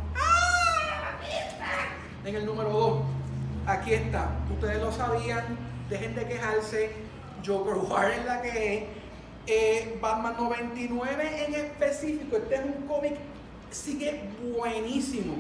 [2.25, 3.03] En el número 2,
[3.67, 5.59] aquí está, ustedes lo sabían,
[5.91, 6.91] dejen de quejarse,
[7.47, 8.85] Joker War es la que es.
[9.47, 13.19] Eh, Batman 99 en específico, este es un cómic,
[13.71, 14.23] sigue
[14.57, 15.35] buenísimo.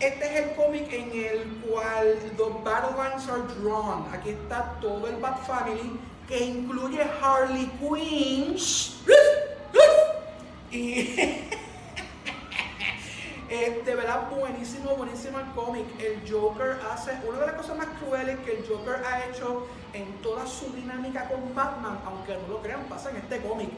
[0.00, 4.06] Este es el cómic en el cual the Battlelines are drawn.
[4.14, 5.98] Aquí está todo el Bat Family,
[6.28, 8.56] que incluye Harley Quinn.
[10.70, 11.02] Y
[13.84, 15.84] de verdad buenísimo, buenísimo el cómic.
[15.98, 20.12] El Joker hace una de las cosas más crueles que el Joker ha hecho en
[20.22, 23.70] toda su dinámica con Batman, aunque no lo crean, pasa en este cómic.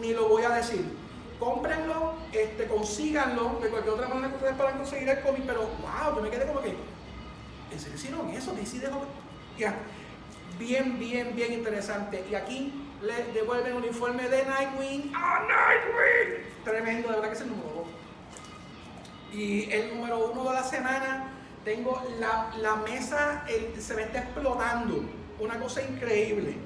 [0.00, 1.03] Ni lo voy a decir.
[1.38, 6.16] Cómprenlo, este, consíganlo, de cualquier otra manera que ustedes puedan conseguir el cómic, pero wow,
[6.16, 6.76] yo me quedé como que,
[7.72, 8.52] ¿en serio hicieron eso?
[8.52, 9.04] DC dejó...
[10.58, 12.24] Bien, bien, bien interesante.
[12.30, 15.12] Y aquí le devuelven un informe de Nightwing.
[15.14, 16.64] ¡Ah, Nightwing!
[16.64, 17.86] Tremendo, de verdad que es el número dos.
[19.32, 21.32] Y el número uno de la semana,
[21.64, 23.44] tengo la, la mesa,
[23.78, 25.04] se me está explotando.
[25.40, 26.56] Una cosa increíble.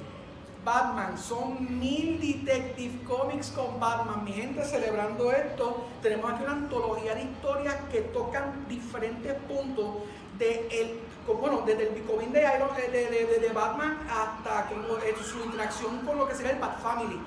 [0.73, 4.23] Batman, son mil Detective Comics con Batman.
[4.23, 9.87] Mi gente, celebrando esto, tenemos aquí una antología de historias que tocan diferentes puntos
[10.39, 11.01] de el,
[11.41, 14.69] bueno, desde el cómic de, Iron- de, de- de- de Batman hasta
[15.07, 17.19] eh, su interacción con lo que sería el Bat Family.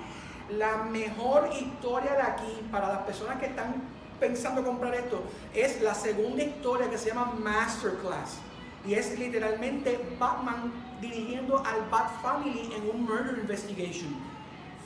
[0.51, 3.73] La mejor historia de aquí para las personas que están
[4.19, 5.23] pensando comprar esto
[5.55, 8.37] es la segunda historia que se llama Masterclass.
[8.85, 14.15] Y es literalmente Batman dirigiendo al Bat Family en un murder investigation.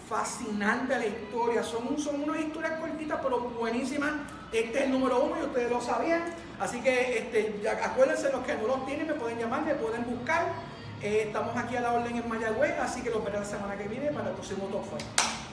[0.08, 1.64] Fascinante la historia.
[1.64, 4.14] Son, son unas historias cortitas pero buenísimas.
[4.52, 6.24] Este es el número uno y ustedes lo sabían.
[6.60, 10.54] Así que este, acuérdense, los que no los tienen me pueden llamar, me pueden buscar.
[11.02, 13.88] Eh, estamos aquí a la orden en Mayagüez, así que los veré la semana que
[13.88, 15.45] viene para el próximo Top Five.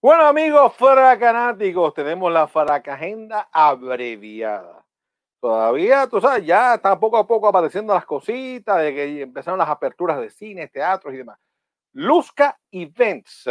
[0.00, 4.84] Bueno, amigos fracanáticos, tenemos la fracagenda abreviada.
[5.40, 9.68] Todavía, tú sabes, ya están poco a poco apareciendo las cositas de que empezaron las
[9.68, 11.36] aperturas de cines, teatros y demás.
[11.94, 13.44] Luzca Events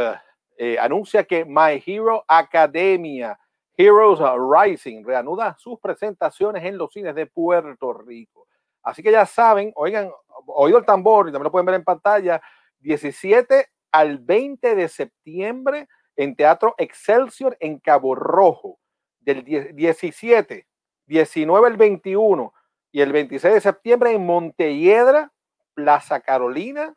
[0.57, 3.37] eh, anuncia que My Hero Academia,
[3.75, 8.47] Heroes Rising, reanuda sus presentaciones en los cines de Puerto Rico.
[8.83, 10.09] Así que ya saben, oigan,
[10.45, 12.41] oído el tambor y también lo pueden ver en pantalla,
[12.79, 18.79] 17 al 20 de septiembre en Teatro Excelsior en Cabo Rojo,
[19.21, 20.67] del 10 17,
[21.05, 22.53] 19 el 21
[22.91, 25.31] y el 26 de septiembre en Montelledra,
[25.73, 26.95] Plaza Carolina,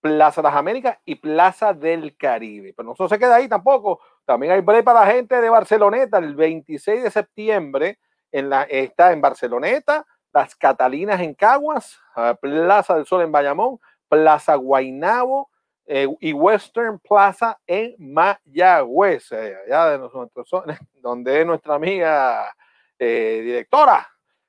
[0.00, 2.74] Plaza Las Américas y Plaza del Caribe.
[2.76, 6.34] Pero no se queda ahí tampoco, también hay break para la gente de Barceloneta el
[6.34, 7.98] 26 de septiembre,
[8.32, 13.78] en la, está en Barceloneta, Las Catalinas en Caguas, ah, Plaza del Sol en Bayamón,
[14.08, 15.51] Plaza Guainabo,
[15.86, 20.48] eh, y Western Plaza en Mayagüez, eh, allá de nosotros,
[20.94, 22.54] donde es nuestra amiga
[22.98, 24.08] eh, directora.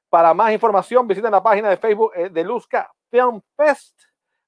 [0.10, 4.00] Para más información, visiten la página de Facebook eh, de Luzca Film Fest.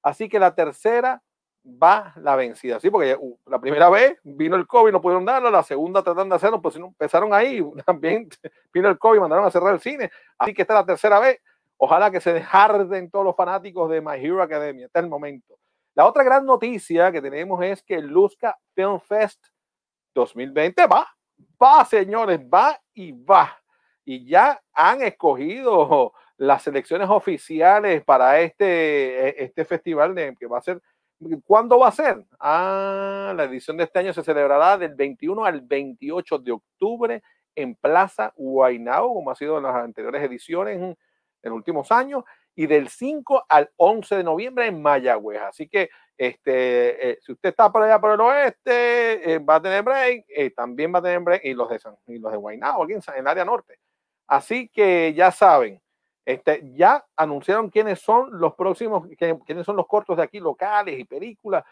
[0.04, 1.20] Así que la tercera
[1.66, 2.80] va la vencida.
[2.80, 5.50] Sí, porque uh, la primera vez vino el COVID, no pudieron darlo.
[5.50, 7.66] La segunda trataron de hacerlo, pues empezaron ahí.
[7.86, 8.30] También
[8.72, 10.12] vino el COVID, mandaron a cerrar el cine.
[10.38, 11.42] Así que esta es la tercera vez.
[11.78, 14.86] Ojalá que se desharden todos los fanáticos de My Hero Academia.
[14.86, 15.58] Es el momento.
[15.96, 19.46] La otra gran noticia que tenemos es que el Luzca Film Fest
[20.14, 21.08] 2020 va,
[21.62, 23.58] va, señores, va y va.
[24.04, 30.62] Y ya han escogido las selecciones oficiales para este, este festival de, que va a
[30.62, 30.82] ser.
[31.46, 32.26] ¿Cuándo va a ser?
[32.42, 37.24] Ah, la edición de este año se celebrará del 21 al 28 de octubre
[37.56, 40.98] en Plaza Guaynabo, como ha sido en las anteriores ediciones en,
[41.42, 45.42] en últimos años y del 5 al 11 de noviembre en Mayagüez.
[45.42, 49.62] Así que este, eh, si usted está por allá por el oeste, eh, va a
[49.62, 52.38] tener break, eh, también va a tener break, y los de San, y los de
[52.38, 53.80] Guaynabo, aquí en, en, el área norte.
[54.28, 55.82] Así que ya saben,
[56.26, 61.04] este, ya anunciaron quiénes son los próximos, quiénes son los cortos de aquí, locales y
[61.04, 61.64] películas.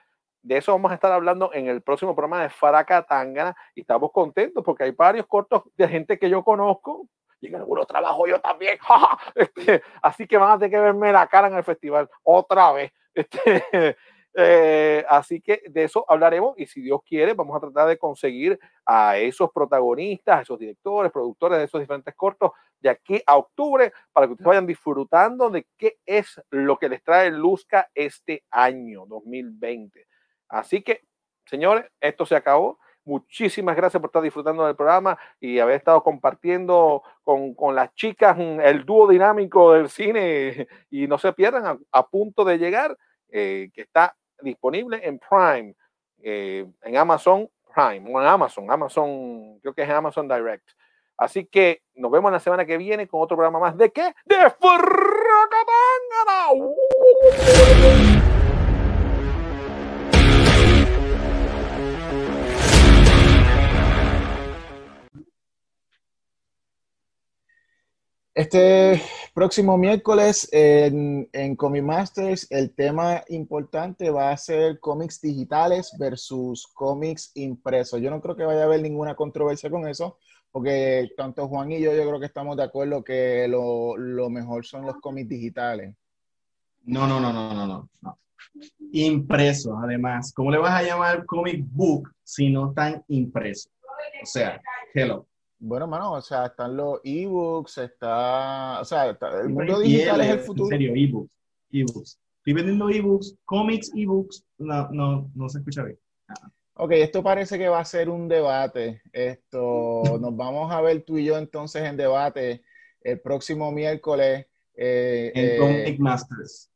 [0.41, 4.11] De eso vamos a estar hablando en el próximo programa de Faraca Tangana y estamos
[4.11, 7.07] contentos porque hay varios cortos de gente que yo conozco
[7.43, 8.77] y en algunos trabajo yo también.
[9.35, 12.91] Este, así que van a tener que verme la cara en el festival otra vez.
[13.15, 13.95] Este,
[14.35, 18.59] Eh, así que de eso hablaremos y si Dios quiere vamos a tratar de conseguir
[18.83, 23.93] a esos protagonistas, a esos directores, productores de esos diferentes cortos de aquí a octubre
[24.11, 29.05] para que ustedes vayan disfrutando de qué es lo que les trae Luzca este año
[29.05, 30.07] 2020.
[30.49, 31.01] Así que,
[31.45, 32.79] señores, esto se acabó.
[33.05, 38.37] Muchísimas gracias por estar disfrutando del programa y haber estado compartiendo con, con las chicas
[38.37, 40.67] mm, el dúo dinámico del cine.
[40.89, 42.97] Y no se pierdan a, a punto de llegar,
[43.29, 45.75] eh, que está disponible en Prime,
[46.21, 50.69] eh, en Amazon Prime, o en Amazon, Amazon, creo que es Amazon Direct.
[51.17, 54.13] Así que nos vemos la semana que viene con otro programa más de qué?
[54.25, 55.03] De Fracatangana.
[68.35, 68.99] Este
[69.35, 76.65] próximo miércoles en, en Comic Masters el tema importante va a ser cómics digitales versus
[76.73, 78.01] cómics impresos.
[78.01, 80.17] Yo no creo que vaya a haber ninguna controversia con eso,
[80.51, 84.87] porque tanto Juan y yo yo creo que estamos de acuerdo que lo, mejor son
[84.87, 85.95] los cómics digitales.
[86.85, 87.89] No, no, no, no, no, no.
[88.01, 88.19] no.
[88.93, 90.33] Impresos, además.
[90.33, 93.71] ¿Cómo le vas a llamar comic book si no están impresos?
[94.23, 94.59] O sea,
[94.95, 95.27] hello.
[95.65, 100.27] Bueno, mano, o sea, están los ebooks, está, o sea, está- el mundo digital es
[100.27, 100.67] el En futuro.
[100.67, 101.31] serio, ebooks.
[101.71, 102.19] Ebooks.
[102.39, 104.43] Estoy vendiendo ebooks, cómics, ebooks.
[104.57, 105.97] No, no, no se escucha bien.
[106.73, 109.01] Ok, esto parece que va a ser un debate.
[109.13, 109.61] Esto,
[110.21, 112.61] nos vamos a ver tú y yo entonces en debate
[113.01, 114.45] el próximo miércoles.
[114.75, 116.69] eh, En eh, Comic Masters.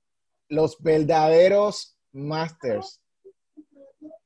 [0.48, 3.02] los verdaderos masters.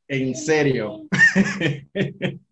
[0.08, 1.08] En serio.